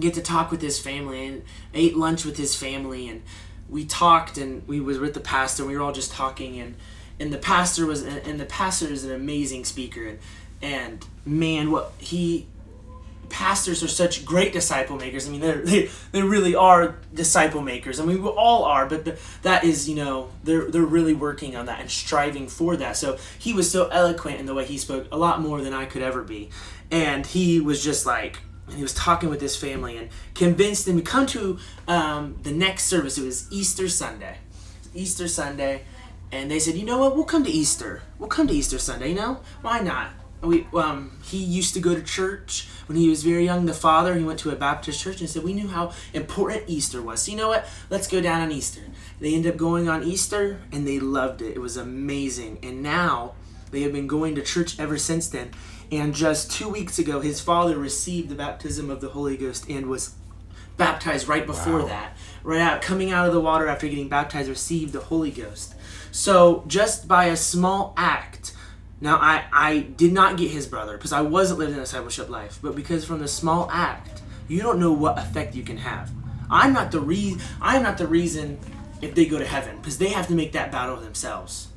get 0.01 0.15
to 0.15 0.23
talk 0.23 0.51
with 0.51 0.63
his 0.63 0.79
family 0.79 1.27
and 1.27 1.43
ate 1.75 1.97
lunch 1.97 2.25
with 2.25 2.37
his 2.37 2.55
family 2.55 3.09
and 3.09 3.23
we 3.69 3.85
talked 3.85 4.39
and 4.39 4.67
we 4.67 4.81
was 4.81 4.99
with 4.99 5.15
the 5.15 5.21
pastor 5.21 5.63
and 5.63 5.71
we 5.71 5.77
were 5.77 5.83
all 5.83 5.93
just 5.93 6.13
talking 6.13 6.59
and 6.59 6.75
and 7.21 7.33
the 7.33 7.39
pastor 7.39 7.87
was 7.87 8.03
and 8.03 8.41
the 8.41 8.47
pastor 8.47 8.87
is 8.87 9.05
an 9.05 9.13
amazing 9.13 9.65
speaker 9.65 10.07
and 10.07 10.19
and 10.61 11.07
man 11.25 11.71
what 11.71 11.93
he 11.99 12.47
pastors 13.29 13.83
are 13.83 13.89
such 13.89 14.25
great 14.25 14.53
disciple 14.53 14.97
makers. 14.97 15.27
I 15.27 15.31
mean, 15.31 15.41
they're, 15.41 15.63
they 15.63 15.91
they 16.13 16.23
really 16.23 16.55
are 16.55 16.97
disciple 17.13 17.63
makers. 17.63 18.01
I 18.01 18.05
mean, 18.05 18.23
we 18.23 18.29
all 18.29 18.65
are, 18.65 18.87
but 18.87 19.19
that 19.43 19.65
is, 19.65 19.89
you 19.89 19.97
know, 19.97 20.31
they're 20.45 20.71
they're 20.71 20.83
really 20.83 21.15
working 21.15 21.57
on 21.57 21.67
that 21.67 21.81
and 21.81 21.91
striving 21.91 22.49
for 22.49 22.77
that. 22.77 22.97
So 22.97 23.19
he 23.39 23.53
was 23.53 23.71
so 23.71 23.89
eloquent 23.89 24.41
in 24.41 24.47
the 24.47 24.55
way 24.55 24.65
he 24.65 24.79
spoke, 24.79 25.07
a 25.13 25.17
lot 25.17 25.41
more 25.41 25.61
than 25.61 25.75
I 25.75 25.87
could 25.87 26.03
ever 26.03 26.23
be, 26.23 26.51
and 26.91 27.27
he 27.27 27.61
was 27.61 27.83
just 27.83 28.07
like. 28.07 28.41
He 28.75 28.83
was 28.83 28.95
talking 28.95 29.29
with 29.29 29.41
his 29.41 29.57
family 29.57 29.97
and 29.97 30.09
convinced 30.35 30.87
them 30.87 30.97
to 30.97 31.03
come 31.03 31.27
to 31.27 31.59
um, 31.87 32.37
the 32.43 32.53
next 32.53 32.85
service. 32.85 33.19
It 33.19 33.25
was 33.25 33.51
Easter 33.51 33.89
Sunday. 33.89 34.39
Easter 34.95 35.29
Sunday, 35.29 35.83
and 36.33 36.51
they 36.51 36.59
said, 36.59 36.75
you 36.75 36.85
know 36.85 36.99
what? 36.99 37.15
We'll 37.15 37.25
come 37.25 37.45
to 37.45 37.51
Easter. 37.51 38.03
We'll 38.19 38.29
come 38.29 38.47
to 38.49 38.55
Easter 38.55 38.79
Sunday. 38.79 39.11
You 39.11 39.17
know 39.17 39.41
why 39.63 39.81
not? 39.81 40.11
We 40.41 40.69
um 40.73 41.19
he 41.25 41.39
used 41.39 41.75
to 41.75 41.81
go 41.81 41.97
to 41.97 42.03
church 42.03 42.69
when 42.87 42.97
he 42.97 43.09
was 43.09 43.25
very 43.25 43.45
young. 43.45 43.67
The 43.67 43.75
father 43.75 44.15
he 44.15 44.25
went 44.25 44.39
to 44.41 44.51
a 44.51 44.57
Baptist 44.57 45.01
church 45.01 45.21
and 45.21 45.29
said 45.29 45.43
we 45.43 45.53
knew 45.53 45.69
how 45.69 45.93
important 46.15 46.65
Easter 46.69 47.03
was. 47.03 47.23
So 47.23 47.33
you 47.33 47.37
know 47.37 47.49
what? 47.49 47.67
Let's 47.91 48.07
go 48.07 48.21
down 48.21 48.43
on 48.43 48.53
Easter. 48.53 48.83
They 49.19 49.35
ended 49.35 49.53
up 49.53 49.59
going 49.59 49.89
on 49.89 50.05
Easter 50.05 50.61
and 50.71 50.87
they 50.87 51.01
loved 51.01 51.43
it. 51.43 51.57
It 51.57 51.61
was 51.61 51.77
amazing. 51.77 52.59
And 52.63 52.83
now 52.83 53.35
they 53.73 53.83
have 53.83 53.93
been 53.93 54.07
going 54.07 54.37
to 54.37 54.43
church 54.43 54.79
ever 54.79 54.97
since 54.97 55.29
then. 55.29 55.51
And 55.91 56.15
just 56.15 56.51
two 56.51 56.69
weeks 56.69 56.99
ago, 56.99 57.21
his 57.21 57.41
father 57.41 57.79
received 57.79 58.29
the 58.29 58.35
baptism 58.35 58.91
of 58.91 59.01
the 59.01 59.09
Holy 59.09 59.37
Ghost 59.37 59.69
and 59.69 59.87
was 59.87 60.15
baptized 60.77 61.27
right 61.29 61.47
before 61.47 61.81
Wow. 61.81 61.87
that. 61.87 62.17
Right 62.45 62.61
out, 62.61 62.83
coming 62.83 63.11
out 63.11 63.27
of 63.27 63.33
the 63.33 63.41
water 63.41 63.67
after 63.67 63.89
getting 63.89 64.09
baptized, 64.09 64.49
received 64.49 64.93
the 64.93 65.01
Holy 65.01 65.31
Ghost. 65.31 65.75
So 66.11 66.65
just 66.67 67.09
by 67.09 67.27
a 67.27 67.37
small 67.37 67.95
act, 67.97 68.53
now 69.01 69.17
I 69.17 69.45
I 69.53 69.79
did 69.81 70.13
not 70.13 70.37
get 70.37 70.51
his 70.51 70.67
brother 70.67 70.97
because 70.97 71.13
I 71.13 71.21
wasn't 71.23 71.59
living 71.61 71.77
a 71.77 71.81
discipleship 71.81 72.29
life, 72.29 72.59
but 72.63 72.75
because 72.77 73.05
from 73.05 73.21
the 73.21 73.29
small 73.29 73.69
act, 73.73 74.23
you 74.47 74.63
don't 74.63 74.79
know 74.79 74.93
what 74.93 75.19
effect 75.19 75.55
you 75.55 75.63
can 75.63 75.79
have. 75.79 76.11
I'm 76.51 76.73
not 76.73 76.91
the 76.93 77.01
re 77.01 77.37
I'm 77.61 77.83
not 77.83 77.99
the 77.99 78.07
reason 78.07 78.59
if 79.03 79.15
they 79.15 79.27
go 79.27 79.39
to 79.39 79.45
heaven 79.47 79.77
because 79.77 79.99
they 79.99 80.09
have 80.09 80.27
to 80.29 80.35
make 80.35 80.53
that 80.53 80.71
battle 80.73 80.97
themselves. 80.97 81.69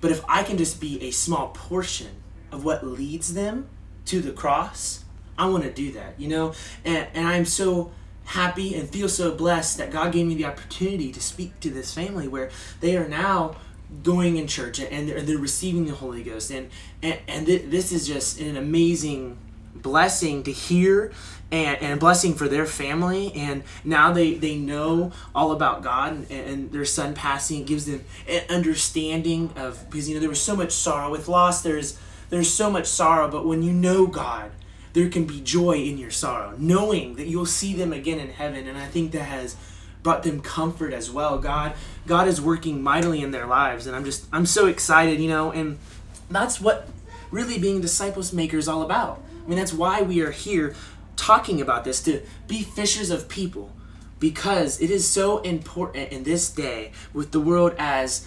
But 0.00 0.10
if 0.10 0.22
I 0.28 0.42
can 0.42 0.58
just 0.58 0.80
be 0.80 1.02
a 1.02 1.10
small 1.10 1.48
portion 1.48 2.08
of 2.52 2.64
what 2.64 2.86
leads 2.86 3.34
them 3.34 3.68
to 4.06 4.20
the 4.20 4.32
cross, 4.32 5.04
I 5.38 5.46
want 5.46 5.64
to 5.64 5.70
do 5.70 5.92
that, 5.92 6.18
you 6.18 6.28
know? 6.28 6.54
And, 6.84 7.06
and 7.14 7.26
I'm 7.26 7.44
so 7.44 7.92
happy 8.24 8.74
and 8.74 8.88
feel 8.88 9.08
so 9.08 9.34
blessed 9.34 9.78
that 9.78 9.90
God 9.90 10.12
gave 10.12 10.26
me 10.26 10.34
the 10.34 10.44
opportunity 10.44 11.12
to 11.12 11.20
speak 11.20 11.58
to 11.60 11.70
this 11.70 11.94
family 11.94 12.28
where 12.28 12.50
they 12.80 12.96
are 12.96 13.08
now 13.08 13.56
going 14.02 14.36
in 14.36 14.46
church 14.46 14.80
and 14.80 15.08
they're, 15.08 15.22
they're 15.22 15.38
receiving 15.38 15.86
the 15.86 15.94
Holy 15.94 16.22
Ghost. 16.22 16.50
And, 16.50 16.70
and, 17.02 17.18
and 17.26 17.46
th- 17.46 17.70
this 17.70 17.92
is 17.92 18.06
just 18.06 18.40
an 18.40 18.56
amazing 18.56 19.38
blessing 19.74 20.42
to 20.42 20.52
hear 20.52 21.12
and, 21.50 21.80
and 21.80 21.92
a 21.94 21.96
blessing 21.96 22.34
for 22.34 22.48
their 22.48 22.66
family 22.66 23.32
and 23.32 23.62
now 23.84 24.12
they, 24.12 24.34
they 24.34 24.56
know 24.56 25.12
all 25.34 25.52
about 25.52 25.82
god 25.82 26.12
and, 26.12 26.30
and 26.30 26.72
their 26.72 26.84
son 26.84 27.14
passing 27.14 27.64
gives 27.64 27.86
them 27.86 28.04
an 28.28 28.42
understanding 28.50 29.50
of 29.56 29.88
because 29.88 30.08
you 30.08 30.14
know 30.14 30.20
there 30.20 30.28
was 30.28 30.40
so 30.40 30.56
much 30.56 30.72
sorrow 30.72 31.10
with 31.10 31.28
loss 31.28 31.62
there's 31.62 31.98
there's 32.30 32.52
so 32.52 32.70
much 32.70 32.86
sorrow 32.86 33.28
but 33.28 33.46
when 33.46 33.62
you 33.62 33.72
know 33.72 34.06
god 34.06 34.50
there 34.92 35.08
can 35.08 35.24
be 35.24 35.40
joy 35.40 35.76
in 35.76 35.98
your 35.98 36.10
sorrow 36.10 36.54
knowing 36.58 37.16
that 37.16 37.26
you'll 37.26 37.46
see 37.46 37.74
them 37.74 37.92
again 37.92 38.18
in 38.18 38.30
heaven 38.30 38.66
and 38.66 38.78
i 38.78 38.86
think 38.86 39.12
that 39.12 39.24
has 39.24 39.56
brought 40.02 40.22
them 40.22 40.40
comfort 40.40 40.92
as 40.92 41.10
well. 41.10 41.38
God 41.38 41.74
god 42.06 42.28
is 42.28 42.40
working 42.40 42.82
mightily 42.82 43.20
in 43.20 43.30
their 43.30 43.46
lives 43.46 43.86
and 43.86 43.94
i'm 43.94 44.04
just 44.04 44.26
i'm 44.32 44.46
so 44.46 44.66
excited 44.66 45.20
you 45.20 45.28
know 45.28 45.50
and 45.50 45.78
that's 46.30 46.60
what 46.60 46.88
really 47.30 47.58
being 47.58 47.80
disciples 47.80 48.32
maker 48.32 48.56
is 48.56 48.68
all 48.68 48.82
about. 48.82 49.22
I 49.44 49.48
mean 49.48 49.58
that's 49.58 49.72
why 49.72 50.02
we 50.02 50.20
are 50.20 50.30
here 50.30 50.74
talking 51.16 51.60
about 51.60 51.84
this 51.84 52.02
to 52.04 52.22
be 52.46 52.62
fishers 52.62 53.10
of 53.10 53.28
people 53.28 53.72
because 54.20 54.80
it 54.80 54.90
is 54.90 55.06
so 55.06 55.38
important 55.38 56.12
in 56.12 56.24
this 56.24 56.50
day 56.50 56.92
with 57.12 57.32
the 57.32 57.40
world 57.40 57.74
as 57.78 58.26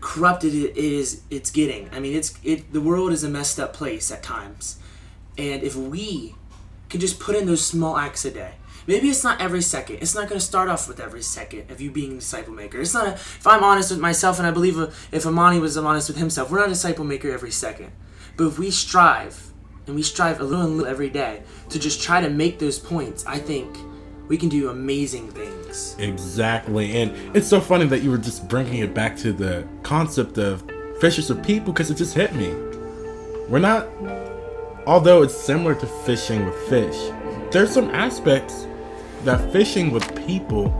corrupted 0.00 0.54
it 0.54 0.76
is 0.76 1.22
it's 1.30 1.50
getting. 1.50 1.88
I 1.92 2.00
mean, 2.00 2.14
it's 2.14 2.34
it 2.42 2.72
the 2.72 2.80
world 2.80 3.12
is 3.12 3.24
a 3.24 3.28
messed 3.28 3.58
up 3.58 3.72
place 3.72 4.10
at 4.10 4.22
times. 4.22 4.78
And 5.38 5.62
if 5.62 5.76
we 5.76 6.34
could 6.88 7.00
just 7.00 7.18
put 7.20 7.36
in 7.36 7.46
those 7.46 7.64
small 7.64 7.96
acts 7.96 8.24
a 8.24 8.30
day. 8.30 8.54
Maybe 8.86 9.08
it's 9.08 9.24
not 9.24 9.40
every 9.40 9.62
second. 9.62 9.98
It's 10.00 10.14
not 10.14 10.28
going 10.28 10.38
to 10.38 10.44
start 10.44 10.68
off 10.68 10.86
with 10.86 11.00
every 11.00 11.22
second 11.22 11.70
of 11.72 11.80
you 11.80 11.90
being 11.90 12.12
a 12.12 12.14
disciple 12.16 12.54
maker. 12.54 12.80
It's 12.80 12.94
not. 12.94 13.08
A, 13.08 13.12
if 13.14 13.46
I'm 13.46 13.64
honest 13.64 13.90
with 13.90 13.98
myself, 13.98 14.38
and 14.38 14.46
I 14.46 14.52
believe 14.52 14.78
if 15.10 15.26
Amani 15.26 15.58
was 15.58 15.76
honest 15.76 16.08
with 16.08 16.18
himself, 16.18 16.50
we're 16.50 16.58
not 16.58 16.68
a 16.68 16.70
disciple 16.70 17.04
maker 17.04 17.30
every 17.30 17.50
second. 17.50 17.90
But 18.36 18.46
if 18.46 18.58
we 18.58 18.70
strive, 18.70 19.52
and 19.86 19.96
we 19.96 20.02
strive 20.02 20.40
a 20.40 20.44
little 20.44 20.64
and 20.64 20.76
little 20.76 20.90
every 20.90 21.10
day 21.10 21.42
to 21.70 21.78
just 21.78 22.00
try 22.00 22.20
to 22.20 22.30
make 22.30 22.58
those 22.58 22.78
points, 22.78 23.26
I 23.26 23.38
think 23.38 23.76
we 24.28 24.36
can 24.36 24.48
do 24.48 24.70
amazing 24.70 25.30
things. 25.30 25.96
Exactly. 25.98 26.96
And 26.96 27.36
it's 27.36 27.46
so 27.46 27.60
funny 27.60 27.86
that 27.86 28.02
you 28.02 28.10
were 28.10 28.18
just 28.18 28.48
bringing 28.48 28.78
it 28.78 28.94
back 28.94 29.16
to 29.18 29.32
the 29.32 29.66
concept 29.82 30.38
of 30.38 30.64
fishers 31.00 31.30
of 31.30 31.42
people 31.42 31.72
because 31.72 31.90
it 31.90 31.96
just 31.96 32.14
hit 32.14 32.34
me. 32.34 32.48
We're 33.48 33.60
not, 33.60 33.86
although 34.86 35.22
it's 35.22 35.34
similar 35.34 35.74
to 35.74 35.86
fishing 35.86 36.44
with 36.44 36.56
fish, 36.68 36.96
there's 37.52 37.70
some 37.70 37.90
aspects 37.90 38.66
that 39.24 39.52
fishing 39.52 39.90
with 39.90 40.26
people 40.26 40.70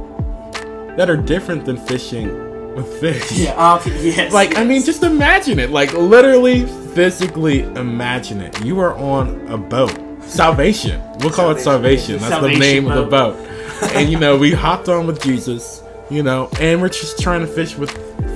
that 0.97 1.09
are 1.11 1.17
different 1.17 1.65
than 1.65 1.77
fishing 1.77 2.75
with 2.75 3.01
fish. 3.01 3.33
Yeah, 3.33 3.53
uh, 3.53 3.77
okay, 3.77 4.05
yes. 4.11 4.33
Like, 4.33 4.51
yes. 4.51 4.59
I 4.59 4.65
mean, 4.65 4.83
just 4.83 5.03
imagine 5.03 5.59
it. 5.59 5.71
Like, 5.71 5.93
literally, 5.93 6.67
physically 6.95 7.63
imagine 7.63 8.41
it. 8.41 8.65
You 8.65 8.81
are 8.81 8.95
on 8.97 9.47
a 9.49 9.59
boat. 9.59 10.06
Salvation. 10.29 11.01
We'll 11.21 11.31
call 11.31 11.51
it 11.51 11.61
salvation. 11.61 12.17
That's 12.19 12.29
Salvation 12.29 12.61
the 12.61 12.67
name 12.67 12.85
boat. 12.85 12.99
of 12.99 13.05
the 13.05 13.11
boat. 13.11 13.37
and, 13.95 14.11
you 14.11 14.19
know, 14.19 14.37
we 14.37 14.53
hopped 14.53 14.89
on 14.89 15.07
with 15.07 15.23
Jesus, 15.23 15.83
you 16.11 16.23
know, 16.23 16.49
and 16.61 16.81
we're 16.81 16.89
just 16.89 17.19
trying 17.21 17.41
to 17.41 17.47
fish 17.47 17.77
with 17.77 17.91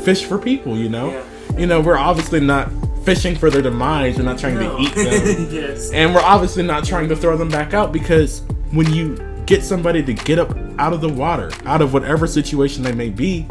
fish 0.05 0.25
for 0.25 0.39
people, 0.39 0.77
you 0.77 0.89
know? 0.89 1.11
Yeah. 1.11 1.59
You 1.59 1.67
know, 1.67 1.81
we're 1.81 1.97
obviously 1.97 2.41
not 2.41 2.71
fishing 3.05 3.35
for 3.37 3.51
their 3.51 3.63
demise. 3.63 4.17
We're 4.17 4.25
not 4.25 4.39
trying 4.39 4.55
No. 4.57 4.77
to 4.77 4.83
eat 4.83 4.95
them. 4.95 5.49
yes. 5.51 5.91
And 5.93 6.15
we're 6.15 6.21
obviously 6.23 6.63
not 6.63 6.85
trying 6.85 7.09
to 7.09 7.17
throw 7.17 7.37
them 7.37 7.49
back 7.49 7.75
out 7.75 7.93
because 7.93 8.41
when 8.73 8.93
you 8.93 9.17
get 9.47 9.65
somebody 9.65 10.03
to 10.03 10.13
get 10.15 10.39
up 10.39 10.57
out 10.79 10.93
of 10.93 11.01
the 11.01 11.09
water, 11.09 11.51
out 11.65 11.83
of 11.83 11.93
whatever 11.93 12.27
situation 12.27 12.83
they 12.83 12.93
may 12.93 13.09
be, 13.11 13.47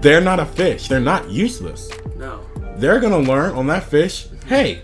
they're 0.00 0.20
not 0.20 0.40
a 0.40 0.46
fish. 0.46 0.88
They're 0.88 1.00
not 1.00 1.28
useless. 1.30 1.90
No. 2.16 2.40
They're 2.76 3.00
going 3.00 3.24
to 3.24 3.30
learn 3.30 3.54
on 3.54 3.66
that 3.68 3.84
fish 3.84 4.28
hey, 4.46 4.80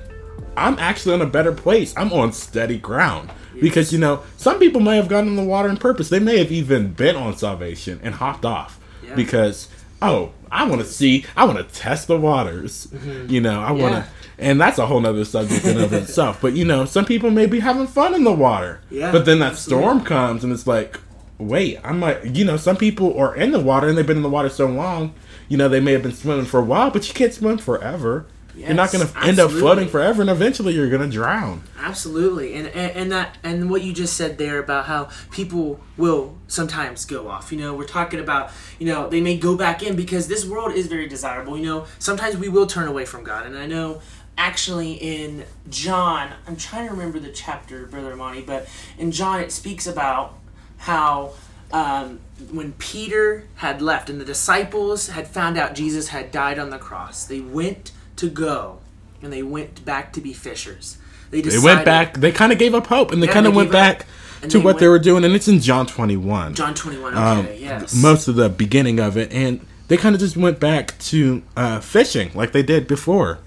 I'm 0.56 0.78
actually 0.78 1.14
in 1.14 1.22
a 1.22 1.26
better 1.26 1.52
place. 1.52 1.94
I'm 1.96 2.12
on 2.12 2.32
steady 2.32 2.78
ground. 2.78 3.30
Because, 3.60 3.92
you 3.92 3.98
know, 3.98 4.22
some 4.38 4.58
people 4.58 4.80
may 4.80 4.96
have 4.96 5.08
gotten 5.08 5.28
in 5.28 5.36
the 5.36 5.44
water 5.44 5.68
on 5.68 5.76
purpose. 5.76 6.08
They 6.08 6.18
may 6.18 6.38
have 6.38 6.50
even 6.50 6.92
been 6.94 7.16
on 7.16 7.36
salvation 7.36 8.00
and 8.02 8.14
hopped 8.14 8.44
off 8.44 8.80
Yeah. 9.06 9.14
because, 9.14 9.68
oh, 10.00 10.32
I 10.50 10.64
want 10.66 10.80
to 10.80 10.86
see, 10.86 11.24
I 11.36 11.44
want 11.44 11.58
to 11.58 11.64
test 11.80 12.08
the 12.08 12.18
waters. 12.18 12.88
Mm-hmm. 12.92 13.30
You 13.30 13.40
know, 13.42 13.60
I 13.60 13.70
want 13.72 13.94
to, 13.94 14.00
Yeah. 14.00 14.06
and 14.50 14.60
that's 14.60 14.78
a 14.78 14.86
whole 14.86 15.00
nother 15.00 15.24
subject 15.26 15.64
in 15.66 15.78
of 15.80 15.92
itself. 15.92 16.40
But, 16.40 16.54
you 16.54 16.64
know, 16.64 16.86
some 16.86 17.04
people 17.04 17.30
may 17.30 17.46
be 17.46 17.60
having 17.60 17.86
fun 17.86 18.14
in 18.14 18.24
the 18.24 18.32
water. 18.32 18.80
Yeah, 18.90 19.12
But 19.12 19.26
then 19.26 19.38
that 19.40 19.52
absolutely. 19.52 19.84
storm 19.84 20.00
comes 20.04 20.44
and 20.44 20.52
it's 20.52 20.66
like, 20.66 20.98
wait, 21.38 21.78
I'm 21.84 22.00
like, 22.00 22.20
you 22.24 22.44
know, 22.44 22.56
some 22.56 22.76
people 22.76 23.16
are 23.18 23.36
in 23.36 23.52
the 23.52 23.60
water 23.60 23.86
and 23.88 23.96
they've 23.98 24.06
been 24.06 24.16
in 24.16 24.22
the 24.22 24.28
water 24.30 24.48
so 24.48 24.66
long, 24.66 25.12
you 25.48 25.56
know, 25.58 25.68
they 25.68 25.80
may 25.80 25.92
have 25.92 26.02
been 26.02 26.14
swimming 26.14 26.46
for 26.46 26.58
a 26.60 26.64
while, 26.64 26.90
but 26.90 27.06
you 27.06 27.14
can't 27.14 27.34
swim 27.34 27.58
forever. 27.58 28.26
You're 28.54 28.74
not 28.74 28.92
going 28.92 29.06
to 29.06 29.18
end 29.20 29.38
up 29.38 29.50
floating 29.50 29.88
forever 29.88 30.20
and 30.20 30.30
eventually 30.30 30.74
you're 30.74 30.90
going 30.90 31.02
to 31.02 31.08
drown. 31.08 31.62
Absolutely, 31.78 32.54
and, 32.54 32.68
and 32.68 32.92
and 32.92 33.12
that 33.12 33.38
and 33.42 33.70
what 33.70 33.82
you 33.82 33.92
just 33.92 34.16
said 34.16 34.38
there 34.38 34.58
about 34.58 34.86
how 34.86 35.08
people 35.30 35.80
will 35.96 36.36
sometimes 36.48 37.04
go 37.04 37.28
off. 37.28 37.50
You 37.50 37.58
know, 37.58 37.74
we're 37.74 37.84
talking 37.86 38.20
about 38.20 38.50
you 38.78 38.86
know 38.86 39.08
they 39.08 39.20
may 39.20 39.36
go 39.36 39.56
back 39.56 39.82
in 39.82 39.96
because 39.96 40.28
this 40.28 40.44
world 40.44 40.72
is 40.72 40.86
very 40.86 41.08
desirable. 41.08 41.56
You 41.56 41.64
know, 41.64 41.86
sometimes 41.98 42.36
we 42.36 42.48
will 42.48 42.66
turn 42.66 42.88
away 42.88 43.04
from 43.04 43.24
God, 43.24 43.46
and 43.46 43.56
I 43.56 43.66
know 43.66 44.00
actually 44.36 44.94
in 44.94 45.44
John, 45.68 46.30
I'm 46.46 46.56
trying 46.56 46.86
to 46.88 46.92
remember 46.92 47.18
the 47.18 47.32
chapter, 47.32 47.86
Brother 47.86 48.16
Monty, 48.16 48.42
but 48.42 48.68
in 48.98 49.10
John 49.12 49.40
it 49.40 49.52
speaks 49.52 49.86
about 49.86 50.38
how. 50.78 51.32
Um, 51.74 52.20
when 52.50 52.72
Peter 52.72 53.46
had 53.54 53.80
left 53.80 54.10
and 54.10 54.20
the 54.20 54.26
disciples 54.26 55.08
had 55.08 55.26
found 55.26 55.56
out 55.56 55.74
Jesus 55.74 56.08
had 56.08 56.30
died 56.30 56.58
on 56.58 56.68
the 56.68 56.76
cross, 56.76 57.24
they 57.24 57.40
went 57.40 57.92
to 58.22 58.30
go 58.30 58.78
and 59.20 59.32
they 59.32 59.42
went 59.42 59.84
back 59.84 60.12
to 60.14 60.20
be 60.20 60.32
fishers. 60.32 60.96
They, 61.30 61.40
They 61.40 61.58
went 61.58 61.84
back, 61.84 62.14
they 62.14 62.32
kind 62.32 62.52
of 62.52 62.58
gave 62.58 62.74
up 62.74 62.86
hope 62.86 63.12
and 63.12 63.22
they 63.22 63.26
Yeah, 63.26 63.32
kind 63.32 63.46
of 63.46 63.54
went 63.54 63.70
gave 63.72 63.80
up. 63.80 63.98
back 63.98 64.50
to 64.50 64.60
what 64.60 64.78
they 64.78 64.88
were 64.88 64.98
doing. 64.98 65.24
And 65.24 65.34
it's 65.34 65.48
in 65.48 65.60
John 65.60 65.86
21. 65.86 66.54
John 66.54 66.74
21, 66.74 67.14
okay, 67.14 67.20
um, 67.20 67.46
yes. 67.58 67.94
most 67.94 68.28
of 68.28 68.36
the 68.36 68.48
beginning 68.48 69.00
of 69.00 69.16
it, 69.16 69.32
and 69.32 69.64
they 69.88 69.96
kind 69.96 70.14
of 70.14 70.20
just 70.20 70.36
went 70.36 70.60
back 70.60 70.98
to 71.00 71.42
uh, 71.56 71.80
fishing 71.80 72.30
like 72.34 72.52
they 72.52 72.62
did 72.62 72.86
before. 72.86 73.38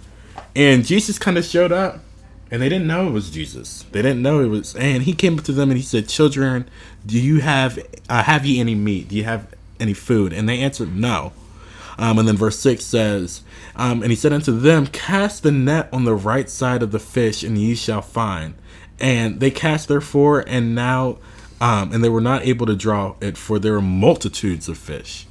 And 0.55 0.85
Jesus 0.85 1.19
kind 1.19 1.37
of 1.37 1.45
showed 1.45 1.71
up, 1.71 1.99
and 2.49 2.61
they 2.61 2.69
didn't 2.69 2.87
know 2.87 3.07
it 3.07 3.11
was 3.11 3.29
Jesus. 3.29 3.85
They 3.91 4.01
didn't 4.01 4.21
know 4.21 4.39
it 4.39 4.47
was, 4.47 4.75
and 4.75 5.03
he 5.03 5.13
came 5.13 5.37
up 5.37 5.43
to 5.45 5.51
them 5.51 5.69
and 5.69 5.77
he 5.77 5.83
said, 5.83 6.07
"Children, 6.07 6.69
do 7.05 7.19
you 7.19 7.41
have 7.41 7.77
uh, 8.09 8.23
have 8.23 8.45
you 8.45 8.61
any 8.61 8.75
meat? 8.75 9.09
Do 9.09 9.15
you 9.17 9.25
have 9.25 9.53
any 9.79 9.93
food?" 9.93 10.31
And 10.31 10.47
they 10.47 10.59
answered, 10.59 10.95
"No." 10.95 11.33
Um, 11.97 12.19
and 12.19 12.27
then 12.27 12.35
verse 12.35 12.59
6 12.59 12.83
says, 12.83 13.41
um, 13.75 14.01
And 14.01 14.11
he 14.11 14.15
said 14.15 14.33
unto 14.33 14.57
them, 14.57 14.87
Cast 14.87 15.43
the 15.43 15.51
net 15.51 15.89
on 15.91 16.05
the 16.05 16.15
right 16.15 16.49
side 16.49 16.83
of 16.83 16.91
the 16.91 16.99
fish, 16.99 17.43
and 17.43 17.57
ye 17.57 17.75
shall 17.75 18.01
find. 18.01 18.55
And 18.99 19.39
they 19.39 19.51
cast 19.51 19.87
therefore, 19.87 20.43
and 20.47 20.73
now, 20.73 21.17
um, 21.59 21.91
and 21.91 22.03
they 22.03 22.09
were 22.09 22.21
not 22.21 22.45
able 22.45 22.65
to 22.65 22.75
draw 22.75 23.15
it, 23.21 23.37
for 23.37 23.59
there 23.59 23.73
were 23.73 23.81
multitudes 23.81 24.69
of 24.69 24.77
fish. 24.77 25.27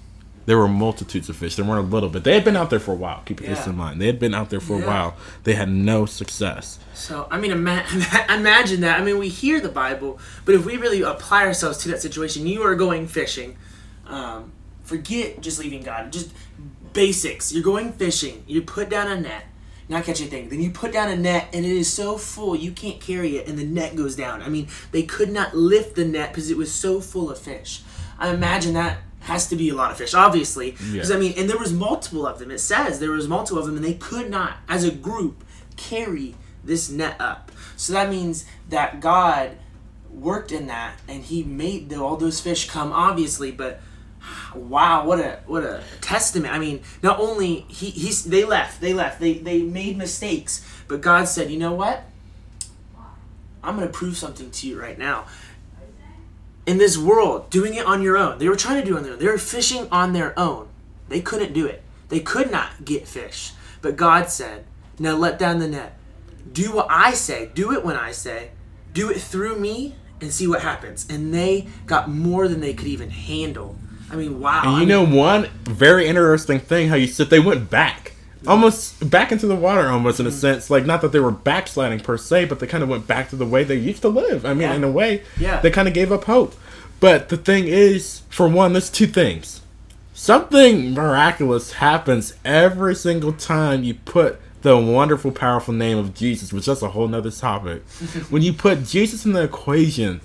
There 0.46 0.58
were 0.58 0.68
multitudes 0.68 1.30
of 1.30 1.36
fish. 1.36 1.56
There 1.56 1.64
weren't 1.64 1.86
a 1.86 1.90
little 1.90 2.10
bit. 2.10 2.24
They 2.24 2.34
had 2.34 2.44
been 2.44 2.56
out 2.56 2.68
there 2.68 2.78
for 2.78 2.92
a 2.92 2.96
while. 2.96 3.22
Keep 3.24 3.40
this 3.40 3.66
in 3.66 3.76
mind. 3.76 3.98
They 3.98 4.06
had 4.06 4.18
been 4.18 4.34
out 4.34 4.50
there 4.50 4.60
for 4.60 4.74
a 4.82 4.86
while. 4.86 5.16
They 5.44 5.54
had 5.54 5.70
no 5.70 6.04
success. 6.04 6.78
So, 6.92 7.26
I 7.30 7.38
mean, 7.38 7.50
ima- 7.50 7.84
imagine 8.28 8.82
that. 8.82 9.00
I 9.00 9.02
mean, 9.04 9.18
we 9.18 9.30
hear 9.30 9.58
the 9.58 9.70
Bible, 9.70 10.18
but 10.44 10.54
if 10.54 10.66
we 10.66 10.76
really 10.76 11.00
apply 11.00 11.46
ourselves 11.46 11.78
to 11.78 11.88
that 11.88 12.02
situation, 12.02 12.46
you 12.46 12.62
are 12.62 12.74
going 12.74 13.06
fishing. 13.06 13.56
Um, 14.06 14.52
forget 14.82 15.40
just 15.40 15.58
leaving 15.58 15.82
God. 15.82 16.12
Just 16.12 16.30
basics. 16.94 17.52
You're 17.52 17.62
going 17.62 17.92
fishing. 17.92 18.44
You 18.46 18.62
put 18.62 18.88
down 18.88 19.10
a 19.10 19.20
net, 19.20 19.44
not 19.88 20.04
catch 20.04 20.20
anything. 20.20 20.48
Then 20.48 20.60
you 20.60 20.70
put 20.70 20.92
down 20.92 21.10
a 21.10 21.16
net, 21.16 21.48
and 21.52 21.64
it 21.66 21.70
is 21.72 21.92
so 21.92 22.16
full 22.16 22.56
you 22.56 22.72
can't 22.72 23.00
carry 23.00 23.36
it, 23.36 23.46
and 23.48 23.58
the 23.58 23.64
net 23.66 23.94
goes 23.96 24.16
down. 24.16 24.40
I 24.40 24.48
mean, 24.48 24.68
they 24.92 25.02
could 25.02 25.30
not 25.30 25.54
lift 25.54 25.94
the 25.96 26.04
net 26.06 26.30
because 26.30 26.50
it 26.50 26.56
was 26.56 26.72
so 26.72 27.00
full 27.00 27.30
of 27.30 27.38
fish. 27.38 27.82
I 28.18 28.30
imagine 28.30 28.74
that 28.74 28.98
has 29.20 29.48
to 29.48 29.56
be 29.56 29.68
a 29.70 29.74
lot 29.74 29.90
of 29.90 29.96
fish, 29.98 30.14
obviously. 30.14 30.72
Because 30.72 31.10
Yeah. 31.10 31.16
I 31.16 31.18
mean, 31.18 31.34
and 31.36 31.48
there 31.50 31.58
was 31.58 31.72
multiple 31.72 32.26
of 32.26 32.38
them. 32.38 32.50
It 32.50 32.58
says 32.60 33.00
there 33.00 33.10
was 33.10 33.28
multiple 33.28 33.58
of 33.58 33.66
them, 33.66 33.76
and 33.76 33.84
they 33.84 33.94
could 33.94 34.30
not, 34.30 34.58
as 34.68 34.84
a 34.84 34.90
group, 34.90 35.44
carry 35.76 36.34
this 36.62 36.88
net 36.90 37.16
up. 37.20 37.50
So 37.76 37.92
that 37.94 38.08
means 38.10 38.44
that 38.68 39.00
God 39.00 39.52
worked 40.10 40.52
in 40.52 40.66
that, 40.68 40.94
and 41.08 41.24
He 41.24 41.42
made 41.42 41.88
the, 41.88 41.96
all 42.00 42.16
those 42.16 42.40
fish 42.40 42.68
come, 42.68 42.92
obviously. 42.92 43.50
But 43.50 43.80
wow, 44.54 45.06
what 45.06 45.20
a 45.20 45.40
what 45.46 45.62
a 45.62 45.82
testament! 46.00 46.52
I 46.52 46.58
mean, 46.58 46.82
not 47.02 47.18
only 47.18 47.66
he 47.68 47.90
he's 47.90 48.24
they 48.24 48.44
left, 48.44 48.80
they 48.80 48.94
left, 48.94 49.20
they 49.20 49.34
they 49.34 49.62
made 49.62 49.96
mistakes, 49.96 50.64
but 50.88 51.00
God 51.00 51.28
said, 51.28 51.50
you 51.50 51.58
know 51.58 51.72
what? 51.72 52.04
I'm 53.64 53.80
to 53.80 53.86
prove 53.86 54.16
something 54.16 54.50
to 54.50 54.68
you 54.68 54.80
right 54.80 54.98
now. 54.98 55.24
In 56.66 56.78
this 56.78 56.96
world, 56.96 57.50
doing 57.50 57.74
it 57.74 57.86
on 57.86 58.02
your 58.02 58.16
own. 58.16 58.38
They 58.38 58.48
were 58.48 58.56
trying 58.56 58.80
to 58.80 58.86
do 58.86 58.94
it 58.94 58.98
on 58.98 59.02
their 59.04 59.12
own. 59.14 59.18
They 59.18 59.26
were 59.26 59.38
fishing 59.38 59.88
on 59.90 60.12
their 60.12 60.38
own. 60.38 60.68
They 61.08 61.20
couldn't 61.20 61.52
do 61.52 61.66
it. 61.66 61.82
They 62.08 62.20
could 62.20 62.50
not 62.50 62.84
get 62.84 63.08
fish. 63.08 63.52
But 63.82 63.96
God 63.96 64.30
said, 64.30 64.64
Now 64.98 65.16
let 65.16 65.38
down 65.38 65.58
the 65.58 65.68
net. 65.68 65.98
Do 66.52 66.72
what 66.72 66.86
I 66.90 67.12
say. 67.12 67.50
Do 67.54 67.72
it 67.72 67.84
when 67.84 67.96
I 67.96 68.12
say. 68.12 68.50
Do 68.92 69.10
it 69.10 69.20
through 69.20 69.58
me 69.58 69.96
and 70.20 70.32
see 70.32 70.46
what 70.46 70.62
happens. 70.62 71.06
And 71.08 71.34
they 71.34 71.66
got 71.86 72.08
more 72.08 72.48
than 72.48 72.60
they 72.60 72.74
could 72.74 72.86
even 72.86 73.10
handle. 73.10 73.76
I 74.14 74.16
mean, 74.16 74.40
wow. 74.40 74.60
And 74.60 74.68
I 74.70 74.72
you 74.74 74.78
mean, 74.80 74.88
know 74.88 75.04
one 75.04 75.48
very 75.64 76.06
interesting 76.06 76.60
thing 76.60 76.88
how 76.88 76.94
you 76.96 77.06
said 77.06 77.30
they 77.30 77.40
went 77.40 77.68
back. 77.70 78.12
Almost 78.46 79.08
back 79.10 79.32
into 79.32 79.46
the 79.46 79.56
water 79.56 79.88
almost 79.88 80.18
Mm-hmm. 80.18 80.26
in 80.28 80.32
a 80.32 80.36
sense. 80.36 80.70
Like 80.70 80.84
not 80.86 81.00
that 81.02 81.12
they 81.12 81.20
were 81.20 81.30
backsliding 81.30 82.00
per 82.00 82.16
se, 82.18 82.44
but 82.46 82.60
they 82.60 82.66
kind 82.66 82.82
of 82.82 82.88
went 82.90 83.06
back 83.06 83.30
to 83.30 83.36
the 83.36 83.46
way 83.46 83.64
they 83.64 83.76
used 83.76 84.02
to 84.02 84.08
live. 84.08 84.44
I 84.46 84.50
mean, 84.50 84.62
Yeah. 84.68 84.74
in 84.74 84.84
a 84.84 84.90
way, 84.90 85.22
Yeah. 85.38 85.60
they 85.60 85.70
kind 85.70 85.88
of 85.88 85.94
gave 85.94 86.12
up 86.12 86.24
hope. 86.24 86.54
But 87.00 87.28
the 87.30 87.36
thing 87.36 87.66
is, 87.66 88.22
for 88.28 88.46
one, 88.48 88.72
there's 88.72 88.90
two 88.90 89.06
things. 89.06 89.60
Something 90.12 90.94
miraculous 90.94 91.72
happens 91.72 92.34
every 92.44 92.94
single 92.94 93.32
time 93.32 93.82
you 93.82 93.94
put 93.94 94.40
the 94.62 94.76
wonderful, 94.78 95.32
powerful 95.32 95.74
name 95.74 95.98
of 95.98 96.14
Jesus, 96.14 96.52
which 96.52 96.66
that's 96.66 96.82
a 96.82 96.90
whole 96.90 97.08
nother 97.08 97.30
topic. 97.30 97.82
when 98.30 98.42
you 98.42 98.52
put 98.52 98.84
Jesus 98.84 99.24
in 99.26 99.32
the 99.32 99.42
equation, 99.42 100.20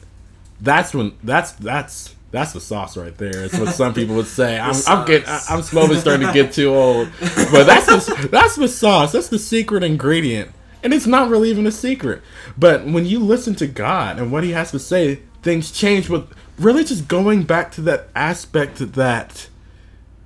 that's 0.62 0.94
when 0.94 1.14
that's 1.24 1.52
that's 1.54 2.16
that's 2.32 2.54
the 2.54 2.62
sauce 2.62 2.96
right 2.96 3.16
there. 3.18 3.46
It's 3.46 3.58
what 3.58 3.70
some 3.74 3.94
people 3.94 4.16
would 4.16 4.28
say. 4.28 4.60
I'm, 4.60 4.76
I'm 4.88 5.06
getting. 5.08 5.28
I'm 5.50 5.62
slowly 5.62 5.98
starting 5.98 6.28
to 6.28 6.34
get 6.34 6.54
too 6.54 6.74
old, 6.74 7.10
but 7.20 7.64
that's 7.64 7.86
the, 7.86 8.28
that's 8.32 8.56
the 8.56 8.68
sauce. 8.68 9.12
That's 9.12 9.30
the 9.30 9.40
secret 9.40 9.84
ingredient 9.84 10.52
And 10.84 10.94
it's 10.94 11.08
not 11.08 11.30
really 11.30 11.50
even 11.50 11.66
a 11.68 11.72
secret. 11.72 12.22
But 12.58 12.86
when 12.86 13.06
you 13.06 13.20
listen 13.20 13.56
to 13.56 13.68
God 13.68 14.20
and 14.20 14.32
what 14.32 14.44
He 14.44 14.52
has 14.52 14.72
to 14.72 14.80
say, 14.80 15.22
things 15.42 15.72
change 15.72 16.10
with 16.10 16.32
really 16.58 16.84
just 16.84 17.08
going 17.08 17.44
back 17.44 17.72
to 17.74 17.82
that 17.82 18.10
aspect 18.16 18.78
that 18.78 19.48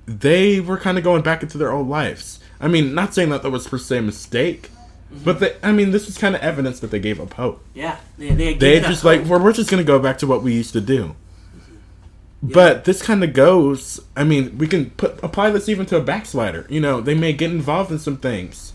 they 0.06 0.60
were 0.60 0.76
kind 0.76 0.98
of 0.98 1.04
going 1.04 1.22
back 1.22 1.42
into 1.42 1.56
their 1.58 1.72
old 1.72 1.88
lives. 1.88 2.40
I 2.60 2.68
mean, 2.68 2.94
not 2.94 3.14
saying 3.14 3.30
that 3.30 3.42
that 3.42 3.50
was 3.50 3.66
per 3.66 3.78
se 3.78 3.98
a 3.98 4.02
mistake, 4.02 4.70
but 5.10 5.40
they, 5.40 5.56
I 5.62 5.72
mean, 5.72 5.90
this 5.92 6.08
is 6.08 6.18
kind 6.18 6.34
of 6.34 6.40
evidence 6.42 6.80
that 6.80 6.90
they 6.90 6.98
gave 6.98 7.20
up 7.20 7.34
hope. 7.34 7.64
Yeah, 7.74 7.98
they 8.18 8.30
they, 8.30 8.54
They 8.54 8.80
just 8.80 9.04
like, 9.04 9.24
well, 9.26 9.40
we're 9.40 9.52
just 9.52 9.70
gonna 9.70 9.84
go 9.84 9.98
back 9.98 10.18
to 10.18 10.26
what 10.26 10.42
we 10.42 10.52
used 10.52 10.72
to 10.72 10.80
do. 10.80 11.14
But 12.52 12.84
this 12.84 13.00
kind 13.00 13.24
of 13.24 13.32
goes. 13.32 14.00
I 14.16 14.22
mean, 14.24 14.58
we 14.58 14.66
can 14.68 14.90
put 14.90 15.18
apply 15.24 15.50
this 15.50 15.68
even 15.68 15.86
to 15.86 15.96
a 15.96 16.02
backslider. 16.02 16.66
You 16.68 16.80
know, 16.80 17.00
they 17.00 17.14
may 17.14 17.32
get 17.32 17.50
involved 17.50 17.90
in 17.90 17.98
some 17.98 18.18
things, 18.18 18.74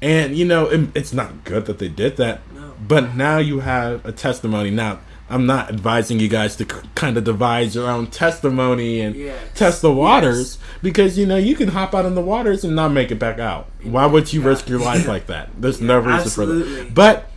and 0.00 0.36
you 0.36 0.44
know, 0.44 0.66
it, 0.66 0.88
it's 0.94 1.12
not 1.12 1.42
good 1.44 1.66
that 1.66 1.78
they 1.80 1.88
did 1.88 2.16
that. 2.18 2.40
No. 2.54 2.74
But 2.86 3.14
now 3.16 3.38
you 3.38 3.60
have 3.60 4.04
a 4.06 4.12
testimony. 4.12 4.70
Now, 4.70 5.00
I'm 5.28 5.46
not 5.46 5.68
advising 5.68 6.20
you 6.20 6.28
guys 6.28 6.54
to 6.56 6.64
kind 6.64 7.16
of 7.16 7.24
devise 7.24 7.74
your 7.74 7.88
own 7.90 8.06
testimony 8.08 9.00
and 9.00 9.16
Yes. 9.16 9.40
test 9.54 9.82
the 9.82 9.92
waters 9.92 10.58
because 10.82 11.18
you 11.18 11.26
know 11.26 11.36
you 11.36 11.56
can 11.56 11.68
hop 11.68 11.94
out 11.94 12.04
in 12.04 12.14
the 12.14 12.20
waters 12.20 12.62
and 12.64 12.76
not 12.76 12.92
make 12.92 13.10
it 13.10 13.18
back 13.18 13.40
out. 13.40 13.68
Why 13.82 14.06
would 14.06 14.32
you 14.32 14.42
Yeah. 14.42 14.48
risk 14.48 14.68
your 14.68 14.78
life 14.78 15.08
like 15.08 15.26
that? 15.26 15.50
There's 15.58 15.80
no 15.80 15.98
reason 15.98 16.12
for 16.30 16.42
absolutely. 16.42 16.84
that. 16.84 16.94
But 16.94 17.28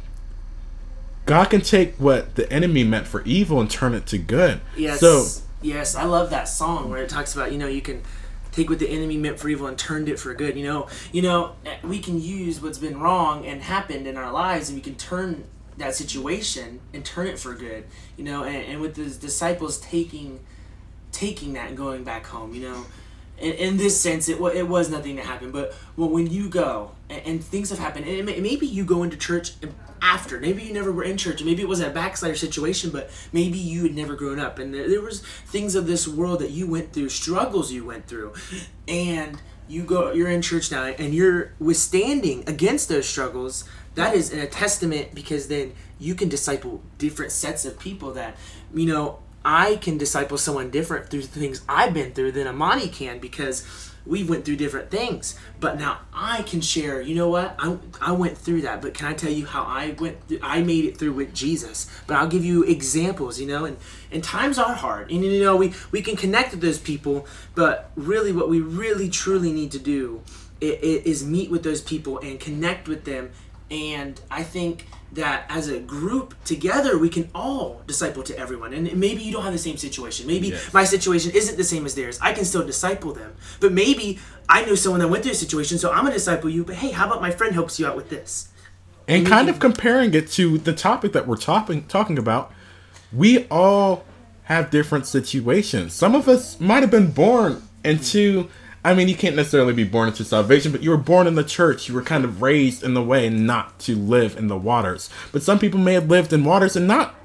God 1.26 1.46
can 1.46 1.62
take 1.62 1.96
what 1.96 2.36
the 2.36 2.52
enemy 2.54 2.84
meant 2.84 3.08
for 3.08 3.24
evil 3.24 3.60
and 3.60 3.68
turn 3.70 3.96
it 3.96 4.06
to 4.08 4.18
good. 4.20 4.62
Yes. 4.78 5.00
So 5.00 5.26
yes, 5.62 5.96
I 5.96 6.04
love 6.04 6.30
that 6.30 6.48
song 6.48 6.90
where 6.90 7.02
it 7.02 7.10
talks 7.10 7.34
about 7.34 7.52
you 7.52 7.58
know 7.58 7.68
you 7.68 7.82
can 7.82 8.02
take 8.52 8.70
what 8.70 8.80
the 8.80 8.88
enemy 8.88 9.18
meant 9.18 9.40
for 9.40 9.50
evil 9.50 9.68
and 9.68 9.78
turned 9.78 10.08
it 10.08 10.20
for 10.20 10.34
good. 10.34 10.58
You 10.58 10.64
know, 10.64 10.88
you 11.12 11.22
know 11.22 11.56
we 11.84 12.00
can 12.00 12.22
use 12.22 12.62
what's 12.62 12.78
been 12.78 13.00
wrong 13.00 13.46
and 13.46 13.62
happened 13.62 14.08
in 14.08 14.18
our 14.18 14.32
lives, 14.32 14.70
and 14.70 14.78
we 14.78 14.82
can 14.82 14.96
turn 14.96 15.46
that 15.78 15.94
situation 15.94 16.80
and 16.94 17.04
turn 17.04 17.28
it 17.28 17.38
for 17.38 17.54
good. 17.54 17.86
You 18.18 18.24
know, 18.24 18.44
and, 18.44 18.56
and 18.56 18.82
with 18.82 18.96
the 18.96 19.10
disciples 19.20 19.80
taking 19.80 20.40
taking 21.12 21.54
that 21.54 21.70
and 21.70 21.78
going 21.78 22.04
back 22.04 22.26
home. 22.26 22.54
You 22.54 22.70
know. 22.70 22.86
In, 23.38 23.52
in 23.52 23.76
this 23.76 24.00
sense, 24.00 24.30
it, 24.30 24.40
it 24.40 24.66
was 24.66 24.90
nothing 24.90 25.18
that 25.18 25.26
happened. 25.26 25.52
But 25.52 25.76
well, 25.98 26.08
when 26.08 26.28
you 26.28 26.48
go 26.48 26.92
and, 27.10 27.22
and 27.26 27.44
things 27.44 27.70
have 27.70 27.80
happened, 27.80 28.06
and 28.08 28.26
maybe 28.26 28.66
you 28.66 28.86
go 28.86 29.04
into 29.04 29.18
church 29.18 29.52
after, 30.02 30.40
maybe 30.40 30.64
you 30.64 30.74
never 30.74 30.92
were 30.92 31.04
in 31.04 31.18
church, 31.18 31.44
maybe 31.44 31.62
it 31.62 31.68
was 31.68 31.80
a 31.80 31.90
backslider 31.90 32.36
situation, 32.36 32.90
but 32.90 33.10
maybe 33.32 33.58
you 33.58 33.84
had 33.84 33.96
never 33.96 34.16
grown 34.16 34.40
up, 34.40 34.60
and 34.60 34.74
there, 34.74 34.90
there 34.90 35.02
was 35.02 35.22
things 35.22 35.76
of 35.76 35.88
this 35.88 36.08
world 36.08 36.40
that 36.40 36.52
you 36.52 36.68
went 36.68 36.94
through, 36.94 37.10
struggles 37.10 37.72
you 37.72 37.86
went 37.86 38.08
through, 38.08 38.34
and 38.88 39.42
you 39.68 39.84
go, 39.84 40.12
you're 40.12 40.30
in 40.30 40.42
church 40.42 40.72
now, 40.72 40.84
and 40.84 41.14
you're 41.14 41.54
withstanding 41.60 42.44
against 42.48 42.90
those 42.90 43.08
struggles. 43.08 43.64
That 43.96 44.14
is 44.14 44.32
a 44.32 44.46
testament 44.46 45.16
because 45.16 45.48
then 45.48 45.74
you 46.00 46.16
can 46.16 46.30
disciple 46.30 46.84
different 46.98 47.32
sets 47.32 47.66
of 47.66 47.80
people 47.80 48.12
that 48.14 48.36
you 48.74 48.86
know 48.86 49.20
I 49.44 49.78
can 49.78 49.98
disciple 49.98 50.38
someone 50.38 50.70
different 50.70 51.10
through 51.10 51.22
the 51.22 51.40
things 51.40 51.62
I've 51.70 51.94
been 51.94 52.14
through 52.14 52.34
than 52.34 52.48
Amani 52.48 52.90
can 52.90 53.20
because 53.20 53.94
we 54.06 54.24
went 54.24 54.46
through 54.46 54.58
different 54.58 54.92
things. 54.92 55.38
But 55.60 55.78
now 55.80 56.00
I 56.14 56.44
can 56.44 56.62
share, 56.62 57.02
you 57.02 57.16
know 57.16 57.30
what? 57.30 57.56
I, 57.58 57.78
I 58.02 58.12
went 58.12 58.38
through 58.38 58.62
that, 58.62 58.82
but 58.82 58.94
can 58.94 59.08
I 59.08 59.14
tell 59.14 59.32
you 59.32 59.46
how 59.46 59.64
I 59.64 59.96
went 60.00 60.28
th- 60.30 60.42
I 60.44 60.62
made 60.62 60.86
it 60.86 60.98
through 60.98 61.14
with 61.14 61.34
Jesus. 61.34 61.90
But 62.08 62.18
I'll 62.18 62.28
give 62.28 62.46
you 62.46 62.64
examples, 62.64 63.40
you 63.40 63.48
know, 63.48 63.66
and, 63.66 63.78
and 64.12 64.24
times 64.24 64.58
are 64.60 64.74
hard. 64.74 65.12
And 65.12 65.24
you 65.24 65.42
know, 65.44 65.56
we, 65.56 65.74
we 65.92 66.02
can 66.02 66.16
connect 66.16 66.52
with 66.52 66.62
those 66.62 66.80
people, 66.80 67.26
but 67.56 67.92
really 67.96 68.32
what 68.32 68.50
we 68.50 68.60
really 68.60 69.10
truly 69.10 69.52
need 69.52 69.72
to 69.72 69.80
do 69.80 70.22
i- 70.62 70.66
i- 70.66 71.02
is 71.06 71.26
meet 71.26 71.50
with 71.50 71.64
those 71.64 71.82
people 71.82 72.20
and 72.20 72.40
connect 72.40 72.88
with 72.88 73.06
them. 73.06 73.32
And 73.72 74.22
I 74.30 74.44
think 74.44 74.86
that 75.16 75.46
as 75.50 75.68
a 75.68 75.80
group 75.80 76.36
together, 76.46 76.98
we 76.98 77.10
can 77.10 77.30
all 77.36 77.82
disciple 77.88 78.24
to 78.24 78.38
everyone. 78.38 78.74
And 78.74 78.96
maybe 78.96 79.22
you 79.24 79.32
don't 79.32 79.44
have 79.44 79.54
the 79.54 79.60
same 79.60 79.78
situation. 79.78 80.28
Maybe 80.28 80.50
Yes. 80.50 80.74
my 80.74 80.84
situation 80.84 81.32
isn't 81.32 81.58
the 81.58 81.64
same 81.64 81.86
as 81.86 81.96
theirs. 81.96 82.20
I 82.22 82.34
can 82.34 82.46
still 82.46 82.66
disciple 82.66 83.14
them. 83.14 83.34
But 83.60 83.72
maybe 83.74 84.20
I 84.48 84.64
know 84.66 84.76
someone 84.76 85.00
that 85.02 85.08
went 85.08 85.24
through 85.24 85.32
a 85.34 85.36
situation, 85.36 85.78
so 85.78 85.90
I'm 85.92 86.02
going 86.02 86.12
to 86.12 86.18
disciple 86.18 86.50
you. 86.50 86.64
But 86.64 86.76
hey, 86.76 86.92
how 86.92 87.08
about 87.08 87.22
my 87.22 87.32
friend 87.32 87.54
helps 87.54 87.80
you 87.80 87.88
out 87.88 87.96
with 87.96 88.10
this? 88.10 88.50
and 89.08 89.24
we 89.24 89.30
kind 89.30 89.46
can- 89.48 89.54
of 89.54 89.60
comparing 89.60 90.16
it 90.16 90.32
to 90.32 90.58
the 90.58 90.74
topic 90.74 91.12
that 91.14 91.28
we're 91.28 91.38
talking 91.38 91.84
talking 91.84 92.18
about, 92.18 92.52
we 93.14 93.46
all 93.52 94.04
have 94.46 94.72
different 94.72 95.06
situations. 95.06 95.94
Some 95.94 96.16
of 96.16 96.28
us 96.28 96.60
might 96.60 96.82
have 96.82 96.90
been 96.92 97.12
born 97.12 97.62
into 97.84 98.48
I 98.86 98.94
mean, 98.94 99.08
you 99.08 99.16
can't 99.16 99.36
necessarily 99.36 99.74
be 99.74 99.84
born 99.84 100.10
into 100.10 100.24
salvation, 100.24 100.72
but 100.72 100.84
you 100.84 100.92
were 100.92 100.98
born 100.98 101.26
in 101.26 101.34
the 101.34 101.44
church. 101.44 101.90
You 101.90 101.96
were 101.96 102.04
kind 102.04 102.24
of 102.24 102.44
raised 102.44 102.84
in 102.84 102.94
the 102.94 103.02
way 103.02 103.30
not 103.30 103.80
to 103.80 103.96
live 103.96 104.38
in 104.38 104.48
the 104.48 104.56
waters. 104.56 105.10
But 105.32 105.42
some 105.42 105.58
people 105.58 105.80
may 105.80 105.96
have 105.96 106.08
lived 106.08 106.32
in 106.32 106.44
waters 106.44 106.76
and 106.76 106.88
not 106.88 107.16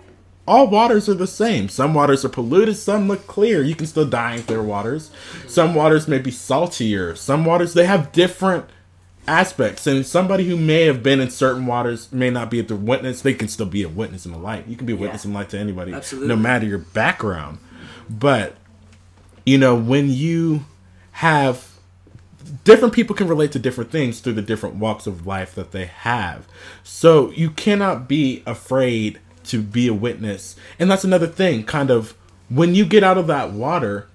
all 0.48 0.68
waters 0.68 1.06
are 1.06 1.14
the 1.14 1.26
same. 1.26 1.68
Some 1.68 1.92
waters 1.92 2.24
are 2.24 2.30
polluted, 2.30 2.78
some 2.78 3.08
look 3.08 3.26
clear. 3.26 3.62
You 3.62 3.74
can 3.74 3.86
still 3.86 4.06
die 4.06 4.36
in 4.36 4.42
clear 4.44 4.62
waters. 4.62 5.10
Some 5.46 5.74
waters 5.74 6.08
may 6.08 6.18
be 6.18 6.30
saltier. 6.30 7.14
Some 7.14 7.44
waters 7.44 7.74
they 7.74 7.84
have 7.84 8.10
different 8.10 8.64
aspects. 9.28 9.86
And 9.86 10.06
somebody 10.06 10.48
who 10.48 10.56
may 10.56 10.86
have 10.86 11.02
been 11.02 11.20
in 11.20 11.28
certain 11.28 11.66
waters 11.66 12.10
may 12.10 12.30
not 12.30 12.50
be 12.50 12.60
a 12.60 12.74
witness. 12.74 13.20
They 13.20 13.34
can 13.34 13.48
still 13.48 13.66
be 13.66 13.82
a 13.82 13.88
witness 13.88 14.24
in 14.24 14.32
the 14.32 14.38
light. 14.38 14.66
You 14.66 14.76
can 14.76 14.86
be 14.86 14.94
a 14.94 14.96
witness 14.96 15.26
in 15.26 15.34
light 15.34 15.50
to 15.50 15.58
anybody, 15.58 15.92
Absolutely. 15.92 16.28
no 16.28 16.36
matter 16.36 16.64
your 16.64 16.78
background. 16.78 17.58
But 18.08 18.56
you 19.44 19.58
know, 19.58 19.74
when 19.74 20.08
you 20.08 20.64
have 21.20 21.68
different 22.64 22.94
people 22.94 23.14
can 23.14 23.28
relate 23.28 23.52
to 23.52 23.58
different 23.58 23.90
things 23.90 24.20
through 24.20 24.32
the 24.32 24.40
different 24.40 24.76
walks 24.76 25.06
of 25.06 25.26
life 25.26 25.54
that 25.54 25.70
they 25.70 25.84
have. 25.84 26.48
So 26.82 27.30
you 27.32 27.50
cannot 27.50 28.08
be 28.08 28.42
afraid 28.46 29.20
to 29.44 29.60
be 29.60 29.86
a 29.86 29.92
witness. 29.92 30.56
And 30.78 30.90
that's 30.90 31.04
another 31.04 31.26
thing, 31.26 31.64
kind 31.64 31.90
of 31.90 32.14
when 32.48 32.74
you 32.74 32.86
get 32.86 33.04
out 33.04 33.18
of 33.18 33.26
that 33.26 33.52
water, 33.52 34.08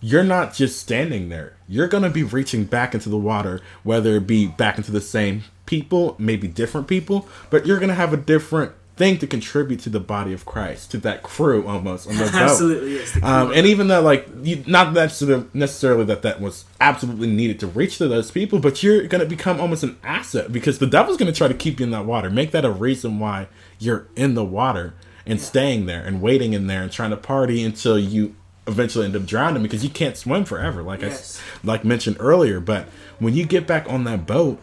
you're 0.00 0.22
not 0.22 0.54
just 0.54 0.78
standing 0.78 1.28
there. 1.28 1.56
You're 1.66 1.88
going 1.88 2.04
to 2.04 2.08
be 2.08 2.22
reaching 2.22 2.66
back 2.66 2.94
into 2.94 3.08
the 3.08 3.18
water, 3.18 3.60
whether 3.82 4.14
it 4.14 4.28
be 4.28 4.46
back 4.46 4.78
into 4.78 4.92
the 4.92 5.00
same 5.00 5.42
people, 5.66 6.14
maybe 6.20 6.46
different 6.46 6.86
people, 6.86 7.28
but 7.50 7.66
you're 7.66 7.80
going 7.80 7.88
to 7.88 7.96
have 7.96 8.12
a 8.12 8.16
different 8.16 8.74
thing 8.98 9.16
to 9.18 9.26
contribute 9.26 9.80
to 9.80 9.88
the 9.88 10.00
body 10.00 10.32
of 10.34 10.44
Christ, 10.44 10.90
to 10.90 10.98
that 10.98 11.22
crew 11.22 11.66
almost 11.66 12.06
on 12.08 12.16
the 12.16 12.24
boat. 12.32 12.34
Absolutely, 12.34 12.94
yes. 12.96 13.16
Um, 13.22 13.52
and 13.52 13.66
even 13.66 13.88
though, 13.88 14.02
like, 14.02 14.28
you, 14.42 14.62
not 14.66 14.92
necessarily, 14.92 15.46
necessarily 15.54 16.04
that 16.06 16.22
that 16.22 16.40
was 16.40 16.64
absolutely 16.80 17.28
needed 17.28 17.58
to 17.60 17.66
reach 17.68 17.96
to 17.98 18.08
those 18.08 18.30
people, 18.30 18.58
but 18.58 18.82
you're 18.82 19.06
going 19.06 19.22
to 19.22 19.26
become 19.26 19.60
almost 19.60 19.82
an 19.84 19.96
asset 20.04 20.52
because 20.52 20.78
the 20.78 20.86
devil's 20.86 21.16
going 21.16 21.32
to 21.32 21.36
try 21.36 21.48
to 21.48 21.54
keep 21.54 21.80
you 21.80 21.84
in 21.84 21.92
that 21.92 22.04
water. 22.04 22.28
Make 22.28 22.50
that 22.50 22.64
a 22.64 22.70
reason 22.70 23.18
why 23.18 23.46
you're 23.78 24.08
in 24.16 24.34
the 24.34 24.44
water 24.44 24.94
and 25.24 25.40
staying 25.40 25.86
there 25.86 26.02
and 26.04 26.20
waiting 26.20 26.52
in 26.52 26.66
there 26.66 26.82
and 26.82 26.90
trying 26.92 27.10
to 27.10 27.16
party 27.16 27.62
until 27.62 27.98
you 27.98 28.34
eventually 28.66 29.04
end 29.06 29.16
up 29.16 29.24
drowning 29.24 29.62
because 29.62 29.82
you 29.82 29.90
can't 29.90 30.16
swim 30.16 30.44
forever, 30.44 30.82
like 30.82 31.02
I 31.02 31.06
Yes. 31.06 31.40
like 31.64 31.84
mentioned 31.84 32.16
earlier. 32.20 32.60
But 32.60 32.86
when 33.18 33.34
you 33.34 33.46
get 33.46 33.66
back 33.66 33.88
on 33.88 34.04
that 34.04 34.26
boat 34.26 34.60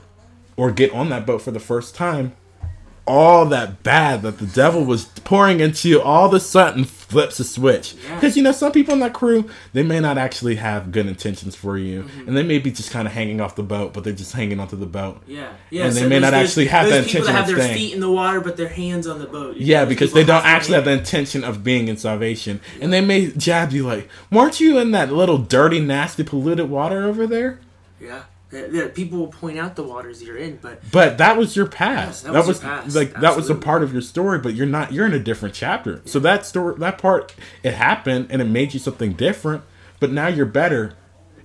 or 0.57 0.71
get 0.71 0.91
on 0.93 1.09
that 1.09 1.25
boat 1.25 1.41
for 1.41 1.51
the 1.51 1.59
first 1.59 1.95
time, 1.95 2.33
all 3.08 3.45
that 3.45 3.84
bad 3.84 4.24
that 4.24 4.39
the 4.39 4.47
devil 4.47 4.84
was 4.84 5.06
pouring 5.24 5.60
into 5.60 5.88
you 5.88 6.01
all 6.01 6.26
of 6.26 6.34
a 6.34 6.39
sudden 6.39 6.84
flips 6.84 7.39
a 7.39 7.43
switch. 7.43 7.93
Yeah. 7.93 8.16
Because 8.16 8.36
you 8.36 8.41
know, 8.41 8.51
some 8.51 8.72
people 8.72 8.95
in 8.95 8.99
that 9.01 9.14
crew, 9.14 9.47
they 9.74 9.84
may 9.84 9.99
not 9.99 10.18
actually 10.18 10.56
have 10.56 10.91
good 10.91 11.06
intentions 11.06 11.56
for 11.56 11.78
you, 11.78 12.01
Mm-hmm. 12.03 12.28
and 12.28 12.36
they 12.36 12.41
may 12.41 12.58
be 12.58 12.72
just 12.72 12.89
kind 12.89 13.08
of 13.08 13.14
hanging 13.14 13.39
off 13.41 13.56
the 13.56 13.62
boat, 13.64 13.93
but 13.93 14.03
they're 14.03 14.12
just 14.14 14.34
hanging 14.34 14.60
onto 14.60 14.76
the 14.76 14.88
boat. 14.88 15.22
yeah, 15.28 15.53
yeah. 15.70 15.86
and 15.86 15.93
they 15.95 16.01
so 16.01 16.10
may 16.10 16.20
not 16.20 16.34
actually 16.34 16.66
have 16.66 16.88
the 16.89 17.03
people 17.03 17.26
that 17.28 17.30
intention 17.30 17.36
have 17.36 17.47
their 17.47 17.76
feet 17.76 17.93
in 17.93 17.99
the 17.99 18.10
water, 18.12 18.41
but 18.41 18.58
their 18.58 18.70
hands 18.70 19.06
on 19.06 19.20
the 19.20 19.28
boat. 19.28 19.58
Yeah, 19.58 19.86
There's 19.86 19.89
because 19.89 20.14
they 20.14 20.24
don't 20.24 20.43
actually 20.43 20.76
have 20.76 20.86
the 20.86 20.91
intention 20.93 21.43
of 21.43 21.64
being 21.64 21.88
in 21.88 21.97
salvation, 21.97 22.60
and 22.82 22.91
they 22.91 23.01
may 23.01 23.28
jab 23.28 23.72
you 23.72 23.86
like, 23.86 24.10
"Weren't 24.32 24.60
you 24.60 24.80
in 24.80 24.89
that 24.91 25.12
little 25.14 25.38
dirty, 25.38 25.80
nasty, 25.80 26.24
polluted 26.24 26.70
water 26.72 27.03
over 27.06 27.28
there?" 27.28 27.60
Yeah, 28.01 28.24
The 28.52 28.91
people 28.93 29.20
will 29.20 29.28
point 29.28 29.58
out 29.60 29.76
the 29.76 29.84
waters 29.84 30.22
you're 30.24 30.38
in, 30.38 30.58
but 30.62 30.80
But 30.91 31.18
that 31.18 31.36
was 31.36 31.56
your 31.56 31.66
past. 31.66 32.24
that 32.24 32.34
that 32.34 32.46
was 32.48 32.60
past. 32.60 32.96
like 32.96 33.14
that 33.20 33.36
was 33.36 33.50
a 33.50 33.56
part 33.56 33.84
of 33.84 33.91
your 33.91 34.02
story, 34.04 34.39
but 34.39 34.54
you're 34.54 34.68
not. 34.68 34.93
You're 34.93 35.06
in 35.06 35.14
a 35.14 35.20
different 35.20 35.56
chapter. 35.56 36.02
So 36.06 36.20
that 36.20 36.46
story, 36.46 36.76
that 36.80 36.98
part, 36.98 37.34
it 37.64 37.74
happened 37.74 38.28
and 38.30 38.41
it 38.41 38.46
made 38.46 38.74
you 38.74 38.80
something 38.80 39.14
different. 39.14 39.64
But 40.00 40.12
now 40.12 40.28
you're 40.28 40.46
better. 40.46 40.93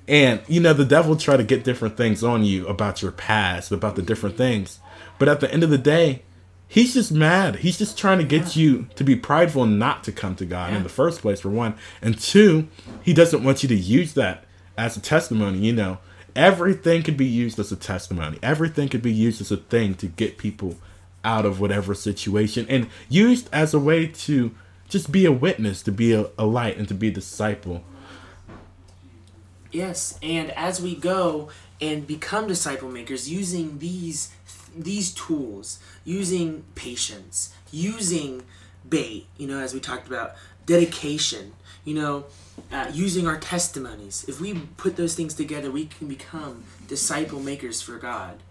And 0.06 0.40
you 0.48 0.60
know 0.60 0.72
the 0.72 0.84
devil 0.84 1.16
try 1.16 1.36
to 1.36 1.44
get 1.44 1.64
different 1.64 1.96
things 1.96 2.22
on 2.22 2.44
you 2.44 2.66
about 2.66 3.00
your 3.02 3.12
past, 3.12 3.70
about 3.72 3.96
the 3.96 4.02
different 4.02 4.36
things. 4.36 4.78
But 5.18 5.28
at 5.28 5.40
the 5.40 5.52
end 5.52 5.62
of 5.62 5.70
the 5.70 5.78
day, 5.78 6.22
he's 6.68 6.94
just 6.94 7.12
mad. 7.12 7.56
He's 7.56 7.78
just 7.78 7.96
trying 7.96 8.18
to 8.18 8.24
get 8.24 8.56
you 8.56 8.88
to 8.96 9.04
be 9.04 9.14
prideful 9.16 9.62
and 9.62 9.78
not 9.78 10.02
to 10.04 10.12
come 10.12 10.34
to 10.36 10.44
God 10.44 10.70
Yeah. 10.70 10.78
in 10.78 10.82
the 10.82 10.88
first 10.88 11.20
place. 11.22 11.40
For 11.40 11.48
one, 11.50 11.74
and 12.02 12.18
two, 12.18 12.68
he 13.02 13.12
doesn't 13.14 13.42
want 13.44 13.62
you 13.62 13.68
to 13.68 13.74
use 13.74 14.14
that 14.14 14.44
as 14.76 14.96
a 14.96 15.00
testimony. 15.00 15.58
You 15.60 15.72
know, 15.74 15.98
everything 16.34 17.02
could 17.02 17.16
be 17.16 17.26
used 17.26 17.58
as 17.58 17.72
a 17.72 17.76
testimony. 17.76 18.38
Everything 18.42 18.88
could 18.88 19.02
be 19.02 19.12
used 19.12 19.40
as 19.40 19.50
a 19.50 19.56
thing 19.56 19.94
to 19.96 20.06
get 20.06 20.38
people 20.38 20.76
out 21.24 21.44
of 21.44 21.60
whatever 21.60 21.94
situation 21.94 22.66
and 22.68 22.88
used 23.08 23.48
as 23.52 23.74
a 23.74 23.78
way 23.78 24.06
to 24.06 24.54
just 24.88 25.12
be 25.12 25.24
a 25.24 25.32
witness, 25.32 25.82
to 25.82 25.92
be 25.92 26.12
a, 26.12 26.26
a 26.38 26.44
light, 26.44 26.76
and 26.76 26.88
to 26.88 26.94
be 26.94 27.08
a 27.08 27.12
disciple. 27.12 27.84
Yes, 29.70 30.18
and 30.22 30.50
as 30.52 30.82
we 30.82 30.96
go 30.96 31.48
and 31.80 32.06
become 32.06 32.48
disciple 32.48 32.90
makers 32.90 33.30
using 33.30 33.78
these 33.78 34.32
these 34.76 35.12
tools, 35.12 35.80
using 36.04 36.64
patience, 36.74 37.54
using 37.72 38.42
bait, 38.88 39.26
you 39.36 39.46
know, 39.46 39.58
as 39.58 39.74
we 39.74 39.80
talked 39.80 40.06
about, 40.06 40.34
dedication, 40.66 41.52
you 41.84 41.94
know, 41.94 42.24
uh, 42.72 42.90
using 42.92 43.26
our 43.26 43.38
testimonies. 43.38 44.24
If 44.28 44.40
we 44.40 44.54
put 44.76 44.96
those 44.96 45.14
things 45.14 45.34
together, 45.34 45.70
we 45.70 45.86
can 45.86 46.08
become 46.08 46.64
disciple 46.88 47.40
makers 47.40 47.82
for 47.82 47.98
God. 47.98 48.42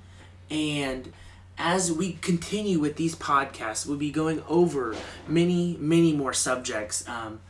And 0.49 1.13
as 1.57 1.91
we 1.91 2.13
continue 2.13 2.79
with 2.79 2.95
these 2.95 3.15
podcasts, 3.15 3.85
we'll 3.85 3.97
be 3.97 4.11
going 4.11 4.41
over 4.47 4.95
many, 5.27 5.77
many 5.79 6.13
more 6.13 6.33
subjects. 6.33 7.07
Um, 7.07 7.41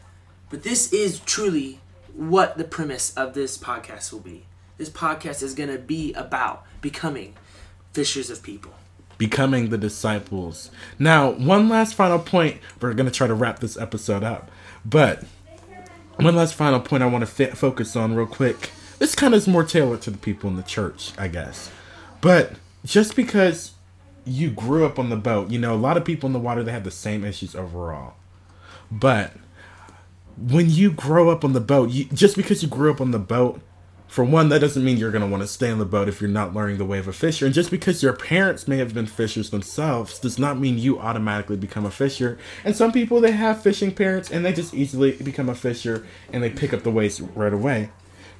but 0.49 0.63
this 0.63 0.91
is 0.91 1.19
truly 1.19 1.79
what 2.13 2.57
the 2.57 2.63
premise 2.63 3.15
of 3.15 3.33
this 3.33 3.57
podcast 3.57 4.11
will 4.11 4.19
be. 4.19 4.45
This 4.77 4.89
podcast 4.89 5.43
is 5.43 5.53
going 5.53 5.69
to 5.69 5.77
be 5.77 6.13
about 6.13 6.65
becoming 6.81 7.35
fishers 7.93 8.29
of 8.29 8.41
people. 8.41 8.73
Becoming 9.17 9.69
the 9.69 9.77
disciples. 9.77 10.71
Now, 10.97 11.31
one 11.31 11.69
last 11.69 11.93
final 11.93 12.19
point. 12.19 12.61
We're 12.79 12.93
going 12.93 13.05
to 13.05 13.11
try 13.11 13.27
to 13.27 13.33
wrap 13.33 13.59
this 13.59 13.77
episode 13.77 14.23
up. 14.23 14.49
But 14.85 15.23
one 16.21 16.35
last 16.35 16.53
final 16.53 16.79
point 16.79 17.03
I 17.03 17.05
want 17.05 17.25
to 17.25 17.55
focus 17.55 17.95
on 17.95 18.15
real 18.15 18.27
quick. 18.27 18.71
This 18.99 19.15
kind 19.15 19.33
of 19.33 19.37
is 19.37 19.47
more 19.47 19.63
tailored 19.63 20.01
to 20.01 20.11
the 20.11 20.17
people 20.17 20.49
in 20.49 20.57
the 20.57 20.63
church, 20.63 21.13
I 21.17 21.29
guess. 21.29 21.71
But 22.21 22.53
just 22.85 23.15
because 23.15 23.71
you 24.25 24.49
grew 24.49 24.85
up 24.85 24.99
on 24.99 25.09
the 25.09 25.15
boat, 25.15 25.49
you 25.49 25.59
know, 25.59 25.73
a 25.73 25.77
lot 25.77 25.95
of 25.95 26.03
people 26.03 26.27
in 26.27 26.33
the 26.33 26.39
water 26.39 26.63
they 26.63 26.71
have 26.71 26.83
the 26.83 26.91
same 26.91 27.23
issues 27.23 27.55
overall. 27.55 28.15
But 28.91 29.33
when 30.37 30.69
you 30.69 30.91
grow 30.91 31.29
up 31.29 31.45
on 31.45 31.53
the 31.53 31.61
boat, 31.61 31.89
you, 31.89 32.05
just 32.05 32.35
because 32.35 32.61
you 32.61 32.69
grew 32.69 32.91
up 32.91 32.99
on 32.99 33.11
the 33.11 33.19
boat, 33.19 33.61
for 34.09 34.23
one, 34.23 34.49
that 34.49 34.59
doesn't 34.59 34.83
mean 34.83 34.97
you're 34.97 35.11
going 35.11 35.23
to 35.23 35.27
want 35.27 35.43
to 35.43 35.47
stay 35.47 35.69
on 35.69 35.77
the 35.77 35.85
boat 35.85 36.09
if 36.09 36.19
you're 36.19 36.31
not 36.31 36.55
learning 36.55 36.79
the 36.79 36.85
way 36.85 36.97
of 36.97 37.07
a 37.07 37.13
fisher. 37.13 37.45
And 37.45 37.53
just 37.53 37.69
because 37.69 38.01
your 38.01 38.13
parents 38.13 38.67
may 38.67 38.77
have 38.77 38.91
been 38.91 39.05
fishers 39.05 39.51
themselves 39.51 40.17
does 40.17 40.39
not 40.39 40.59
mean 40.59 40.79
you 40.79 40.97
automatically 40.99 41.57
become 41.57 41.85
a 41.85 41.91
fisher. 41.91 42.39
And 42.65 42.75
some 42.75 42.91
people, 42.91 43.21
they 43.21 43.33
have 43.33 43.61
fishing 43.61 43.93
parents 43.93 44.31
and 44.31 44.43
they 44.43 44.51
just 44.51 44.73
easily 44.73 45.11
become 45.11 45.47
a 45.47 45.53
fisher 45.53 46.07
and 46.33 46.41
they 46.41 46.49
pick 46.49 46.73
up 46.73 46.81
the 46.81 46.89
ways 46.89 47.21
right 47.21 47.53
away. 47.53 47.91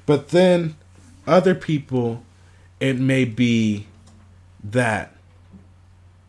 But 0.06 0.30
then 0.30 0.74
other 1.24 1.54
people, 1.54 2.24
it 2.80 2.98
may 2.98 3.24
be 3.24 3.86
that 4.64 5.14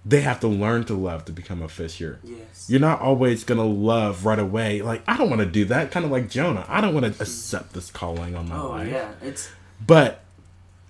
they 0.03 0.21
have 0.21 0.39
to 0.39 0.47
learn 0.47 0.83
to 0.85 0.93
love 0.93 1.25
to 1.25 1.31
become 1.31 1.61
a 1.61 1.67
fisher. 1.67 2.19
Yes. 2.23 2.67
You're 2.69 2.79
not 2.79 3.01
always 3.01 3.43
gonna 3.43 3.65
love 3.65 4.25
right 4.25 4.39
away. 4.39 4.81
Like 4.81 5.03
I 5.07 5.17
don't 5.17 5.29
want 5.29 5.41
to 5.41 5.45
do 5.45 5.65
that. 5.65 5.91
Kind 5.91 6.05
of 6.05 6.11
like 6.11 6.29
Jonah. 6.29 6.65
I 6.67 6.81
don't 6.81 6.93
want 6.93 7.05
to 7.05 7.11
mm-hmm. 7.11 7.21
accept 7.21 7.73
this 7.73 7.91
calling 7.91 8.35
on 8.35 8.49
my 8.49 8.57
oh, 8.57 8.69
life. 8.69 8.89
yeah, 8.89 9.11
it's. 9.21 9.49
But 9.85 10.23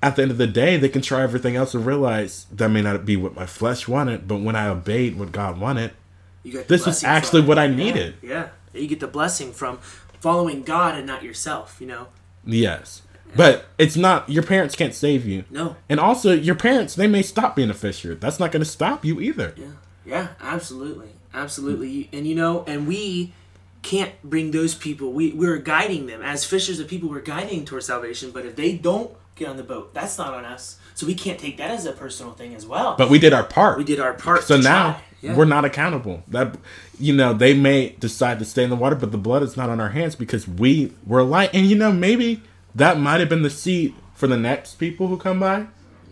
at 0.02 0.16
the 0.16 0.24
end 0.24 0.32
of 0.32 0.38
the 0.38 0.48
day, 0.48 0.78
they 0.78 0.90
can 0.90 1.02
try 1.02 1.22
everything 1.22 1.56
else 1.56 1.74
and 1.74 1.86
realize 1.86 2.46
that 2.52 2.70
may 2.70 2.82
not 2.82 3.06
be 3.06 3.16
what 3.16 3.36
my 3.36 3.46
flesh 3.46 3.88
wanted, 3.88 4.28
but 4.28 4.38
when 4.38 4.56
I 4.56 4.68
obeyed 4.68 5.18
what 5.18 5.32
God 5.32 5.60
wanted, 5.60 5.92
this 6.44 6.88
is 6.88 7.04
actually 7.04 7.42
what 7.42 7.60
I 7.60 7.68
needed. 7.68 8.16
Yeah. 8.22 8.50
yeah, 8.74 8.82
you 8.82 8.88
get 8.88 9.00
the 9.00 9.08
blessing 9.08 9.52
from 9.52 9.78
following 10.20 10.64
God 10.64 10.96
and 10.96 11.06
not 11.06 11.24
yourself. 11.24 11.78
You 11.80 11.88
know. 11.88 12.08
Yes. 12.46 13.01
But 13.36 13.66
it's 13.78 13.96
not 13.96 14.30
your 14.30 14.44
parents 14.44 14.76
can't 14.76 14.94
save 14.94 15.26
you. 15.26 15.46
No. 15.50 15.76
And 15.90 16.00
also 16.00 16.34
your 16.34 16.56
parents 16.56 16.96
they 16.96 17.08
may 17.08 17.22
stop 17.22 17.56
being 17.56 17.70
a 17.70 17.74
fisher. 17.74 18.16
That's 18.16 18.40
not 18.40 18.52
going 18.52 18.64
to 18.64 18.70
stop 18.70 19.06
you 19.06 19.20
either. 19.20 19.54
Yeah. 19.58 19.72
Yeah, 20.06 20.28
absolutely. 20.42 21.10
Absolutely. 21.34 22.10
And 22.12 22.28
you 22.28 22.36
know, 22.36 22.64
and 22.68 22.88
we 22.88 23.34
can't 23.82 24.12
bring 24.24 24.52
those 24.52 24.76
people. 24.76 25.12
We 25.12 25.32
we're 25.32 25.58
guiding 25.58 26.08
them 26.08 26.22
as 26.22 26.46
fishers 26.46 26.80
of 26.80 26.88
people 26.88 27.10
we're 27.10 27.22
guiding 27.22 27.66
towards 27.66 27.86
salvation, 27.88 28.32
but 28.32 28.46
if 28.46 28.56
they 28.56 28.74
don't 28.74 29.12
get 29.36 29.48
on 29.48 29.58
the 29.58 29.64
boat, 29.64 29.94
that's 29.94 30.18
not 30.18 30.34
on 30.34 30.46
us. 30.46 30.78
So 30.94 31.08
we 31.08 31.16
can't 31.16 31.40
take 31.40 31.58
that 31.58 31.72
as 31.72 31.86
a 31.86 31.94
personal 31.94 32.34
thing 32.34 32.54
as 32.54 32.66
well. 32.66 32.96
But 32.98 33.10
we 33.10 33.20
did 33.20 33.34
our 33.34 33.44
part. 33.44 33.78
We 33.78 33.84
did 33.84 34.00
our 34.00 34.14
part. 34.14 34.44
So 34.44 34.58
now 34.58 35.02
yeah. 35.22 35.36
we're 35.36 35.46
not 35.46 35.66
accountable. 35.66 36.24
That 36.28 36.58
you 37.00 37.16
know, 37.16 37.34
they 37.34 37.54
may 37.54 37.90
decide 38.00 38.40
to 38.40 38.46
stay 38.46 38.64
in 38.64 38.70
the 38.70 38.76
water, 38.76 38.96
but 38.96 39.12
the 39.12 39.18
blood 39.18 39.44
is 39.44 39.56
not 39.56 39.70
on 39.70 39.80
our 39.80 39.90
hands 39.90 40.16
because 40.16 40.48
we 40.48 40.94
were 41.06 41.24
light. 41.24 41.52
And 41.54 41.68
you 41.68 41.76
know, 41.76 41.92
maybe 41.92 42.42
that 42.76 43.00
might 43.00 43.20
have 43.20 43.30
been 43.30 43.42
the 43.42 43.50
seed 43.50 43.96
for 44.14 44.28
the 44.28 44.38
next 44.38 44.76
people 44.76 45.08
who 45.08 45.18
come 45.18 45.40
by. 45.40 45.68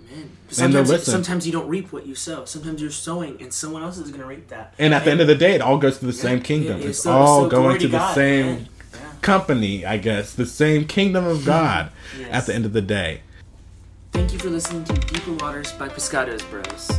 Man. 0.09 0.31
Sometimes, 0.49 1.03
sometimes 1.03 1.45
you 1.45 1.53
don't 1.53 1.67
reap 1.67 1.91
what 1.93 2.07
you 2.07 2.15
sow. 2.15 2.45
Sometimes 2.45 2.81
you're 2.81 2.89
sowing, 2.89 3.39
and 3.41 3.53
someone 3.53 3.83
else 3.83 3.97
is 3.97 4.09
going 4.09 4.21
to 4.21 4.25
reap 4.25 4.47
that. 4.47 4.73
And 4.79 4.93
at 4.93 4.97
and, 4.97 5.05
the 5.05 5.11
end 5.11 5.21
of 5.21 5.27
the 5.27 5.35
day, 5.35 5.53
it 5.53 5.61
all 5.61 5.77
goes 5.77 5.99
to 5.99 6.05
the 6.07 6.13
yeah, 6.13 6.21
same 6.21 6.41
kingdom. 6.41 6.81
it's 6.81 7.03
so, 7.03 7.11
all 7.11 7.43
so 7.43 7.49
going 7.49 7.79
to 7.79 7.87
the 7.87 7.97
God, 7.99 8.15
same 8.15 8.57
yeah. 8.57 8.99
company, 9.21 9.85
I 9.85 9.97
guess, 9.97 10.33
the 10.33 10.47
same 10.47 10.85
kingdom 10.85 11.25
of 11.25 11.41
hmm. 11.41 11.45
God. 11.45 11.91
yes. 12.17 12.29
At 12.31 12.45
the 12.47 12.55
end 12.55 12.65
of 12.65 12.73
the 12.73 12.81
day. 12.81 13.21
Thank 14.11 14.33
you 14.33 14.39
for 14.39 14.49
listening 14.49 14.83
to 14.85 14.93
Deeper 14.93 15.33
Waters 15.33 15.71
by 15.73 15.87
Pescados 15.87 16.41
Bros. 16.49 16.91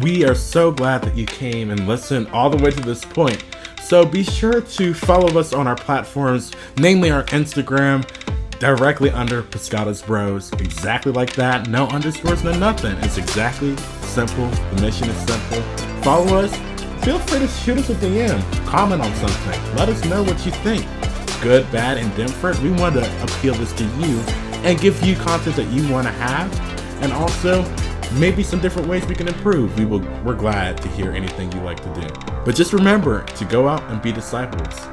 We 0.00 0.24
are 0.24 0.36
so 0.36 0.70
glad 0.70 1.02
that 1.02 1.16
you 1.16 1.26
came 1.26 1.70
and 1.70 1.88
listened 1.88 2.28
all 2.28 2.48
the 2.48 2.62
way 2.62 2.70
to 2.70 2.80
this 2.80 3.04
point. 3.04 3.44
So 3.82 4.06
be 4.06 4.22
sure 4.22 4.60
to 4.60 4.94
follow 4.94 5.38
us 5.38 5.52
on 5.52 5.66
our 5.66 5.74
platforms, 5.74 6.52
namely 6.78 7.10
our 7.10 7.24
Instagram, 7.24 8.08
directly 8.62 9.10
under 9.10 9.42
Pescados 9.42 10.06
Bros. 10.06 10.52
Exactly 10.52 11.10
like 11.10 11.34
that. 11.34 11.68
No 11.68 11.88
underscores, 11.88 12.44
no 12.44 12.56
nothing. 12.56 12.96
It's 12.98 13.18
exactly 13.18 13.76
simple. 14.02 14.46
The 14.46 14.82
mission 14.82 15.08
is 15.08 15.16
simple. 15.16 15.60
Follow 16.04 16.36
us. 16.36 16.54
Feel 17.04 17.18
free 17.18 17.40
to 17.40 17.48
shoot 17.48 17.78
us 17.78 17.90
a 17.90 17.94
DM. 17.96 18.40
Comment 18.64 19.02
on 19.02 19.12
something. 19.16 19.74
Let 19.74 19.88
us 19.88 20.04
know 20.04 20.22
what 20.22 20.46
you 20.46 20.52
think. 20.52 20.86
Good, 21.42 21.68
bad, 21.72 21.98
and 21.98 22.14
different. 22.14 22.60
We 22.60 22.70
want 22.70 22.94
to 22.94 23.24
appeal 23.24 23.54
this 23.54 23.72
to 23.72 23.84
you 23.84 24.20
and 24.62 24.80
give 24.80 25.04
you 25.04 25.16
content 25.16 25.56
that 25.56 25.66
you 25.72 25.92
want 25.92 26.06
to 26.06 26.12
have. 26.12 27.02
And 27.02 27.12
also, 27.12 27.64
maybe 28.12 28.44
some 28.44 28.60
different 28.60 28.86
ways 28.86 29.04
we 29.06 29.16
can 29.16 29.26
improve. 29.26 29.76
We 29.76 29.86
will, 29.86 30.02
we're 30.22 30.36
glad 30.36 30.80
to 30.82 30.88
hear 30.90 31.10
anything 31.10 31.50
you 31.50 31.62
like 31.62 31.82
to 31.82 32.00
do. 32.00 32.14
But 32.44 32.54
just 32.54 32.72
remember 32.72 33.24
to 33.24 33.44
go 33.44 33.66
out 33.66 33.82
and 33.90 34.00
be 34.00 34.12
disciples. 34.12 34.86